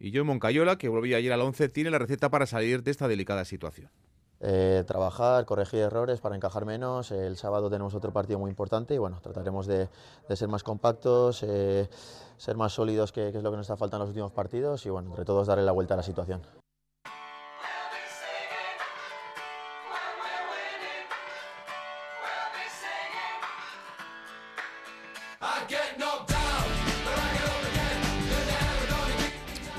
Y 0.00 0.16
John 0.16 0.26
Moncayola, 0.26 0.78
que 0.78 0.88
volvía 0.88 1.18
ayer 1.18 1.32
al 1.32 1.42
11, 1.42 1.68
tiene 1.68 1.90
la 1.90 1.98
receta 1.98 2.30
para 2.30 2.46
salir 2.46 2.82
de 2.82 2.90
esta 2.90 3.06
delicada 3.06 3.44
situación. 3.44 3.90
Eh, 4.40 4.84
trabajar, 4.86 5.44
corregir 5.46 5.80
errores 5.80 6.20
para 6.20 6.36
encajar 6.36 6.64
menos. 6.64 7.10
El 7.10 7.36
sábado 7.36 7.68
tenemos 7.70 7.94
otro 7.94 8.12
partido 8.12 8.38
muy 8.38 8.50
importante 8.50 8.94
y 8.94 8.98
bueno, 8.98 9.20
trataremos 9.20 9.66
de, 9.66 9.88
de 10.28 10.36
ser 10.36 10.48
más 10.48 10.62
compactos, 10.62 11.42
eh, 11.42 11.88
ser 12.36 12.56
más 12.56 12.72
sólidos, 12.72 13.10
que, 13.10 13.32
que, 13.32 13.38
es 13.38 13.44
lo 13.44 13.50
que 13.50 13.56
nos 13.56 13.64
está 13.66 13.76
faltando 13.76 14.04
en 14.04 14.08
los 14.08 14.10
últimos 14.10 14.32
partidos 14.32 14.86
y 14.86 14.90
bueno, 14.90 15.10
entre 15.10 15.24
todos 15.24 15.48
darle 15.48 15.64
la 15.64 15.72
vuelta 15.72 15.94
a 15.94 15.96
la 15.96 16.02
situación. 16.04 16.42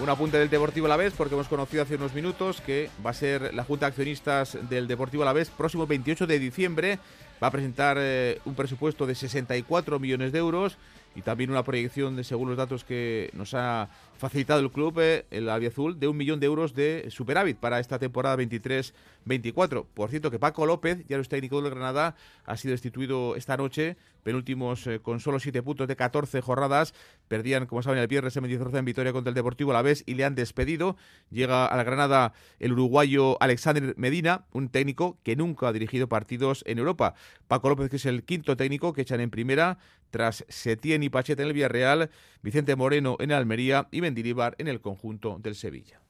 Un 0.09 0.13
apunte 0.13 0.39
del 0.39 0.49
Deportivo 0.49 0.87
Alavés 0.87 1.13
porque 1.13 1.35
hemos 1.35 1.47
conocido 1.47 1.83
hace 1.83 1.93
unos 1.93 2.15
minutos 2.15 2.61
que 2.61 2.89
va 3.05 3.11
a 3.11 3.13
ser 3.13 3.53
la 3.53 3.63
Junta 3.63 3.85
de 3.85 3.89
Accionistas 3.89 4.57
del 4.67 4.87
Deportivo 4.87 5.21
Alavés 5.21 5.51
próximo 5.51 5.85
28 5.85 6.25
de 6.25 6.39
diciembre. 6.39 6.97
Va 7.43 7.45
a 7.45 7.51
presentar 7.51 7.97
eh, 7.99 8.41
un 8.45 8.55
presupuesto 8.55 9.05
de 9.05 9.13
64 9.13 9.99
millones 9.99 10.31
de 10.31 10.39
euros 10.39 10.79
y 11.15 11.21
también 11.21 11.51
una 11.51 11.61
proyección, 11.61 12.15
de, 12.15 12.23
según 12.23 12.49
los 12.49 12.57
datos 12.57 12.83
que 12.83 13.29
nos 13.33 13.53
ha 13.53 13.87
facilitado 14.19 14.59
el 14.59 14.69
club, 14.69 14.99
eh, 14.99 15.25
el 15.31 15.49
Albiazul, 15.49 15.99
de 15.99 16.07
un 16.07 16.17
millón 16.17 16.39
de 16.39 16.45
euros 16.45 16.75
de 16.75 17.07
superávit 17.09 17.57
para 17.57 17.79
esta 17.79 17.97
temporada 17.97 18.35
23-24. 18.35 19.85
Por 19.93 20.09
cierto, 20.09 20.29
que 20.29 20.37
Paco 20.37 20.65
López, 20.65 21.05
ya 21.07 21.15
no 21.15 21.21
es 21.21 21.29
técnico 21.29 21.61
del 21.61 21.71
Granada, 21.71 22.15
ha 22.45 22.57
sido 22.57 22.73
destituido 22.73 23.35
esta 23.35 23.55
noche, 23.57 23.95
penúltimos 24.23 24.85
eh, 24.87 24.99
con 24.99 25.19
solo 25.19 25.39
7 25.39 25.63
puntos 25.63 25.87
de 25.87 25.95
14 25.95 26.41
jornadas. 26.41 26.93
Perdían, 27.27 27.65
como 27.65 27.81
saben, 27.81 27.99
el 27.99 28.07
viernes 28.07 28.35
en 28.35 28.43
Mendizorroza 28.43 28.79
en 28.79 28.85
victoria 28.85 29.13
contra 29.13 29.29
el 29.29 29.35
Deportivo 29.35 29.71
Alavés 29.71 30.03
y 30.05 30.15
le 30.15 30.25
han 30.25 30.35
despedido. 30.35 30.97
Llega 31.31 31.65
a 31.65 31.77
la 31.77 31.83
Granada 31.83 32.33
el 32.59 32.73
uruguayo 32.73 33.41
Alexander 33.41 33.93
Medina, 33.97 34.45
un 34.51 34.69
técnico 34.69 35.17
que 35.23 35.37
nunca 35.37 35.69
ha 35.69 35.73
dirigido 35.73 36.09
partidos 36.09 36.63
en 36.67 36.77
Europa. 36.77 37.15
Paco 37.47 37.69
López, 37.69 37.89
que 37.89 37.95
es 37.95 38.05
el 38.05 38.23
quinto 38.23 38.57
técnico 38.57 38.93
que 38.93 39.01
echan 39.01 39.21
en 39.21 39.29
primera, 39.29 39.77
tras 40.09 40.45
Setién 40.49 41.03
y 41.03 41.09
Pacheta 41.09 41.43
en 41.43 41.49
el 41.49 41.53
Villarreal, 41.53 42.09
Vicente 42.41 42.75
Moreno 42.75 43.17
en 43.19 43.31
Almería 43.31 43.87
y 43.91 44.01
Mendilibar 44.09 44.55
en 44.57 44.67
el 44.67 44.81
conjunto 44.81 45.37
del 45.39 45.53
Sevilla. 45.53 46.01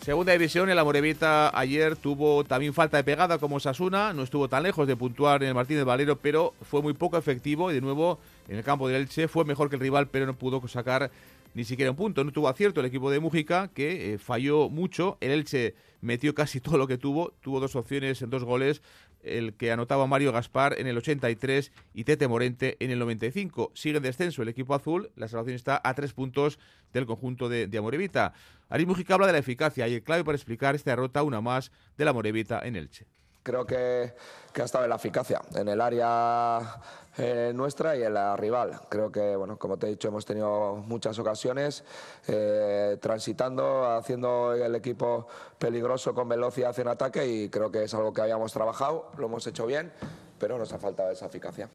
Segunda 0.00 0.32
división, 0.32 0.70
el 0.70 0.78
Amorevita 0.78 1.50
ayer 1.58 1.96
tuvo 1.96 2.44
también 2.44 2.72
falta 2.72 2.96
de 2.96 3.04
pegada 3.04 3.36
como 3.38 3.60
Sasuna, 3.60 4.14
no 4.14 4.22
estuvo 4.22 4.48
tan 4.48 4.62
lejos 4.62 4.86
de 4.86 4.96
puntuar 4.96 5.42
en 5.42 5.48
el 5.50 5.54
Martínez 5.54 5.84
Valero, 5.84 6.16
pero 6.16 6.54
fue 6.62 6.80
muy 6.80 6.94
poco 6.94 7.18
efectivo 7.18 7.70
y 7.70 7.74
de 7.74 7.82
nuevo 7.82 8.20
en 8.48 8.56
el 8.56 8.64
campo 8.64 8.88
del 8.88 9.02
Elche 9.02 9.28
fue 9.28 9.44
mejor 9.44 9.68
que 9.68 9.76
el 9.76 9.80
rival, 9.80 10.06
pero 10.08 10.24
no 10.24 10.34
pudo 10.34 10.66
sacar 10.68 11.10
ni 11.56 11.64
siquiera 11.64 11.90
un 11.90 11.96
punto. 11.96 12.22
No 12.22 12.32
tuvo 12.32 12.50
acierto 12.50 12.80
el 12.80 12.86
equipo 12.86 13.10
de 13.10 13.18
Mújica, 13.18 13.68
que 13.68 14.12
eh, 14.12 14.18
falló 14.18 14.68
mucho. 14.68 15.16
El 15.22 15.30
Elche 15.30 15.74
metió 16.02 16.34
casi 16.34 16.60
todo 16.60 16.76
lo 16.76 16.86
que 16.86 16.98
tuvo. 16.98 17.32
Tuvo 17.40 17.60
dos 17.60 17.74
opciones 17.76 18.20
en 18.20 18.28
dos 18.28 18.44
goles. 18.44 18.82
El 19.22 19.54
que 19.54 19.72
anotaba 19.72 20.06
Mario 20.06 20.32
Gaspar 20.32 20.78
en 20.78 20.86
el 20.86 20.98
83 20.98 21.72
y 21.94 22.04
Tete 22.04 22.28
Morente 22.28 22.76
en 22.78 22.90
el 22.90 22.98
95. 22.98 23.72
Sigue 23.74 23.96
en 23.96 24.02
descenso 24.02 24.42
el 24.42 24.48
equipo 24.48 24.74
azul. 24.74 25.10
La 25.16 25.28
salvación 25.28 25.56
está 25.56 25.80
a 25.82 25.94
tres 25.94 26.12
puntos 26.12 26.58
del 26.92 27.06
conjunto 27.06 27.48
de, 27.48 27.66
de 27.68 27.78
Amorevita. 27.78 28.34
Ari 28.68 28.84
Mújica 28.84 29.14
habla 29.14 29.26
de 29.26 29.32
la 29.32 29.38
eficacia 29.38 29.88
y 29.88 29.94
el 29.94 30.02
clave 30.02 30.24
para 30.24 30.36
explicar 30.36 30.74
esta 30.74 30.90
derrota, 30.90 31.22
una 31.22 31.40
más, 31.40 31.72
de 31.96 32.04
la 32.04 32.10
Amorevita 32.10 32.60
en 32.66 32.76
Elche 32.76 33.06
creo 33.46 33.64
que, 33.64 34.12
ha 34.60 34.64
estado 34.64 34.84
en 34.84 34.90
la 34.90 34.96
eficacia, 34.96 35.40
en 35.54 35.68
el 35.68 35.80
área 35.80 36.80
eh, 37.16 37.52
nuestra 37.54 37.96
y 37.96 38.02
en 38.02 38.14
la 38.14 38.34
rival. 38.36 38.80
Creo 38.88 39.12
que, 39.12 39.36
bueno, 39.36 39.56
como 39.56 39.76
te 39.76 39.86
he 39.86 39.90
dicho, 39.90 40.08
hemos 40.08 40.24
tenido 40.24 40.74
muchas 40.74 41.16
ocasiones 41.20 41.84
eh, 42.26 42.98
transitando, 43.00 43.86
haciendo 43.86 44.52
el 44.52 44.74
equipo 44.74 45.28
peligroso 45.58 46.12
con 46.12 46.28
velocidad 46.28 46.76
en 46.80 46.88
ataque 46.88 47.24
y 47.24 47.48
creo 47.48 47.70
que 47.70 47.84
es 47.84 47.94
algo 47.94 48.12
que 48.12 48.22
habíamos 48.22 48.52
trabajado, 48.52 49.12
lo 49.16 49.26
hemos 49.26 49.46
hecho 49.46 49.64
bien, 49.64 49.92
pero 50.40 50.58
nos 50.58 50.72
ha 50.72 50.78
faltado 50.78 51.12
esa 51.12 51.26
eficacia. 51.26 51.70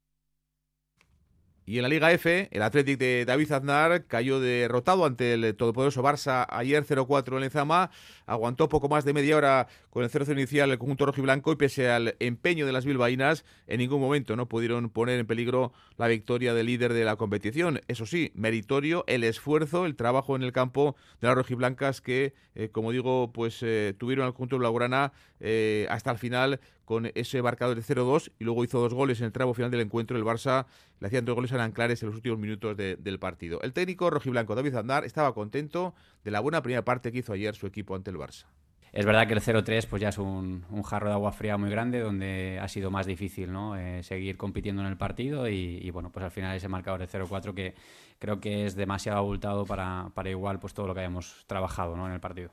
Y 1.66 1.78
en 1.78 1.84
la 1.84 1.90
Liga 1.90 2.12
F, 2.12 2.50
el 2.52 2.62
Athletic 2.64 2.98
de 2.98 3.24
David 3.24 3.52
Aznar 3.52 4.06
cayó 4.06 4.40
derrotado 4.40 5.06
ante 5.06 5.34
el 5.34 5.56
todopoderoso 5.56 6.02
Barça 6.02 6.48
ayer 6.50 6.84
0-4 6.84 7.36
en 7.36 7.42
Lezama. 7.42 7.92
Aguantó 8.26 8.68
poco 8.68 8.90
más 8.90 9.06
de 9.06 9.14
media 9.14 9.38
hora 9.38 9.68
con 9.92 10.04
el 10.04 10.10
0-0 10.10 10.32
inicial 10.32 10.72
el 10.72 10.80
conjunto 10.80 11.06
rojo 11.06 11.20
y 11.20 11.24
blanco 11.24 11.52
y 11.52 11.58
pese 11.58 11.92
al 11.92 12.16
empeño 12.20 12.66
de 12.66 12.72
las 12.72 12.86
bilbaínas, 12.86 13.46
en 13.68 13.80
ningún 13.80 14.02
momento 14.02 14.36
no 14.36 14.48
pudieron 14.48 14.90
poner 14.90 15.20
en 15.20 15.28
peligro 15.28 15.72
la 15.98 16.08
victoria 16.08 16.54
del 16.54 16.66
líder 16.66 16.94
de 16.94 17.06
la 17.06 17.16
competición. 17.16 17.82
Eso 17.88 18.06
sí, 18.06 18.32
meritorio 18.34 19.04
el 19.08 19.24
esfuerzo, 19.24 19.86
el 19.86 19.96
trabajo 19.96 20.36
en 20.36 20.44
el 20.44 20.54
campo 20.54 20.96
de 21.20 21.28
las 21.28 21.36
rojiblancas 21.36 22.02
que, 22.02 22.34
eh, 22.56 22.70
como 22.70 22.92
digo, 22.92 23.32
pues 23.34 23.60
eh, 23.62 23.94
tuvieron 23.98 24.26
al 24.26 24.32
conjunto 24.32 24.58
blaugrana 24.58 25.14
eh, 25.40 25.86
hasta 25.90 26.12
el 26.12 26.18
final 26.18 26.60
con 26.92 27.10
ese 27.16 27.42
marcador 27.42 27.78
de 27.78 27.84
0-2 27.84 28.34
y 28.38 28.44
luego 28.44 28.66
hizo 28.66 28.82
dos 28.82 28.94
goles 28.94 29.22
en 29.22 29.28
el 29.28 29.32
tramo 29.32 29.54
final 29.54 29.72
del 29.72 29.80
encuentro. 29.80 30.18
El 30.18 30.26
Barça 30.26 30.66
le 31.00 31.08
hacían 31.08 31.24
dos 31.24 31.36
goles 31.36 31.54
a 31.54 31.64
Anclares 31.64 32.04
en 32.04 32.10
los 32.10 32.16
últimos 32.18 32.38
minutos 32.38 32.76
del 32.76 33.18
partido. 33.18 33.62
El 33.62 33.72
técnico 33.72 34.10
rojiblanco 34.10 34.56
David 34.56 34.76
Andar 34.76 35.06
estaba 35.06 35.34
contento 35.34 35.94
de 36.26 36.32
la 36.32 36.42
buena 36.42 36.62
primera 36.62 36.84
parte 36.84 37.14
que 37.14 37.20
hizo 37.20 37.32
ayer 37.32 37.56
su 37.56 37.66
equipo 37.66 37.96
ante 37.96 38.12
el 38.12 38.18
Barça. 38.18 38.44
Es 38.92 39.06
verdad 39.06 39.26
que 39.26 39.34
el 39.36 39.40
0-3 39.40 39.88
pues 39.90 40.02
ya 40.02 40.10
es 40.10 40.18
un, 40.18 40.66
jarro 40.84 41.08
de 41.08 41.14
agua 41.14 41.32
fría 41.32 41.56
muy 41.56 41.70
grande 41.70 42.02
donde 42.02 42.60
ha 42.62 42.68
sido 42.68 42.92
más 42.92 43.06
difícil 43.06 43.54
¿no? 43.54 43.78
Eh, 43.78 44.04
seguir 44.04 44.36
compitiendo 44.36 44.82
en 44.82 44.90
el 44.90 44.98
partido 44.98 45.48
y, 45.48 45.90
bueno, 45.92 46.12
pues 46.12 46.26
al 46.26 46.32
final 46.32 46.58
ese 46.58 46.68
marcador 46.68 47.00
de 47.00 47.08
0-4 47.08 47.54
que 47.54 47.74
creo 48.20 48.42
que 48.42 48.66
es 48.66 48.76
demasiado 48.76 49.20
abultado 49.20 49.66
para, 49.66 50.12
para 50.14 50.30
igual 50.30 50.60
pues 50.60 50.74
todo 50.74 50.88
lo 50.88 50.94
que 50.94 51.00
hayamos 51.00 51.46
trabajado 51.48 51.96
¿no? 51.96 52.06
en 52.06 52.12
el 52.12 52.20
partido. 52.20 52.52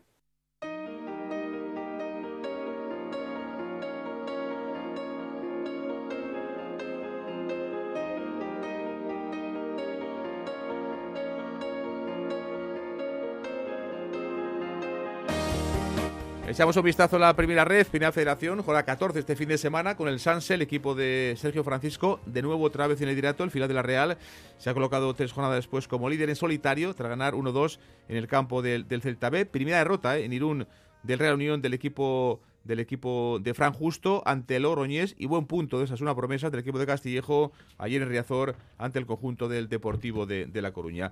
Echamos 16.58 16.76
un 16.76 16.82
vistazo 16.82 17.14
a 17.14 17.18
la 17.20 17.36
primera 17.36 17.64
red, 17.64 17.86
primera 17.86 18.10
federación, 18.10 18.60
jornada 18.64 18.82
14 18.82 19.20
este 19.20 19.36
fin 19.36 19.48
de 19.48 19.58
semana 19.58 19.96
con 19.96 20.08
el 20.08 20.18
Sanse, 20.18 20.54
el 20.54 20.62
equipo 20.62 20.96
de 20.96 21.36
Sergio 21.38 21.62
Francisco, 21.62 22.18
de 22.26 22.42
nuevo 22.42 22.64
otra 22.64 22.88
vez 22.88 23.00
en 23.00 23.08
el 23.08 23.14
directo, 23.14 23.44
el 23.44 23.52
final 23.52 23.68
de 23.68 23.74
la 23.74 23.82
Real. 23.82 24.18
Se 24.58 24.68
ha 24.68 24.74
colocado 24.74 25.14
tres 25.14 25.30
jornadas 25.30 25.58
después 25.58 25.86
como 25.86 26.10
líder 26.10 26.30
en 26.30 26.34
solitario, 26.34 26.94
tras 26.94 27.10
ganar 27.10 27.34
1-2 27.34 27.78
en 28.08 28.16
el 28.16 28.26
campo 28.26 28.60
del, 28.60 28.86
Celta 29.00 29.30
B. 29.30 29.46
Primera 29.46 29.78
derrota 29.78 30.18
eh, 30.18 30.24
en 30.24 30.32
Irún 30.32 30.66
del 31.04 31.20
Real 31.20 31.34
Unión 31.34 31.62
del 31.62 31.74
equipo 31.74 32.40
del 32.68 32.78
equipo 32.78 33.40
de 33.42 33.54
Fran 33.54 33.72
Justo 33.72 34.22
ante 34.26 34.54
el 34.56 34.66
Oroñés 34.66 35.16
y 35.18 35.26
buen 35.26 35.46
punto 35.46 35.78
de 35.78 35.86
esa 35.86 35.94
es 35.94 36.00
una 36.00 36.14
promesa 36.14 36.50
del 36.50 36.60
equipo 36.60 36.78
de 36.78 36.86
Castillejo 36.86 37.50
ayer 37.78 38.02
en 38.02 38.08
Riazor 38.08 38.54
ante 38.76 38.98
el 38.98 39.06
conjunto 39.06 39.48
del 39.48 39.68
Deportivo 39.68 40.26
de, 40.26 40.46
de 40.46 40.62
La 40.62 40.70
Coruña. 40.70 41.10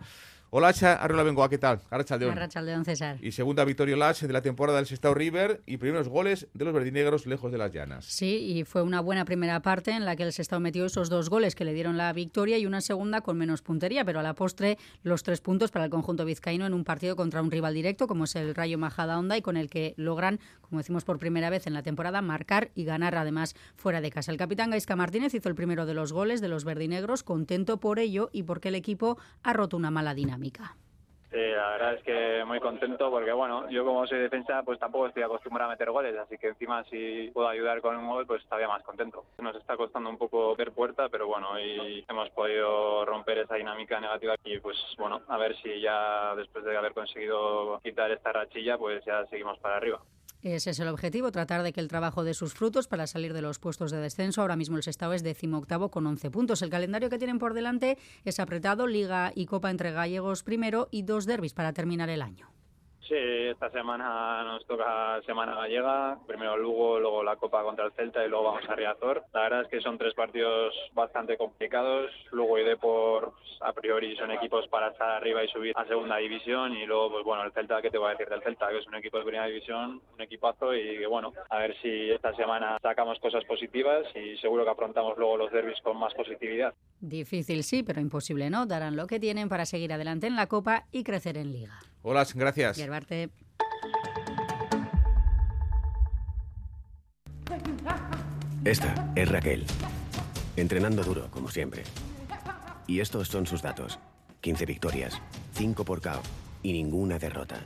Hola, 0.51 0.69
Arrola 1.01 1.25
Bengoa, 1.25 1.51
¿qué 1.51 1.59
tal? 1.59 1.81
Arrachaldeón. 1.91 2.85
César. 2.85 3.19
Y 3.21 3.33
segunda 3.33 3.65
victoria 3.65 3.97
Lach 3.97 4.23
de 4.23 4.33
la 4.33 4.43
temporada 4.43 4.79
del 4.79 4.87
Sestao 4.87 5.13
River 5.13 5.61
y 5.67 5.77
primeros 5.79 6.09
goles 6.09 6.47
de 6.55 6.65
los 6.65 6.73
verdinegros 6.73 7.27
lejos 7.27 7.51
de 7.51 7.59
las 7.59 7.73
llanas. 7.73 8.05
Sí, 8.05 8.37
y 8.37 8.63
fue 8.63 8.83
una 8.83 9.01
buena 9.01 9.25
primera 9.25 9.61
parte 9.61 9.91
en 9.91 10.05
la 10.05 10.15
que 10.15 10.23
el 10.23 10.33
Sestao 10.33 10.61
metió 10.61 10.87
esos 10.87 11.11
dos 11.11 11.31
goles 11.31 11.57
que 11.57 11.65
le 11.65 11.75
dieron 11.75 11.97
la 11.97 12.13
victoria 12.13 12.59
y 12.59 12.67
una 12.67 12.81
segunda 12.81 13.23
con 13.23 13.37
menos 13.37 13.61
puntería, 13.61 14.05
pero 14.05 14.21
a 14.21 14.23
la 14.23 14.35
postre 14.35 14.79
los 15.03 15.25
tres 15.25 15.41
puntos 15.41 15.73
para 15.73 15.85
el 15.85 15.91
conjunto 15.91 16.25
vizcaíno 16.25 16.65
en 16.65 16.75
un 16.75 16.85
partido 16.85 17.17
contra 17.17 17.43
un 17.43 17.51
rival 17.51 17.75
directo 17.75 18.07
como 18.07 18.25
es 18.25 18.37
el 18.37 18.55
Rayo 18.55 18.79
Majada 18.79 19.19
Onda 19.19 19.37
y 19.37 19.43
con 19.43 19.57
el 19.57 19.69
que 19.69 19.95
logran, 19.97 20.39
como 20.61 20.79
decimos 20.79 21.05
por 21.05 21.19
primera 21.19 21.46
vez 21.51 21.67
en 21.67 21.75
la 21.75 21.83
temporada, 21.83 22.23
marcar 22.23 22.71
y 22.75 22.85
ganar 22.85 23.15
además 23.15 23.55
fuera 23.77 24.01
de 24.01 24.11
casa. 24.11 24.33
El 24.33 24.39
capitán 24.39 24.71
Gaisca 24.71 24.97
Martínez 24.97 25.35
hizo 25.35 25.49
el 25.49 25.55
primero 25.55 25.87
de 25.87 25.95
los 25.95 26.13
goles 26.13 26.41
de 26.41 26.49
los 26.49 26.65
verdinegros, 26.65 27.23
contento 27.23 27.79
por 27.79 27.99
ello 27.99 28.31
y 28.33 28.43
porque 28.43 28.69
el 28.69 28.75
equipo 28.75 29.19
ha 29.43 29.53
roto 29.53 29.77
una 29.77 29.91
mala 29.91 30.15
dinámica. 30.15 30.77
Sí, 31.31 31.39
la 31.39 31.71
verdad 31.71 31.95
es 31.95 32.03
que 32.03 32.45
muy 32.47 32.61
contento 32.61 33.11
porque, 33.11 33.33
bueno, 33.33 33.69
yo 33.69 33.85
como 33.85 34.07
soy 34.07 34.21
defensa, 34.21 34.63
pues 34.63 34.79
tampoco 34.79 35.09
estoy 35.09 35.25
acostumbrado 35.25 35.71
a 35.71 35.75
meter 35.75 35.91
goles, 35.91 36.17
así 36.17 36.39
que 36.39 36.49
encima 36.49 36.83
si 36.85 37.31
puedo 37.35 37.49
ayudar 37.49 37.81
con 37.81 37.97
un 37.97 38.07
gol, 38.07 38.27
pues 38.27 38.43
estaría 38.43 38.69
más 38.69 38.83
contento. 38.85 39.25
Nos 39.39 39.57
está 39.57 39.77
costando 39.77 40.09
un 40.09 40.19
poco 40.19 40.55
ver 40.57 40.73
puerta, 40.73 41.09
pero 41.11 41.27
bueno, 41.27 41.51
hoy 41.51 42.05
hemos 42.09 42.31
podido 42.31 43.05
romper 43.05 43.39
esa 43.39 43.57
dinámica 43.57 44.01
negativa 44.01 44.35
y 44.45 44.59
pues 44.61 44.79
bueno, 44.97 45.21
a 45.29 45.37
ver 45.37 45.57
si 45.57 45.81
ya 45.81 46.35
después 46.37 46.65
de 46.65 46.77
haber 46.77 46.95
conseguido 46.95 47.81
quitar 47.83 48.11
esta 48.13 48.33
rachilla, 48.33 48.79
pues 48.79 49.05
ya 49.05 49.27
seguimos 49.27 49.59
para 49.59 49.77
arriba. 49.77 50.01
Ese 50.43 50.71
es 50.71 50.79
el 50.81 50.89
objetivo, 50.89 51.33
tratar 51.33 51.63
de 51.63 51.73
que 51.73 51.81
el 51.81 51.89
trabajo 51.89 52.23
dé 52.23 52.35
sus 52.35 52.55
frutos 52.55 52.89
para 52.89 53.07
salir 53.07 53.33
de 53.33 53.43
los 53.43 53.59
puestos 53.59 53.91
de 53.91 53.99
descenso. 53.99 54.43
Ahora 54.43 54.57
mismo 54.57 54.77
el 54.77 54.83
Sestao 54.83 55.13
es 55.13 55.23
decimoctavo 55.23 55.91
con 55.91 56.07
11 56.07 56.31
puntos. 56.31 56.63
El 56.63 56.71
calendario 56.71 57.11
que 57.11 57.19
tienen 57.19 57.39
por 57.39 57.55
delante 57.55 57.99
es 58.25 58.39
apretado, 58.39 58.87
Liga 58.87 59.33
y 59.35 59.47
Copa 59.47 59.71
entre 59.71 59.93
gallegos 59.93 60.43
primero 60.43 60.89
y 60.91 61.03
dos 61.03 61.27
derbis 61.27 61.55
para 61.55 61.73
terminar 61.73 62.11
el 62.11 62.23
año. 62.23 62.56
Sí, 63.09 63.15
esta 63.15 63.71
semana 63.71 64.43
nos 64.43 64.67
toca 64.67 65.23
Semana 65.27 65.55
Gallega, 65.55 66.19
primero 66.27 66.57
Lugo, 66.57 66.99
luego 66.99 67.23
la 67.23 67.37
Copa 67.37 67.63
contra 67.63 67.85
el 67.85 67.93
Celta 67.93 68.25
y 68.25 68.29
luego 68.29 68.47
vamos 68.47 68.69
a 68.69 68.75
Riazor. 68.75 69.23
La 69.33 69.43
verdad 69.43 69.63
es 69.63 69.69
que 69.69 69.81
son 69.81 69.97
tres 69.97 70.13
partidos 70.15 70.75
bastante 70.93 71.37
complicados. 71.37 72.11
Lugo 72.33 72.59
y 72.59 72.65
Depor, 72.65 73.33
pues, 73.33 73.63
a 73.63 73.73
priori, 73.73 74.17
son 74.17 74.33
equipos 74.33 74.67
para 74.67 74.89
estar 74.89 75.09
arriba 75.09 75.45
y 75.45 75.49
subir 75.49 75.73
a 75.77 75.87
segunda 75.87 76.17
división. 76.17 76.73
Y 76.73 76.85
luego, 76.85 77.13
pues 77.13 77.25
bueno, 77.25 77.45
el 77.45 77.53
Celta, 77.53 77.81
¿qué 77.81 77.91
te 77.91 77.99
voy 77.99 78.09
a 78.09 78.11
decir 78.11 78.29
del 78.29 78.43
Celta? 78.43 78.71
Que 78.71 78.79
es 78.79 78.87
un 78.89 78.97
equipo 78.97 79.19
de 79.19 79.25
primera 79.25 79.47
división, 79.47 80.03
un 80.13 80.21
equipazo 80.21 80.75
y 80.75 80.99
que 80.99 81.07
bueno, 81.07 81.33
a 81.49 81.59
ver 81.59 81.77
si 81.83 82.11
esta 82.11 82.35
semana 82.35 82.77
sacamos 82.83 83.21
cosas 83.21 83.45
positivas 83.45 84.05
y 84.17 84.37
seguro 84.39 84.65
que 84.65 84.71
afrontamos 84.71 85.17
luego 85.17 85.37
los 85.37 85.53
derbis 85.53 85.81
con 85.81 85.97
más 85.97 86.13
positividad. 86.15 86.75
Difícil 87.01 87.63
sí, 87.63 87.85
pero 87.85 88.01
imposible 88.01 88.51
no. 88.51 88.67
Darán 88.67 88.97
lo 88.97 89.07
que 89.07 89.21
tienen 89.21 89.49
para 89.49 89.65
seguir 89.65 89.93
adelante 89.93 90.27
en 90.27 90.35
la 90.35 90.49
Copa 90.49 90.87
y 90.91 91.05
crecer 91.05 91.37
en 91.37 91.53
Liga. 91.53 91.79
Hola, 92.09 92.25
gracias. 92.37 92.79
Esta 98.65 99.13
es 99.17 99.29
Raquel, 99.29 99.65
entrenando 100.55 101.03
duro, 101.03 101.29
como 101.33 101.51
siempre. 101.51 101.83
Y 102.87 103.01
estos 103.01 103.27
son 103.27 103.49
sus 103.49 103.61
datos. 103.61 103.99
15 104.41 104.67
victorias, 104.67 105.21
5 105.55 105.85
por 105.85 106.01
KO 106.01 106.23
y 106.63 106.75
ninguna 106.75 107.19
derrota. 107.19 107.61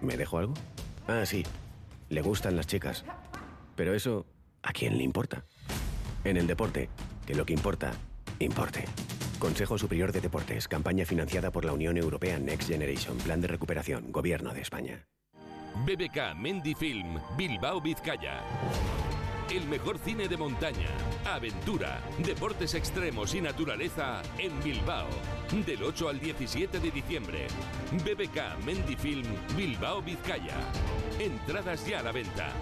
¿Me 0.00 0.16
dejo 0.16 0.38
algo? 0.38 0.54
Ah, 1.08 1.26
sí. 1.26 1.44
Le 2.08 2.22
gustan 2.22 2.54
las 2.54 2.68
chicas. 2.68 3.04
Pero 3.74 3.94
eso, 3.94 4.26
¿a 4.62 4.72
quién 4.72 4.96
le 4.96 5.02
importa? 5.02 5.44
En 6.22 6.36
el 6.36 6.46
deporte, 6.46 6.88
que 7.26 7.34
lo 7.34 7.44
que 7.44 7.54
importa, 7.54 7.90
importe. 8.38 8.84
Consejo 9.40 9.78
Superior 9.78 10.12
de 10.12 10.20
Deportes, 10.20 10.68
campaña 10.68 11.04
financiada 11.04 11.50
por 11.50 11.64
la 11.64 11.72
Unión 11.72 11.96
Europea 11.96 12.38
Next 12.38 12.68
Generation, 12.68 13.16
Plan 13.18 13.40
de 13.40 13.48
Recuperación, 13.48 14.12
Gobierno 14.12 14.54
de 14.54 14.60
España. 14.60 15.06
BBK 15.84 16.36
Mendy 16.36 16.74
Film, 16.74 17.18
Bilbao, 17.36 17.80
Vizcaya. 17.80 18.42
El 19.50 19.66
mejor 19.66 19.98
cine 19.98 20.28
de 20.28 20.36
montaña, 20.36 20.90
aventura, 21.24 22.00
deportes 22.18 22.74
extremos 22.74 23.34
y 23.34 23.40
naturaleza 23.40 24.22
en 24.38 24.62
Bilbao. 24.62 25.08
Del 25.66 25.82
8 25.82 26.08
al 26.08 26.20
17 26.20 26.78
de 26.78 26.90
diciembre. 26.90 27.46
BBK 28.04 28.64
Mendy 28.64 28.94
Film, 28.94 29.26
Bilbao, 29.56 30.02
Vizcaya. 30.02 30.54
Entradas 31.18 31.84
ya 31.86 32.00
a 32.00 32.02
la 32.02 32.12
venta. 32.12 32.52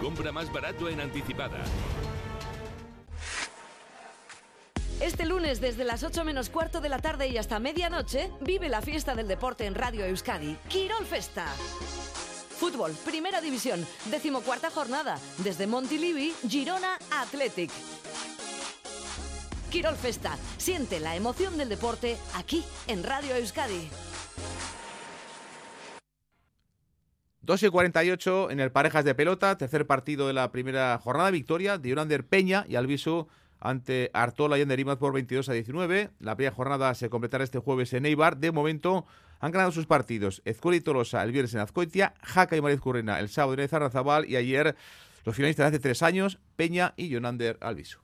Compra 0.00 0.32
más 0.32 0.50
barato 0.52 0.88
en 0.88 1.00
anticipada. 1.00 1.62
Este 5.02 5.26
lunes, 5.26 5.60
desde 5.60 5.82
las 5.82 6.04
8 6.04 6.24
menos 6.24 6.48
cuarto 6.48 6.80
de 6.80 6.88
la 6.88 7.00
tarde 7.00 7.26
y 7.26 7.36
hasta 7.36 7.58
medianoche, 7.58 8.30
vive 8.40 8.68
la 8.68 8.80
fiesta 8.80 9.16
del 9.16 9.26
deporte 9.26 9.66
en 9.66 9.74
Radio 9.74 10.04
Euskadi. 10.04 10.56
Quirol 10.68 11.04
Festa. 11.04 11.44
Fútbol, 12.60 12.92
Primera 13.04 13.40
División, 13.40 13.84
decimocuarta 14.12 14.70
jornada, 14.70 15.18
desde 15.38 15.66
Montilivi, 15.66 16.32
Girona 16.48 16.98
Athletic. 17.20 17.72
Quirol 19.72 19.96
Festa, 19.96 20.38
siente 20.56 21.00
la 21.00 21.16
emoción 21.16 21.58
del 21.58 21.68
deporte 21.68 22.16
aquí 22.36 22.62
en 22.86 23.02
Radio 23.02 23.34
Euskadi. 23.34 23.88
2 27.40 27.62
y 27.64 27.68
48 27.70 28.52
en 28.52 28.60
el 28.60 28.70
Parejas 28.70 29.04
de 29.04 29.16
Pelota, 29.16 29.58
tercer 29.58 29.84
partido 29.84 30.28
de 30.28 30.32
la 30.32 30.52
primera 30.52 30.96
jornada, 31.02 31.32
victoria 31.32 31.76
de 31.76 31.88
Yonander 31.88 32.24
Peña 32.24 32.64
y 32.68 32.76
Alviso 32.76 33.26
ante 33.62 34.10
Artola 34.12 34.58
y 34.58 34.62
Anderimaz 34.62 34.98
por 34.98 35.12
22 35.12 35.48
a 35.48 35.52
19. 35.52 36.10
La 36.18 36.34
primera 36.36 36.54
jornada 36.54 36.94
se 36.94 37.08
completará 37.08 37.44
este 37.44 37.58
jueves 37.58 37.92
en 37.92 38.04
Eibar. 38.06 38.36
De 38.36 38.50
momento 38.50 39.06
han 39.38 39.52
ganado 39.52 39.72
sus 39.72 39.86
partidos 39.86 40.42
Ezcuela 40.44 40.76
y 40.76 40.80
Tolosa 40.80 41.22
el 41.22 41.32
viernes 41.32 41.54
en 41.54 41.60
Azcoitia, 41.60 42.14
Jaca 42.22 42.56
y 42.56 42.60
Mariz 42.60 42.80
Currena 42.80 43.20
el 43.20 43.28
sábado 43.28 43.60
en 43.60 43.68
Zarrazabal 43.68 44.28
y 44.28 44.36
ayer 44.36 44.76
los 45.24 45.36
finalistas 45.36 45.64
de 45.64 45.68
hace 45.68 45.78
tres 45.78 46.02
años, 46.02 46.38
Peña 46.56 46.94
y 46.96 47.08
Jonander 47.12 47.56
Alviso. 47.60 48.00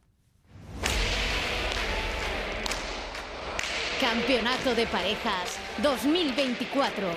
Campeonato 4.00 4.76
de 4.76 4.86
Parejas 4.86 5.58
2024. 5.82 7.08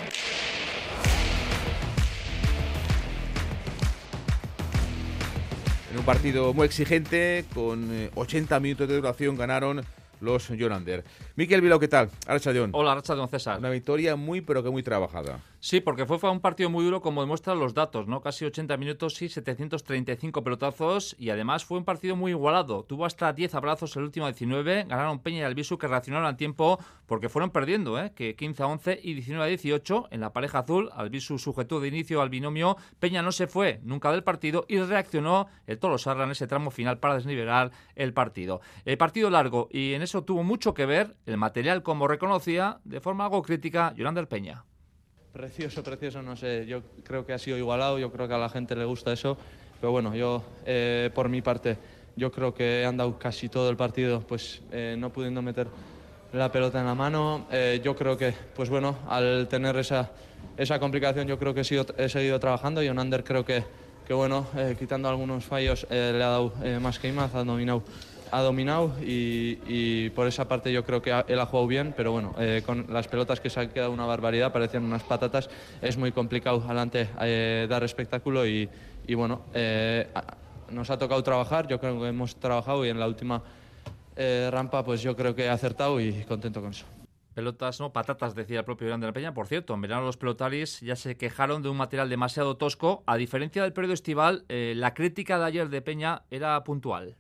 Un 6.02 6.06
partido 6.06 6.52
muy 6.56 6.66
exigente, 6.66 7.45
con 7.54 8.10
80 8.16 8.56
eh, 8.56 8.60
minutos 8.60 8.88
de 8.88 8.95
duración, 8.95 9.38
ganaron 9.38 9.84
los 10.20 10.47
Jonander. 10.47 11.04
Miquel 11.36 11.62
Vilao, 11.62 11.80
¿qué 11.80 11.88
tal? 11.88 12.10
Archa 12.26 12.52
John. 12.56 12.72
Hola, 12.74 12.93
Archa 12.93 13.14
Don 13.14 13.30
César. 13.30 13.60
Una 13.60 13.70
victoria 13.70 14.16
muy, 14.16 14.41
pero 14.41 14.64
que 14.64 14.72
muy 14.72 14.82
trabajada. 14.82 15.39
Sí, 15.64 15.80
porque 15.80 16.07
fue, 16.07 16.18
fue 16.18 16.32
un 16.32 16.39
partido 16.39 16.72
muy 16.72 16.84
duro, 16.84 17.03
como 17.03 17.22
demuestran 17.22 17.59
los 17.59 17.76
datos, 17.76 18.07
¿no? 18.07 18.22
Casi 18.22 18.45
80 18.45 18.78
minutos 18.78 19.22
y 19.22 19.30
735 19.30 20.43
pelotazos. 20.43 21.16
Y 21.20 21.30
además 21.30 21.66
fue 21.66 21.78
un 21.78 21.86
partido 21.86 22.16
muy 22.16 22.32
igualado. 22.32 22.84
Tuvo 22.84 23.05
hasta 23.05 23.32
10 23.32 23.53
abrazos 23.53 23.95
el 23.95 24.01
último 24.01 24.26
19. 24.26 24.86
Ganaron 24.86 25.20
Peña 25.20 25.38
y 25.38 25.41
Albisu, 25.43 25.78
que 25.78 25.88
reaccionaron 25.88 26.26
al 26.26 26.36
tiempo 26.36 26.80
porque 27.05 27.30
fueron 27.30 27.51
perdiendo, 27.51 27.99
¿eh? 27.99 28.12
Que 28.16 28.36
15 28.36 28.64
a 28.64 28.66
11 28.66 28.99
y 29.03 29.14
19 29.14 29.45
a 29.45 29.47
18 29.49 30.07
en 30.09 30.22
la 30.22 30.34
pareja 30.34 30.59
azul. 30.59 30.89
Albisu 30.95 31.38
sujetó 31.38 31.80
de 31.80 31.89
inicio 31.89 32.24
al 32.24 32.32
binomio. 32.32 32.76
Peña 32.99 33.22
no 33.22 33.32
se 33.32 33.45
fue 33.45 33.82
nunca 33.84 34.12
del 34.12 34.24
partido 34.24 34.66
y 34.68 34.80
reaccionó 34.80 35.45
el 35.68 35.78
Tolosarra 35.78 36.24
en 36.24 36.32
ese 36.32 36.47
tramo 36.47 36.72
final 36.72 36.97
para 36.97 37.14
desnivelar 37.14 37.70
el 37.93 38.14
partido. 38.14 38.62
El 38.84 38.97
partido 38.97 39.30
largo 39.30 39.70
y 39.70 39.93
en 39.93 40.01
eso 40.01 40.24
tuvo 40.24 40.41
mucho 40.41 40.74
que 40.74 40.88
ver 40.88 41.18
el 41.28 41.38
material, 41.38 41.84
como 41.84 42.07
reconocía 42.07 42.80
de 42.84 42.99
forma 42.99 43.26
algo 43.26 43.43
crítica 43.43 43.93
Yolanda 43.95 44.26
Peña. 44.26 44.66
Precioso, 45.34 45.82
precioso, 45.82 46.21
no 46.21 46.36
sé, 46.36 46.65
yo 46.65 46.82
creo 47.05 47.25
que 47.25 47.32
ha 47.32 47.39
sido 47.39 47.57
igualado, 47.57 47.97
yo 47.97 48.11
creo 48.11 48.27
que 48.27 48.34
a 48.34 48.38
la 48.38 48.49
gente 48.49 48.75
le 48.75 48.84
gusta 48.84 49.13
eso, 49.13 49.38
pero 49.79 49.91
bueno, 49.91 50.13
yo 50.13 50.43
eh, 50.65 51.09
por 51.15 51.29
mi 51.29 51.41
parte, 51.41 51.77
yo 52.17 52.34
creo 52.34 52.53
que 52.53 52.82
he 52.82 52.86
andado 52.86 53.17
casi 53.17 53.47
todo 53.47 53.69
el 53.69 53.77
partido, 53.77 54.19
pues 54.27 54.61
eh, 54.73 54.97
no 54.99 55.09
pudiendo 55.09 55.41
meter 55.41 55.67
la 56.34 56.51
pelota 56.51 56.82
en 56.82 56.86
la 56.86 56.95
mano, 56.95 57.47
eh, 57.49 57.79
yo 57.82 57.95
creo 57.95 58.17
que, 58.17 58.34
pues 58.53 58.69
bueno, 58.69 58.97
al 59.07 59.47
tener 59.47 59.77
esa, 59.77 60.11
esa 60.57 60.79
complicación 60.79 61.27
yo 61.27 61.39
creo 61.39 61.53
que 61.53 61.61
he, 61.61 61.65
sido, 61.65 61.86
he 61.97 62.09
seguido 62.09 62.38
trabajando 62.38 62.84
y 62.84 62.89
Onander 62.89 63.23
creo 63.23 63.45
que, 63.45 63.63
que 64.05 64.13
bueno, 64.13 64.47
quitando 64.77 65.07
algunos 65.07 65.45
fallos 65.45 65.88
le 65.89 66.21
ha 66.21 66.27
dado 66.27 66.53
más 66.82 66.99
que 66.99 67.13
más, 67.13 67.34
ha 67.36 67.45
dominado 67.45 67.84
ha 68.32 68.41
dominado 68.41 68.93
y, 69.01 70.09
por 70.11 70.27
esa 70.27 70.47
parte 70.47 70.71
yo 70.71 70.84
creo 70.84 71.01
que 71.01 71.11
él 71.27 71.39
ha 71.39 71.45
jugado 71.45 71.67
bien, 71.67 71.93
pero 71.95 72.11
bueno, 72.11 72.34
eh, 72.39 72.63
con 72.65 72.86
las 72.89 73.07
pelotas 73.07 73.39
que 73.39 73.49
se 73.49 73.59
han 73.59 73.69
quedado 73.69 73.91
una 73.91 74.05
barbaridad, 74.05 74.51
parecían 74.51 74.86
unas 74.86 75.03
patatas, 75.03 75.49
es 75.82 75.97
muy 75.97 76.11
complicado 76.11 76.63
adelante 76.65 77.09
eh, 77.21 77.67
dar 77.69 77.84
espectáculo 77.84 78.47
y, 78.47 78.69
bueno, 79.15 79.41
eh, 79.53 80.07
nos 80.69 80.89
ha 80.89 80.97
tocado 80.97 81.21
trabajar, 81.21 81.67
yo 81.67 81.79
creo 81.79 81.99
que 82.01 82.07
hemos 82.07 82.36
trabajado 82.38 82.86
y 82.86 82.89
en 82.89 82.99
la 82.99 83.07
última 83.07 83.43
rampa 84.51 84.84
pues 84.84 85.01
yo 85.01 85.15
creo 85.15 85.34
que 85.34 85.45
he 85.45 85.49
acertado 85.49 85.99
y 85.99 86.23
contento 86.25 86.61
con 86.61 86.71
eso. 86.71 86.86
Pelotas, 87.34 87.79
no, 87.79 87.91
patatas, 87.91 88.36
decía 88.36 88.59
el 88.59 88.65
propio 88.65 88.88
Grande 88.88 89.05
de 89.05 89.09
la 89.09 89.13
Peña. 89.13 89.34
Por 89.34 89.47
cierto, 89.47 89.73
en 89.73 89.82
verano 89.82 90.05
los 90.05 90.17
pelotaris 90.17 90.82
ya 90.82 90.95
se 90.95 91.17
quejaron 91.17 91.63
de 91.63 91.69
un 91.69 91.77
material 91.77 92.09
demasiado 92.09 92.55
tosco. 92.55 93.03
A 93.07 93.15
diferencia 93.15 93.63
del 93.63 93.73
periodo 93.73 93.93
estival, 93.93 94.45
la 94.49 94.93
crítica 94.93 95.39
de 95.39 95.45
ayer 95.45 95.69
de 95.69 95.82
Peña 95.82 96.23
era 96.29 96.61
puntual. 96.63 97.15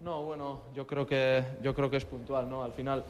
No, 0.00 0.22
bueno, 0.22 0.62
yo 0.76 0.86
creo 0.86 1.04
que, 1.04 1.42
yo 1.60 1.74
creo 1.74 1.90
que 1.90 1.96
es 1.96 2.04
puntual, 2.04 2.48
¿no? 2.48 2.62
Al 2.62 2.72
final 2.72 3.04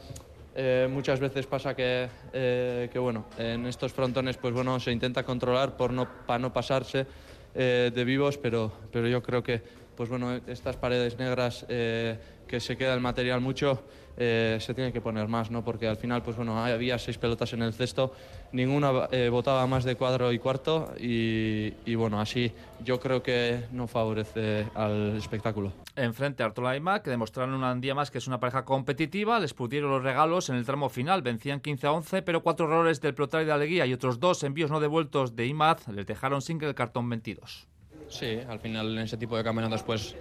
eh, 0.55 0.87
muchas 0.89 1.19
veces 1.19 1.45
pasa 1.45 1.75
que, 1.75 2.09
eh, 2.33 2.89
que, 2.91 2.97
bueno, 2.97 3.25
en 3.37 3.67
estos 3.67 3.93
frontones 3.93 4.37
pues 4.37 4.55
bueno, 4.55 4.79
se 4.79 4.91
intenta 4.91 5.23
controlar 5.23 5.77
por 5.77 5.93
no, 5.93 6.07
para 6.07 6.39
no 6.39 6.51
pasarse 6.51 7.05
eh, 7.53 7.91
de 7.93 8.03
vivos, 8.03 8.39
pero, 8.39 8.71
pero 8.91 9.07
yo 9.07 9.21
creo 9.21 9.43
que 9.43 9.61
pues 9.95 10.09
bueno, 10.09 10.33
estas 10.47 10.77
paredes 10.77 11.19
negras 11.19 11.65
que 11.67 12.59
se 12.59 12.77
queda 12.77 12.93
el 12.93 13.01
material 13.01 13.41
mucho, 13.41 13.83
eh, 14.21 14.57
se 14.59 14.73
tiene 14.73 14.91
que 14.91 14.99
poner 14.99 15.29
más, 15.29 15.49
¿no? 15.49 15.63
Porque 15.63 15.87
al 15.87 15.95
final, 15.95 16.21
pues 16.21 16.35
bueno, 16.35 16.61
había 16.61 16.99
seis 16.99 17.17
pelotas 17.17 17.53
en 17.53 17.61
el 17.61 17.73
cesto, 17.73 18.13
ninguna 18.51 19.07
eh, 19.11 19.29
botaba 19.29 19.65
más 19.65 19.85
de 19.85 19.95
cuadro 19.95 20.33
y 20.33 20.39
cuarto 20.39 20.93
y, 20.99 21.95
bueno, 21.95 22.19
así 22.19 22.51
yo 22.83 22.99
creo 22.99 23.23
que 23.23 23.63
no 23.71 23.87
favorece 23.87 24.67
al 24.75 25.15
espectáculo. 25.15 25.71
Enfrente 25.95 26.43
a 26.43 26.47
Artola 26.47 26.75
y 26.75 26.81
Mac, 26.81 27.03
que 27.03 27.09
demostraron 27.09 27.63
un 27.63 27.81
día 27.81 27.95
más 27.95 28.11
que 28.11 28.17
es 28.17 28.27
una 28.27 28.41
pareja 28.41 28.65
competitiva, 28.65 29.39
les 29.39 29.53
pudieron 29.53 29.89
los 29.89 30.03
regalos 30.03 30.49
en 30.49 30.57
el 30.57 30.65
tramo 30.65 30.89
final, 30.89 31.21
vencían 31.21 31.61
15 31.61 31.87
a 31.87 31.91
11, 31.93 32.21
pero 32.21 32.43
cuatro 32.43 32.65
errores 32.65 32.99
del 32.99 33.13
Plotario 33.13 33.47
de 33.47 33.53
Aleguía 33.53 33.85
y 33.85 33.93
otros 33.93 34.19
dos 34.19 34.43
envíos 34.43 34.69
no 34.69 34.81
devueltos 34.81 35.37
de 35.37 35.47
IMAD 35.47 35.79
les 35.93 36.05
dejaron 36.05 36.41
sin 36.41 36.59
que 36.59 36.65
el 36.65 36.75
cartón 36.75 37.09
22. 37.09 37.67
Sí, 38.09 38.39
al 38.47 38.59
final 38.59 38.97
en 38.97 39.03
ese 39.03 39.17
tipo 39.17 39.37
de 39.37 39.43
campeonatos 39.43 39.83
pues 39.83 40.15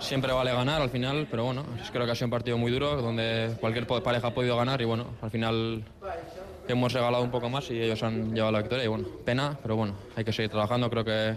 siempre 0.00 0.32
vale 0.32 0.52
ganar 0.52 0.82
al 0.82 0.90
final, 0.90 1.26
pero 1.30 1.44
bueno, 1.44 1.64
creo 1.92 2.06
que 2.06 2.12
ha 2.12 2.14
sido 2.14 2.26
un 2.26 2.30
partido 2.30 2.58
muy 2.58 2.70
duro 2.70 3.00
donde 3.00 3.56
cualquier 3.60 3.86
pareja 3.86 4.28
ha 4.28 4.34
podido 4.34 4.56
ganar 4.56 4.80
y 4.80 4.84
bueno, 4.84 5.06
al 5.22 5.30
final 5.30 5.84
hemos 6.68 6.92
regalado 6.92 7.22
un 7.22 7.30
poco 7.30 7.48
más 7.48 7.70
y 7.70 7.80
ellos 7.80 8.02
han 8.02 8.34
llevado 8.34 8.52
la 8.52 8.60
victoria 8.60 8.84
y 8.84 8.88
bueno, 8.88 9.06
pena, 9.24 9.56
pero 9.62 9.76
bueno, 9.76 9.94
hay 10.16 10.24
que 10.24 10.32
seguir 10.32 10.50
trabajando, 10.50 10.90
creo 10.90 11.04
que 11.04 11.36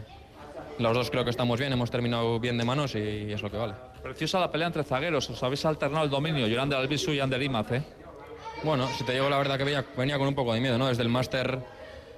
los 0.80 0.94
dos 0.94 1.10
creo 1.10 1.24
que 1.24 1.30
estamos 1.30 1.60
bien, 1.60 1.74
hemos 1.74 1.92
terminado 1.92 2.40
bien 2.40 2.58
de 2.58 2.66
manos 2.66 2.96
y 2.96 3.32
es 3.32 3.42
lo 3.42 3.52
que 3.52 3.58
vale. 3.58 3.74
Preciosa 4.02 4.40
la 4.40 4.52
pelea 4.52 4.68
entre 4.68 4.84
zagueros, 4.84 5.30
os 5.30 5.44
habéis 5.44 5.66
alternado 5.66 6.06
el 6.06 6.10
dominio, 6.10 6.48
Yolanda 6.48 6.78
Albisu 6.78 7.12
y 7.12 7.20
Ander 7.20 7.42
Imaz, 7.42 7.72
¿eh? 7.72 7.84
Bueno, 8.64 8.88
si 8.98 9.04
te 9.04 9.14
digo 9.14 9.30
la 9.30 9.38
verdad 9.38 9.58
que 9.58 9.64
venía, 9.64 9.86
venía 9.96 10.18
con 10.18 10.28
un 10.28 10.36
poco 10.36 10.54
de 10.54 10.60
miedo, 10.60 10.78
¿no? 10.78 10.88
Desde 10.88 11.04
el 11.04 11.10
máster, 11.10 11.60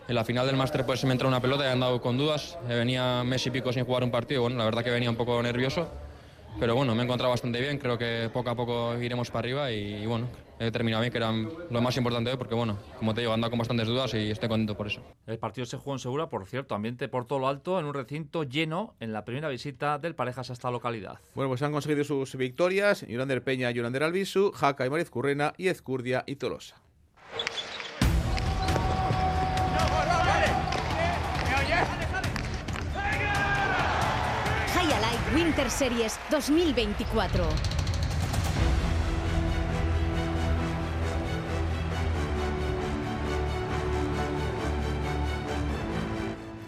en 0.07 0.15
la 0.15 0.23
final 0.23 0.45
del 0.47 0.55
máster 0.55 0.85
pues 0.85 0.99
se 0.99 1.07
me 1.07 1.13
entró 1.13 1.27
una 1.27 1.39
pelota 1.39 1.63
y 1.65 1.67
he 1.67 1.71
andado 1.71 2.01
con 2.01 2.17
dudas, 2.17 2.57
venía 2.67 3.23
mes 3.23 3.45
y 3.45 3.51
pico 3.51 3.71
sin 3.73 3.85
jugar 3.85 4.03
un 4.03 4.11
partido, 4.11 4.43
bueno, 4.43 4.57
la 4.57 4.65
verdad 4.65 4.83
que 4.83 4.91
venía 4.91 5.09
un 5.09 5.15
poco 5.15 5.41
nervioso 5.41 5.89
pero 6.59 6.75
bueno, 6.75 6.93
me 6.95 7.01
he 7.01 7.05
encontrado 7.05 7.31
bastante 7.31 7.59
bien, 7.59 7.77
creo 7.77 7.97
que 7.97 8.29
poco 8.31 8.49
a 8.49 8.55
poco 8.55 9.01
iremos 9.01 9.29
para 9.29 9.39
arriba 9.39 9.71
y, 9.71 10.05
bueno, 10.05 10.27
he 10.59 10.71
terminado 10.71 11.01
bien, 11.01 11.11
que 11.11 11.17
era 11.17 11.31
lo 11.31 11.81
más 11.81 11.97
importante 11.97 12.29
hoy, 12.29 12.37
porque 12.37 12.55
bueno, 12.55 12.77
como 12.99 13.13
te 13.13 13.21
digo, 13.21 13.33
anda 13.33 13.49
con 13.49 13.57
bastantes 13.59 13.87
dudas 13.87 14.13
y 14.13 14.29
estoy 14.29 14.49
contento 14.49 14.75
por 14.75 14.87
eso. 14.87 15.01
El 15.25 15.39
partido 15.39 15.65
se 15.65 15.77
jugó 15.77 15.93
en 15.93 15.99
Segura, 15.99 16.29
por 16.29 16.45
cierto, 16.45 16.75
ambiente 16.75 17.07
por 17.07 17.25
todo 17.25 17.39
lo 17.39 17.47
alto, 17.47 17.79
en 17.79 17.85
un 17.85 17.93
recinto 17.93 18.43
lleno 18.43 18.95
en 18.99 19.13
la 19.13 19.25
primera 19.25 19.49
visita 19.49 19.97
del 19.97 20.15
Parejas 20.15 20.49
a 20.49 20.53
esta 20.53 20.69
localidad. 20.69 21.19
Bueno, 21.33 21.49
pues 21.49 21.61
han 21.63 21.71
conseguido 21.71 22.03
sus 22.03 22.35
victorias, 22.35 23.05
Yolander 23.07 23.43
Peña, 23.43 23.71
Yolander 23.71 24.03
Albisu, 24.03 24.51
Jaca 24.51 24.85
y 24.85 24.89
Mariz 24.89 25.09
Currena 25.09 25.53
y 25.57 25.67
Ezcurdia 25.67 26.23
y 26.27 26.35
Tolosa. 26.35 26.81
Winter 35.33 35.69
Series 35.69 36.19
2024. 36.29 37.45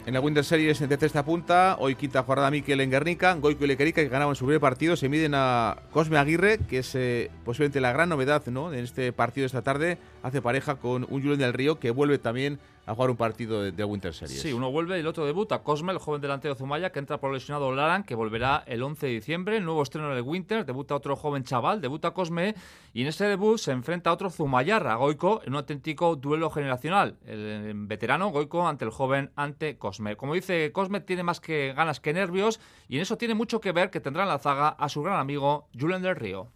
En 0.06 0.14
la 0.14 0.22
Winter 0.22 0.46
Series 0.46 0.80
en 0.82 0.92
esta 0.92 1.26
punta, 1.26 1.76
hoy 1.80 1.96
quinta 1.96 2.24
jornada 2.24 2.52
Miquel 2.52 2.80
en 2.80 2.92
Guernica, 2.92 3.34
Goico 3.34 3.66
y 3.66 3.68
Lequerica 3.68 4.02
que 4.02 4.08
ganaban 4.08 4.36
su 4.36 4.46
primer 4.46 4.62
partido, 4.62 4.96
se 4.96 5.10
miden 5.10 5.34
a 5.36 5.78
Cosme 5.92 6.18
Aguirre, 6.18 6.60
que 6.60 6.80
es 6.80 6.96
eh, 6.96 7.32
posiblemente 7.44 7.82
la 7.82 7.92
gran 7.92 8.10
novedad 8.10 8.46
¿no? 8.48 8.72
en 8.72 8.84
este 8.84 9.12
partido 9.12 9.44
de 9.44 9.48
esta 9.48 9.62
tarde, 9.62 9.98
hace 10.22 10.42
pareja 10.42 10.76
con 10.76 11.06
un 11.10 11.22
Julián 11.22 11.40
del 11.40 11.54
Río 11.54 11.80
que 11.80 11.92
vuelve 11.92 12.18
también 12.18 12.60
a 12.86 12.94
jugar 12.94 13.10
un 13.10 13.18
partido 13.18 13.62
de, 13.62 13.84
Winter 13.84 14.14
Series. 14.14 14.42
Sí, 14.42 14.52
uno 14.52 14.72
vuelve 14.72 14.98
y 14.98 15.00
el 15.00 15.08
otro 15.08 15.26
debuta. 15.26 15.64
Cosme, 15.64 15.94
el 15.94 16.00
joven 16.00 16.22
delantero 16.22 16.54
de 16.54 16.60
Zumaya, 16.60 16.92
que 16.92 17.00
entra 17.00 17.20
por 17.20 17.34
lesionado 17.34 17.74
Laran, 17.74 18.04
que 18.04 18.16
volverá 18.16 18.64
el 18.68 18.84
11 18.84 19.08
de 19.08 19.14
diciembre. 19.14 19.60
Nuevo 19.62 19.84
estreno 19.84 20.12
en 20.12 20.18
el 20.18 20.24
Winter, 20.24 20.66
debuta 20.66 20.96
otro 20.96 21.16
joven 21.16 21.44
chaval, 21.44 21.80
debuta 21.80 22.12
Cosme, 22.12 22.56
y 22.94 23.04
en 23.04 23.08
ese 23.08 23.26
debut 23.26 23.58
se 23.58 23.72
enfrenta 23.72 24.10
a 24.10 24.14
otro 24.14 24.30
Zumayarra, 24.30 24.96
Goico, 24.96 25.42
en 25.44 25.54
un 25.54 25.58
auténtico 25.58 26.16
duelo 26.16 26.50
generacional. 26.50 27.18
El 27.26 27.74
veterano 27.88 28.30
Goico 28.30 28.68
ante 28.68 28.86
el 28.86 28.92
joven 28.92 29.32
ante 29.36 29.78
Cosme. 29.78 30.18
Como 30.18 30.34
dice 30.34 30.72
Cosme, 30.74 31.00
tiene 31.00 31.24
más 31.24 31.40
que 31.40 31.74
ganas 31.74 32.00
que 32.00 32.14
nervios, 32.14 32.60
y 32.90 32.98
en 32.98 33.04
eso 33.04 33.18
tiene 33.18 33.34
mucho 33.34 33.62
que 33.62 33.72
ver 33.72 33.90
que 33.90 34.02
tendrá 34.02 34.24
en 34.24 34.30
la 34.30 34.40
zaga 34.40 34.70
a 34.70 34.90
su 34.90 35.02
gran 35.02 35.20
amigo 35.20 35.68
Julen 35.80 36.02
del 36.02 36.16
Río. 36.16 36.50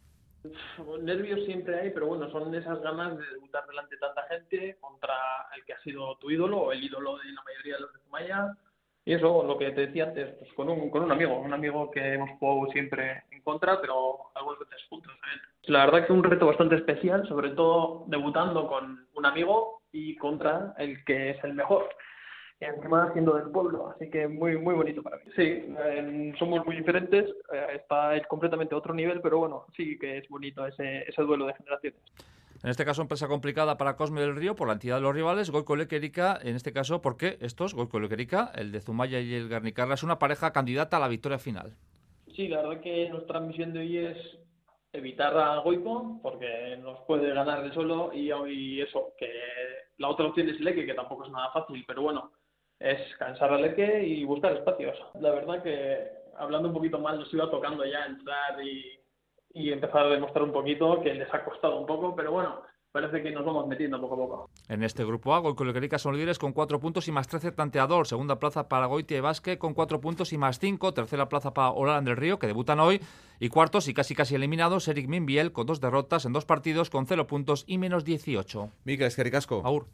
Nervios 1.02 1.46
siempre 1.46 1.80
hay, 1.80 1.90
pero 1.92 2.08
bueno, 2.08 2.30
son 2.32 2.54
esas 2.54 2.82
ganas 2.82 3.18
de 3.18 3.26
debutar 3.34 3.66
delante 3.68 3.96
de 3.96 4.00
tanta 4.00 4.24
gente 4.24 4.78
contra 4.80 5.16
el 5.56 5.64
que 5.66 5.74
ha 5.74 5.80
sido 5.80 6.18
tu 6.18 6.30
ídolo 6.30 6.58
o 6.58 6.72
el 6.72 6.84
ídolo 6.84 7.18
de 7.18 7.32
la 7.32 7.44
mayoría 7.44 7.76
de 7.76 7.82
los 7.82 7.94
de 7.94 8.00
Zumaya. 8.00 8.54
Y 9.06 9.14
eso, 9.14 9.44
lo 9.44 9.58
que 9.58 9.72
te 9.72 9.88
decía 9.88 10.04
antes, 10.04 10.36
pues 10.38 10.52
con 10.54 10.70
un, 10.70 10.90
con 10.90 11.04
un 11.04 11.12
amigo, 11.12 11.40
un 11.40 11.54
amigo 11.54 11.90
que 11.92 12.16
hemos 12.16 12.30
jugado 12.38 12.72
siempre 12.72 13.24
en 13.32 13.42
contra, 13.42 13.80
pero 13.80 14.18
algunas 14.36 14.60
veces 14.60 14.86
juntos. 14.90 15.14
La 15.64 15.86
verdad 15.86 16.00
que 16.00 16.06
es 16.06 16.10
un 16.10 16.24
reto 16.24 16.48
bastante 16.48 16.76
especial, 16.76 17.28
sobre 17.28 17.52
todo 17.52 18.04
debutando 18.08 18.68
con 18.68 19.08
un 19.14 19.26
amigo 19.26 19.82
y 19.92 20.18
contra 20.18 20.74
el 20.78 21.04
que 21.06 21.32
es 21.32 21.44
el 21.44 21.54
mejor 21.54 21.88
encima 22.60 23.12
siendo 23.14 23.36
del 23.36 23.50
pueblo, 23.52 23.94
así 23.96 24.10
que 24.10 24.28
muy 24.28 24.58
muy 24.58 24.74
bonito 24.74 25.04
para 25.04 25.18
mí. 25.18 25.24
Sí, 25.36 25.66
somos 26.40 26.66
muy 26.66 26.78
diferentes, 26.78 27.26
eh, 27.54 27.68
está 27.76 28.20
completamente 28.28 28.74
a 28.74 28.80
otro 28.80 28.94
nivel, 28.94 29.22
pero 29.22 29.40
bueno, 29.40 29.66
sí 29.76 29.98
que 30.00 30.20
es 30.20 30.30
bonito 30.30 30.66
ese, 30.66 31.04
ese 31.08 31.22
duelo 31.22 31.46
de 31.46 31.54
generaciones. 31.54 32.00
En 32.64 32.72
este 32.72 32.86
caso, 32.86 33.04
empresa 33.04 33.28
complicada 33.28 33.78
para 33.78 33.96
Cosme 33.96 34.22
del 34.22 34.36
Río 34.36 34.56
por 34.56 34.68
la 34.68 34.74
entidad 34.74 34.96
de 34.96 35.02
los 35.02 35.14
rivales, 35.14 35.52
Goico 35.52 35.76
Lequerica, 35.76 36.40
en 36.42 36.56
este 36.56 36.74
caso, 36.74 37.02
porque 37.02 37.38
estos, 37.42 37.76
Goico 37.76 38.00
Lequerica, 38.00 38.52
el 38.56 38.72
de 38.72 38.82
Zumaya 38.82 39.20
y 39.20 39.36
el 39.36 39.48
Garnicarra, 39.48 39.94
es 39.94 40.04
una 40.04 40.18
pareja 40.18 40.52
candidata 40.52 40.98
a 40.98 41.00
la 41.00 41.08
victoria 41.08 41.38
final. 41.38 41.76
Sí, 42.36 42.48
la 42.48 42.64
verdad 42.64 42.82
que 42.82 43.10
nuestra 43.10 43.40
misión 43.40 43.74
de 43.74 43.80
hoy 43.80 43.98
es 43.98 44.18
evitar 44.92 45.38
a 45.38 45.60
Goico, 45.60 46.20
porque 46.24 46.78
nos 46.82 47.00
puede 47.02 47.32
ganar 47.32 47.64
de 47.64 47.74
solo, 47.74 48.12
y, 48.12 48.32
hoy 48.32 48.82
eso, 48.82 49.14
que 49.20 49.30
la 49.98 50.10
otra 50.10 50.26
opción 50.26 50.50
es 50.50 50.60
Leque, 50.60 50.86
que 50.86 50.94
tampoco 50.96 51.26
es 51.26 51.32
nada 51.32 51.52
fácil, 51.52 51.84
pero 51.88 52.02
bueno, 52.02 52.32
es 52.80 53.00
cansar 53.18 53.52
al 53.54 53.62
Leque 53.62 54.04
y 54.06 54.24
buscar 54.24 54.54
espacios. 54.54 54.98
La 55.20 55.32
verdad 55.32 55.64
que 55.64 56.12
hablando 56.38 56.70
un 56.70 56.74
poquito 56.74 57.00
más 57.00 57.18
nos 57.18 57.34
iba 57.34 57.50
tocando 57.50 57.84
ya 57.86 58.06
entrar 58.06 58.64
y, 58.64 59.00
y 59.54 59.72
empezar 59.72 60.06
a 60.06 60.10
demostrar 60.10 60.44
un 60.44 60.54
poquito 60.54 61.02
que 61.02 61.14
les 61.14 61.34
ha 61.34 61.44
costado 61.44 61.80
un 61.80 61.86
poco, 61.86 62.16
pero 62.16 62.32
bueno, 62.32 62.62
parece 62.92 63.22
que 63.22 63.32
nos 63.32 63.46
vamos 63.46 63.68
metiendo 63.68 64.00
poco 64.00 64.14
a 64.14 64.18
poco. 64.18 64.50
En 64.70 64.84
este 64.84 65.04
grupo 65.06 65.34
A, 65.34 65.40
Goicolequerica 65.40 65.98
son 65.98 66.16
líderes 66.16 66.40
con 66.40 66.54
4 66.54 66.80
puntos 66.80 67.08
y 67.08 67.12
más 67.12 67.28
13 67.28 67.52
tanteador. 67.52 68.08
Segunda 68.08 68.40
plaza 68.40 68.68
para 68.68 68.86
Goitia 68.86 69.18
y 69.18 69.22
Basque 69.22 69.58
con 69.58 69.74
4 69.74 70.02
puntos 70.02 70.34
y 70.34 70.38
más 70.38 70.60
5. 70.60 70.94
Tercera 70.94 71.30
plaza 71.30 71.54
para 71.54 71.72
Olan 71.72 72.06
del 72.06 72.18
Río, 72.18 72.40
que 72.40 72.48
debutan 72.48 72.80
hoy. 72.80 73.02
Y 73.40 73.50
cuartos 73.50 73.88
y 73.88 73.94
casi 73.94 74.16
casi 74.16 74.36
eliminados, 74.36 74.88
Eric 74.88 75.08
Minbiel 75.08 75.52
con 75.52 75.68
dos 75.68 75.80
derrotas 75.80 76.26
en 76.26 76.34
dos 76.34 76.46
partidos 76.46 76.90
con 76.90 77.06
0 77.06 77.28
puntos 77.28 77.66
y 77.68 77.78
menos 77.78 78.04
18. 78.04 78.70
Mica, 78.84 79.06
Esquericasco. 79.06 79.62
Aur. 79.64 79.86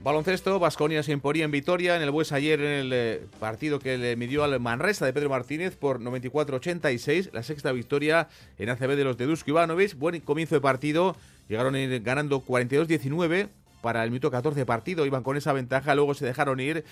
Baloncesto, 0.00 0.60
Vasconia 0.60 1.02
se 1.02 1.10
imponía 1.10 1.44
en 1.44 1.50
Vitoria 1.50 1.96
en 1.96 2.02
el 2.02 2.12
Bues 2.12 2.30
ayer 2.30 2.60
en 2.60 2.70
el 2.70 2.92
eh, 2.92 3.26
partido 3.40 3.80
que 3.80 3.98
le 3.98 4.14
midió 4.14 4.44
al 4.44 4.60
Manresa 4.60 5.04
de 5.04 5.12
Pedro 5.12 5.28
Martínez 5.28 5.76
por 5.76 6.00
94-86, 6.00 7.30
la 7.32 7.42
sexta 7.42 7.72
victoria 7.72 8.28
en 8.58 8.70
ACB 8.70 8.94
de 8.94 9.02
los 9.02 9.16
de 9.16 9.26
Dusko 9.26 9.50
Ivanovic. 9.50 9.98
Buen 9.98 10.20
comienzo 10.20 10.54
de 10.54 10.60
partido, 10.60 11.16
llegaron 11.48 11.74
ir 11.74 12.00
ganando 12.00 12.44
42-19 12.44 13.48
para 13.80 14.04
el 14.04 14.10
minuto 14.10 14.30
14 14.30 14.60
de 14.60 14.66
partido, 14.66 15.04
iban 15.04 15.24
con 15.24 15.36
esa 15.36 15.52
ventaja, 15.52 15.96
luego 15.96 16.14
se 16.14 16.24
dejaron 16.24 16.60
ir 16.60 16.84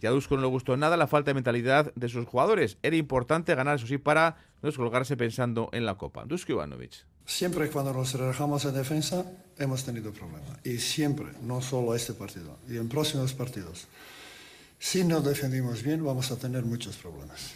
y 0.00 0.06
a 0.06 0.10
Dusko 0.10 0.36
no 0.36 0.42
le 0.42 0.48
gustó 0.48 0.76
nada 0.78 0.96
la 0.96 1.06
falta 1.06 1.30
de 1.30 1.34
mentalidad 1.34 1.92
de 1.94 2.08
sus 2.08 2.26
jugadores. 2.26 2.78
Era 2.82 2.96
importante 2.96 3.54
ganar, 3.54 3.76
eso 3.76 3.86
sí, 3.86 3.98
para 3.98 4.36
no 4.62 4.68
descolgarse 4.68 5.18
pensando 5.18 5.68
en 5.72 5.84
la 5.84 5.96
Copa. 5.96 6.24
Dusko 6.24 6.52
Ivanovic. 6.52 7.04
Siempre 7.26 7.70
cuando 7.70 7.92
nos 7.92 8.12
relajamos 8.12 8.64
en 8.64 8.74
defensa 8.74 9.24
hemos 9.58 9.84
tenido 9.84 10.12
problemas. 10.12 10.58
Y 10.64 10.78
siempre, 10.78 11.26
no 11.42 11.62
solo 11.62 11.94
este 11.94 12.12
partido, 12.12 12.58
y 12.68 12.76
en 12.76 12.88
próximos 12.88 13.32
partidos. 13.32 13.86
Si 14.78 15.04
no 15.04 15.20
defendimos 15.20 15.82
bien 15.82 16.04
vamos 16.04 16.30
a 16.30 16.36
tener 16.36 16.64
muchos 16.64 16.96
problemas. 16.96 17.52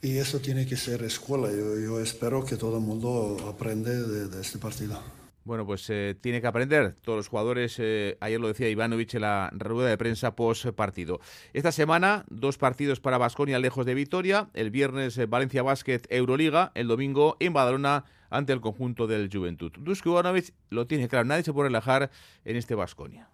Y 0.00 0.18
eso 0.18 0.38
tiene 0.38 0.66
que 0.66 0.76
ser 0.76 1.02
escuela. 1.02 1.50
Yo, 1.50 2.00
espero 2.00 2.44
que 2.44 2.56
todo 2.56 2.76
el 2.76 2.82
mundo 2.82 3.36
aprende 3.48 4.06
de, 4.06 4.28
de 4.28 4.40
este 4.40 4.58
partido. 4.58 5.00
Bueno, 5.44 5.66
pues 5.66 5.88
eh, 5.90 6.16
tiene 6.18 6.40
que 6.40 6.46
aprender 6.46 6.96
todos 7.02 7.18
los 7.18 7.28
jugadores. 7.28 7.76
Eh, 7.78 8.16
ayer 8.20 8.40
lo 8.40 8.48
decía 8.48 8.70
Ivanovic 8.70 9.12
en 9.14 9.20
la 9.20 9.50
rueda 9.52 9.90
de 9.90 9.98
prensa 9.98 10.34
post 10.34 10.66
partido. 10.68 11.20
Esta 11.52 11.70
semana, 11.70 12.24
dos 12.30 12.56
partidos 12.56 13.00
para 13.00 13.18
Basconia 13.18 13.58
lejos 13.58 13.84
de 13.84 13.92
Vitoria. 13.92 14.48
El 14.54 14.70
viernes, 14.70 15.18
eh, 15.18 15.26
Valencia 15.26 15.62
Basket 15.62 16.00
Euroliga. 16.08 16.72
El 16.74 16.88
domingo, 16.88 17.36
en 17.40 17.52
Badalona, 17.52 18.06
ante 18.30 18.54
el 18.54 18.62
conjunto 18.62 19.06
del 19.06 19.28
Juventud. 19.30 19.70
Dusko 19.78 20.10
Ivanovic 20.10 20.54
lo 20.70 20.86
tiene 20.86 21.08
claro. 21.08 21.26
Nadie 21.26 21.42
se 21.42 21.52
puede 21.52 21.68
relajar 21.68 22.10
en 22.46 22.56
este 22.56 22.74
Basconia. 22.74 23.28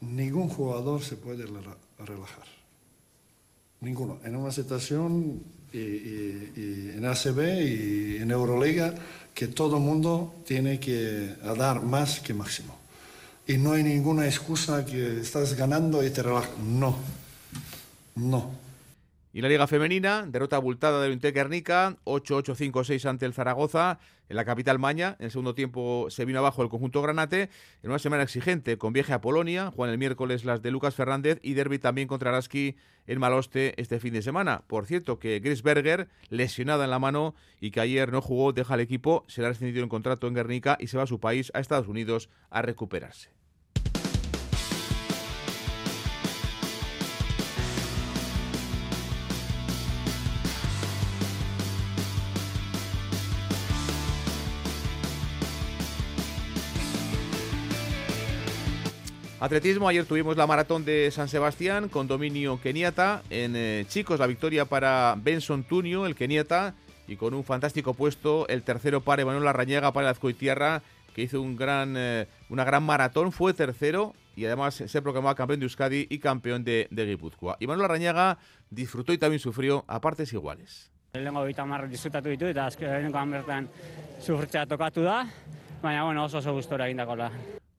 Ningún 0.00 0.48
jugador 0.48 1.02
se 1.02 1.16
puede 1.16 1.44
relajar. 1.44 2.46
Ninguno. 3.80 4.20
En 4.24 4.36
una 4.36 4.52
situación 4.52 5.44
y, 5.72 6.92
en 6.96 7.04
ACB 7.04 7.40
y 7.60 8.16
en 8.16 8.30
Euroliga 8.30 8.94
que 9.34 9.48
todo 9.48 9.76
el 9.76 9.82
mundo 9.82 10.34
tiene 10.46 10.78
que 10.78 11.34
dar 11.56 11.82
más 11.82 12.20
que 12.20 12.34
máximo. 12.34 12.76
Y 13.46 13.56
no 13.56 13.72
hay 13.72 13.82
ninguna 13.82 14.26
excusa 14.26 14.84
que 14.84 15.20
estás 15.20 15.54
ganando 15.54 16.04
y 16.04 16.10
te 16.10 16.22
relajas. 16.22 16.50
No, 16.58 16.96
no. 18.14 18.61
Y 19.34 19.40
la 19.40 19.48
Liga 19.48 19.66
Femenina, 19.66 20.26
derrota 20.26 20.56
abultada 20.56 21.00
del 21.00 21.12
Unitec 21.12 21.34
Guernica, 21.34 21.96
8-8-5-6 22.04 23.08
ante 23.08 23.24
el 23.24 23.32
Zaragoza, 23.32 23.98
en 24.28 24.36
la 24.36 24.44
capital 24.44 24.78
Maña. 24.78 25.16
En 25.18 25.26
el 25.26 25.30
segundo 25.30 25.54
tiempo 25.54 26.08
se 26.10 26.26
vino 26.26 26.38
abajo 26.38 26.62
el 26.62 26.68
conjunto 26.68 27.00
Granate, 27.00 27.48
en 27.82 27.88
una 27.88 27.98
semana 27.98 28.24
exigente, 28.24 28.76
con 28.76 28.92
viaje 28.92 29.14
a 29.14 29.22
Polonia, 29.22 29.72
juegan 29.74 29.92
el 29.92 29.98
miércoles 29.98 30.44
las 30.44 30.60
de 30.60 30.70
Lucas 30.70 30.94
Fernández 30.94 31.38
y 31.42 31.54
derby 31.54 31.78
también 31.78 32.08
contra 32.08 32.28
Araski 32.28 32.76
en 33.06 33.20
Maloste 33.20 33.72
este 33.80 34.00
fin 34.00 34.12
de 34.12 34.20
semana. 34.20 34.64
Por 34.66 34.84
cierto, 34.84 35.18
que 35.18 35.40
Grisberger, 35.40 36.08
lesionada 36.28 36.84
en 36.84 36.90
la 36.90 36.98
mano 36.98 37.34
y 37.58 37.70
que 37.70 37.80
ayer 37.80 38.12
no 38.12 38.20
jugó, 38.20 38.52
deja 38.52 38.74
el 38.74 38.80
equipo, 38.80 39.24
será 39.28 39.48
rescindido 39.48 39.82
en 39.82 39.88
contrato 39.88 40.26
en 40.26 40.34
Guernica 40.34 40.76
y 40.78 40.88
se 40.88 40.98
va 40.98 41.04
a 41.04 41.06
su 41.06 41.20
país, 41.20 41.50
a 41.54 41.60
Estados 41.60 41.88
Unidos, 41.88 42.28
a 42.50 42.60
recuperarse. 42.60 43.30
Atletismo, 59.42 59.88
ayer 59.88 60.04
tuvimos 60.04 60.36
la 60.36 60.46
maratón 60.46 60.84
de 60.84 61.10
San 61.10 61.26
Sebastián 61.26 61.88
con 61.88 62.06
dominio 62.06 62.60
keniata. 62.60 63.24
En 63.28 63.56
eh, 63.56 63.84
chicos, 63.88 64.20
la 64.20 64.28
victoria 64.28 64.66
para 64.66 65.16
Benson 65.18 65.64
Tunio, 65.64 66.06
el 66.06 66.14
keniata, 66.14 66.74
y 67.08 67.16
con 67.16 67.34
un 67.34 67.42
fantástico 67.42 67.92
puesto, 67.92 68.46
el 68.46 68.62
tercero 68.62 69.00
para 69.00 69.22
Emanuel 69.22 69.42
Larrañaga 69.42 69.92
para 69.92 70.06
el 70.06 70.12
Azcoitierra, 70.12 70.82
que 71.12 71.22
hizo 71.22 71.42
un 71.42 71.56
gran, 71.56 71.96
eh, 71.96 72.28
una 72.50 72.62
gran 72.62 72.84
maratón, 72.84 73.32
fue 73.32 73.52
tercero 73.52 74.14
y 74.36 74.44
además 74.44 74.76
se 74.76 75.02
proclamó 75.02 75.34
campeón 75.34 75.58
de 75.58 75.64
Euskadi 75.64 76.06
y 76.08 76.20
campeón 76.20 76.62
de, 76.62 76.86
de 76.92 77.04
Guipúzcoa. 77.04 77.56
Emanuel 77.58 77.82
Larrañaga 77.82 78.38
disfrutó 78.70 79.12
y 79.12 79.18
también 79.18 79.40
sufrió 79.40 79.84
a 79.88 80.00
partes 80.00 80.32
iguales. 80.32 80.92
Lehenengo 81.14 81.44
bita 81.44 81.66
marra 81.66 81.88
disfrutatu 81.88 82.28
ditu 82.28 82.46
eta 82.46 82.66
azkenengo 82.66 83.26
bertan 83.26 83.68
sufritzea 84.20 84.66
tokatu 84.66 85.02
da, 85.02 85.26
baina 85.82 86.04
bueno, 86.04 86.24
oso 86.24 86.38
oso 86.38 86.54
gustora 86.54 86.86
egindako 86.86 87.16
da. 87.16 87.32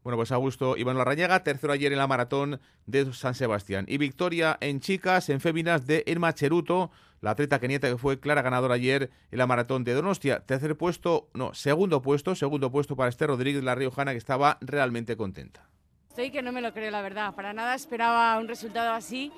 Bueno, 0.04 0.18
pues 0.18 0.32
Augusto 0.34 0.76
Iván 0.76 0.98
Larrañaga, 0.98 1.44
tercero 1.44 1.72
ayer 1.72 1.92
en 1.94 1.98
la 1.98 2.08
maratón 2.08 2.60
de 2.86 3.14
San 3.14 3.36
Sebastián. 3.36 3.86
Y 3.88 3.98
victoria 3.98 4.58
en 4.60 4.82
chicas, 4.82 5.30
en 5.30 5.40
féminas 5.40 5.88
de 5.88 6.04
Irma 6.06 6.34
Cheruto, 6.34 6.92
la 7.22 7.32
atleta 7.32 7.58
keniata 7.60 7.88
que 7.90 7.98
fue 7.98 8.20
clara 8.20 8.42
ganadora 8.42 8.76
ayer 8.76 9.12
en 9.32 9.38
la 9.38 9.48
maratón 9.48 9.86
de 9.86 9.94
Donostia. 9.94 10.42
Tercer 10.42 10.76
puesto, 10.76 11.30
no, 11.34 11.54
segundo 11.54 12.02
puesto, 12.02 12.36
segundo 12.36 12.70
puesto 12.70 12.98
para 12.98 13.08
Esther 13.10 13.30
Rodríguez, 13.30 13.64
la 13.64 13.76
riojana, 13.76 14.12
que 14.12 14.18
estaba 14.18 14.58
realmente 14.60 15.16
contenta. 15.16 15.70
Estoy 16.10 16.32
que 16.32 16.42
no 16.42 16.52
me 16.52 16.62
lo 16.62 16.74
creo, 16.74 16.92
la 16.92 17.02
verdad. 17.02 17.34
Para 17.34 17.54
nada 17.54 17.74
esperaba 17.74 18.38
un 18.40 18.50
resultado 18.50 18.92
así. 18.92 19.32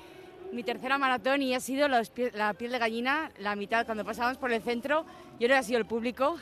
Mi 0.52 0.64
tercera 0.64 0.98
maratón 0.98 1.42
y 1.42 1.54
ha 1.54 1.60
sido 1.60 1.86
los 1.86 2.12
pie- 2.12 2.32
la 2.34 2.54
piel 2.54 2.72
de 2.72 2.78
gallina, 2.78 3.30
la 3.38 3.54
mitad. 3.54 3.86
Cuando 3.86 4.04
pasábamos 4.04 4.36
por 4.38 4.52
el 4.52 4.62
centro, 4.62 5.06
yo 5.38 5.46
que 5.46 5.54
ha 5.54 5.62
sido 5.62 5.78
el 5.78 5.86
público. 5.86 6.36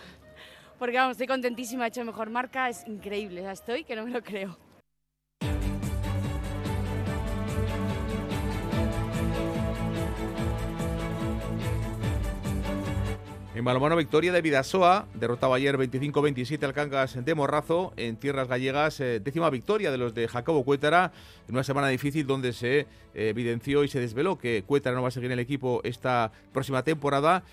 Porque 0.78 0.96
vamos, 0.96 1.12
estoy 1.12 1.26
contentísima, 1.26 1.84
he 1.84 1.88
hecho 1.88 2.04
mejor 2.04 2.30
marca, 2.30 2.68
es 2.68 2.86
increíble. 2.86 3.42
Sea, 3.42 3.52
estoy 3.52 3.84
que 3.84 3.96
no 3.96 4.04
me 4.04 4.10
lo 4.10 4.22
creo. 4.22 4.56
En 13.54 13.64
balonmano, 13.64 13.94
victoria 13.94 14.32
de 14.32 14.42
Vidasoa, 14.42 15.06
derrotaba 15.14 15.54
ayer 15.54 15.78
25-27 15.78 16.64
al 16.64 16.72
Cangas 16.72 17.24
de 17.24 17.34
Morrazo 17.36 17.92
en 17.96 18.16
tierras 18.16 18.48
gallegas, 18.48 18.98
eh, 18.98 19.20
décima 19.20 19.48
victoria 19.48 19.92
de 19.92 19.96
los 19.96 20.12
de 20.12 20.26
Jacobo 20.26 20.64
Cuétara, 20.64 21.12
en 21.46 21.54
una 21.54 21.62
semana 21.62 21.86
difícil 21.86 22.26
donde 22.26 22.52
se 22.52 22.80
eh, 22.80 22.86
evidenció 23.14 23.84
y 23.84 23.88
se 23.88 24.00
desveló 24.00 24.38
que 24.38 24.64
Cuétara 24.64 24.96
no 24.96 25.02
va 25.02 25.08
a 25.08 25.12
seguir 25.12 25.26
en 25.26 25.34
el 25.34 25.38
equipo 25.38 25.80
esta 25.84 26.32
próxima 26.52 26.82
temporada 26.82 27.44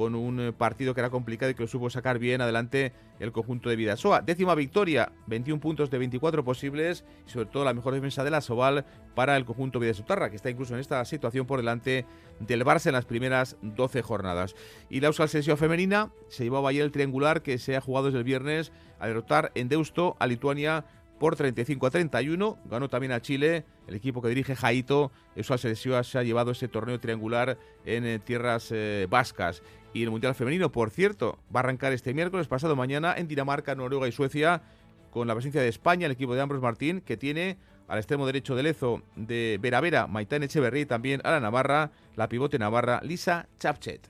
con 0.00 0.14
un 0.14 0.40
eh, 0.40 0.52
partido 0.54 0.94
que 0.94 1.00
era 1.00 1.10
complicado 1.10 1.50
y 1.50 1.54
que 1.54 1.60
lo 1.60 1.68
supo 1.68 1.90
sacar 1.90 2.18
bien 2.18 2.40
adelante 2.40 2.94
el 3.18 3.32
conjunto 3.32 3.68
de 3.68 3.76
Vidasoa. 3.76 4.22
Décima 4.22 4.54
victoria, 4.54 5.12
21 5.26 5.60
puntos 5.60 5.90
de 5.90 5.98
24 5.98 6.42
posibles 6.42 7.04
y 7.26 7.30
sobre 7.30 7.50
todo 7.50 7.66
la 7.66 7.74
mejor 7.74 7.92
defensa 7.92 8.24
de 8.24 8.30
la 8.30 8.40
Soval 8.40 8.86
para 9.14 9.36
el 9.36 9.44
conjunto 9.44 9.78
Vidasotarra, 9.78 10.30
que 10.30 10.36
está 10.36 10.48
incluso 10.48 10.72
en 10.72 10.80
esta 10.80 11.04
situación 11.04 11.46
por 11.46 11.58
delante 11.58 12.06
del 12.38 12.64
Barça 12.64 12.86
en 12.86 12.94
las 12.94 13.04
primeras 13.04 13.58
12 13.60 14.00
jornadas. 14.00 14.54
Y 14.88 15.00
la 15.00 15.08
Euskal 15.08 15.28
Sesio 15.28 15.58
femenina 15.58 16.10
se 16.28 16.44
llevaba 16.44 16.70
ayer 16.70 16.82
el 16.82 16.92
triangular 16.92 17.42
que 17.42 17.58
se 17.58 17.76
ha 17.76 17.82
jugado 17.82 18.06
desde 18.06 18.20
el 18.20 18.24
viernes 18.24 18.72
a 19.00 19.06
derrotar 19.06 19.52
en 19.54 19.68
Deusto 19.68 20.16
a 20.18 20.26
Lituania 20.26 20.86
por 21.20 21.36
35 21.36 21.86
a 21.86 21.90
31. 21.90 22.58
Ganó 22.64 22.88
también 22.88 23.12
a 23.12 23.20
Chile. 23.20 23.66
El 23.86 23.94
equipo 23.94 24.22
que 24.22 24.28
dirige 24.28 24.56
Jaito, 24.56 25.12
Sesio 25.36 26.02
se 26.02 26.18
ha 26.18 26.22
llevado 26.22 26.52
ese 26.52 26.66
torneo 26.66 26.98
triangular 26.98 27.58
en 27.84 28.06
eh, 28.06 28.18
tierras 28.18 28.70
eh, 28.72 29.06
vascas. 29.08 29.62
Y 29.92 30.02
el 30.04 30.10
Mundial 30.10 30.34
Femenino, 30.34 30.70
por 30.70 30.90
cierto, 30.90 31.38
va 31.54 31.60
a 31.60 31.62
arrancar 31.64 31.92
este 31.92 32.14
miércoles, 32.14 32.46
pasado 32.46 32.76
mañana, 32.76 33.14
en 33.16 33.26
Dinamarca, 33.26 33.74
Noruega 33.74 34.06
y 34.06 34.12
Suecia, 34.12 34.62
con 35.10 35.26
la 35.26 35.34
presencia 35.34 35.60
de 35.60 35.68
España, 35.68 36.06
el 36.06 36.12
equipo 36.12 36.34
de 36.34 36.40
Ambros 36.40 36.62
Martín, 36.62 37.00
que 37.00 37.16
tiene 37.16 37.58
al 37.88 37.98
extremo 37.98 38.24
derecho 38.24 38.54
de 38.54 38.62
Lezo 38.62 39.02
de 39.16 39.58
Vera 39.60 39.80
Vera, 39.80 40.06
Maitán 40.06 40.44
y 40.44 40.86
también 40.86 41.20
a 41.24 41.32
la 41.32 41.40
Navarra, 41.40 41.90
la 42.14 42.28
pivote 42.28 42.56
navarra 42.58 43.00
Lisa 43.02 43.48
Chapchet. 43.58 44.08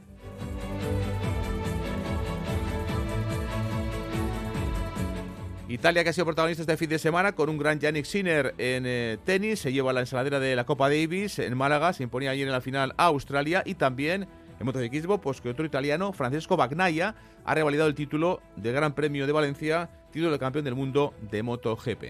Italia 5.66 6.02
que 6.02 6.10
ha 6.10 6.12
sido 6.12 6.26
protagonista 6.26 6.62
este 6.62 6.76
fin 6.76 6.90
de 6.90 6.98
semana 6.98 7.32
con 7.32 7.48
un 7.48 7.56
gran 7.56 7.78
Yannick 7.78 8.04
Sinner 8.04 8.54
en 8.58 8.84
eh, 8.86 9.18
tenis, 9.24 9.60
se 9.60 9.72
lleva 9.72 9.92
la 9.92 10.00
ensaladera 10.00 10.40
de 10.40 10.56
la 10.56 10.64
Copa 10.66 10.88
Davis 10.88 11.38
en 11.38 11.56
Málaga, 11.56 11.92
se 11.92 12.02
imponía 12.02 12.32
ayer 12.32 12.48
en 12.48 12.52
la 12.52 12.60
final 12.60 12.92
a 12.96 13.04
Australia 13.04 13.62
y 13.64 13.76
también 13.76 14.26
en 14.60 14.66
motociclismo, 14.66 15.20
pues 15.20 15.40
que 15.40 15.48
otro 15.48 15.64
italiano, 15.64 16.12
Francesco 16.12 16.56
Bagnaia, 16.56 17.14
ha 17.44 17.54
revalidado 17.54 17.88
el 17.88 17.94
título 17.94 18.40
del 18.56 18.74
Gran 18.74 18.94
Premio 18.94 19.26
de 19.26 19.32
Valencia 19.32 19.88
título 20.12 20.32
de 20.32 20.38
campeón 20.38 20.64
del 20.64 20.74
mundo 20.74 21.14
de 21.30 21.42
MotoGP. 21.42 22.04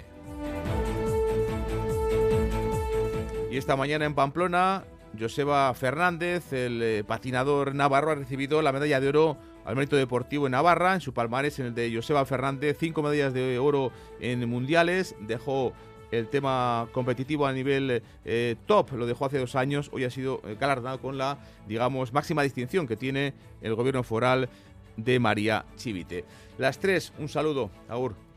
Y 3.50 3.56
esta 3.56 3.76
mañana 3.76 4.04
en 4.04 4.14
Pamplona, 4.14 4.84
Joseba 5.18 5.72
Fernández, 5.74 6.52
el 6.52 6.82
eh, 6.82 7.04
patinador 7.04 7.74
navarro, 7.74 8.10
ha 8.10 8.14
recibido 8.14 8.62
la 8.62 8.72
medalla 8.72 9.00
de 9.00 9.08
oro 9.08 9.36
al 9.64 9.76
mérito 9.76 9.96
deportivo 9.96 10.46
en 10.46 10.52
Navarra, 10.52 10.94
en 10.94 11.00
su 11.00 11.12
palmarés 11.12 11.58
en 11.58 11.66
el 11.66 11.74
de 11.74 11.92
Joseba 11.94 12.24
Fernández, 12.24 12.76
cinco 12.80 13.02
medallas 13.02 13.34
de 13.34 13.58
oro 13.58 13.92
en 14.20 14.48
mundiales, 14.48 15.14
dejó 15.20 15.72
el 16.10 16.28
tema 16.28 16.88
competitivo 16.92 17.46
a 17.46 17.52
nivel 17.52 18.02
eh, 18.24 18.56
top, 18.66 18.92
lo 18.92 19.06
dejó 19.06 19.26
hace 19.26 19.38
dos 19.38 19.54
años, 19.54 19.90
hoy 19.92 20.04
ha 20.04 20.10
sido 20.10 20.40
eh, 20.44 20.56
galardonado 20.58 21.00
con 21.00 21.18
la, 21.18 21.38
digamos, 21.66 22.12
máxima 22.12 22.42
distinción 22.42 22.86
que 22.86 22.96
tiene 22.96 23.34
el 23.62 23.74
gobierno 23.74 24.02
foral 24.02 24.48
de 24.96 25.18
María 25.18 25.64
Chivite. 25.76 26.24
Las 26.58 26.78
tres, 26.78 27.12
un 27.18 27.28
saludo, 27.28 27.70
Aur. 27.88 28.29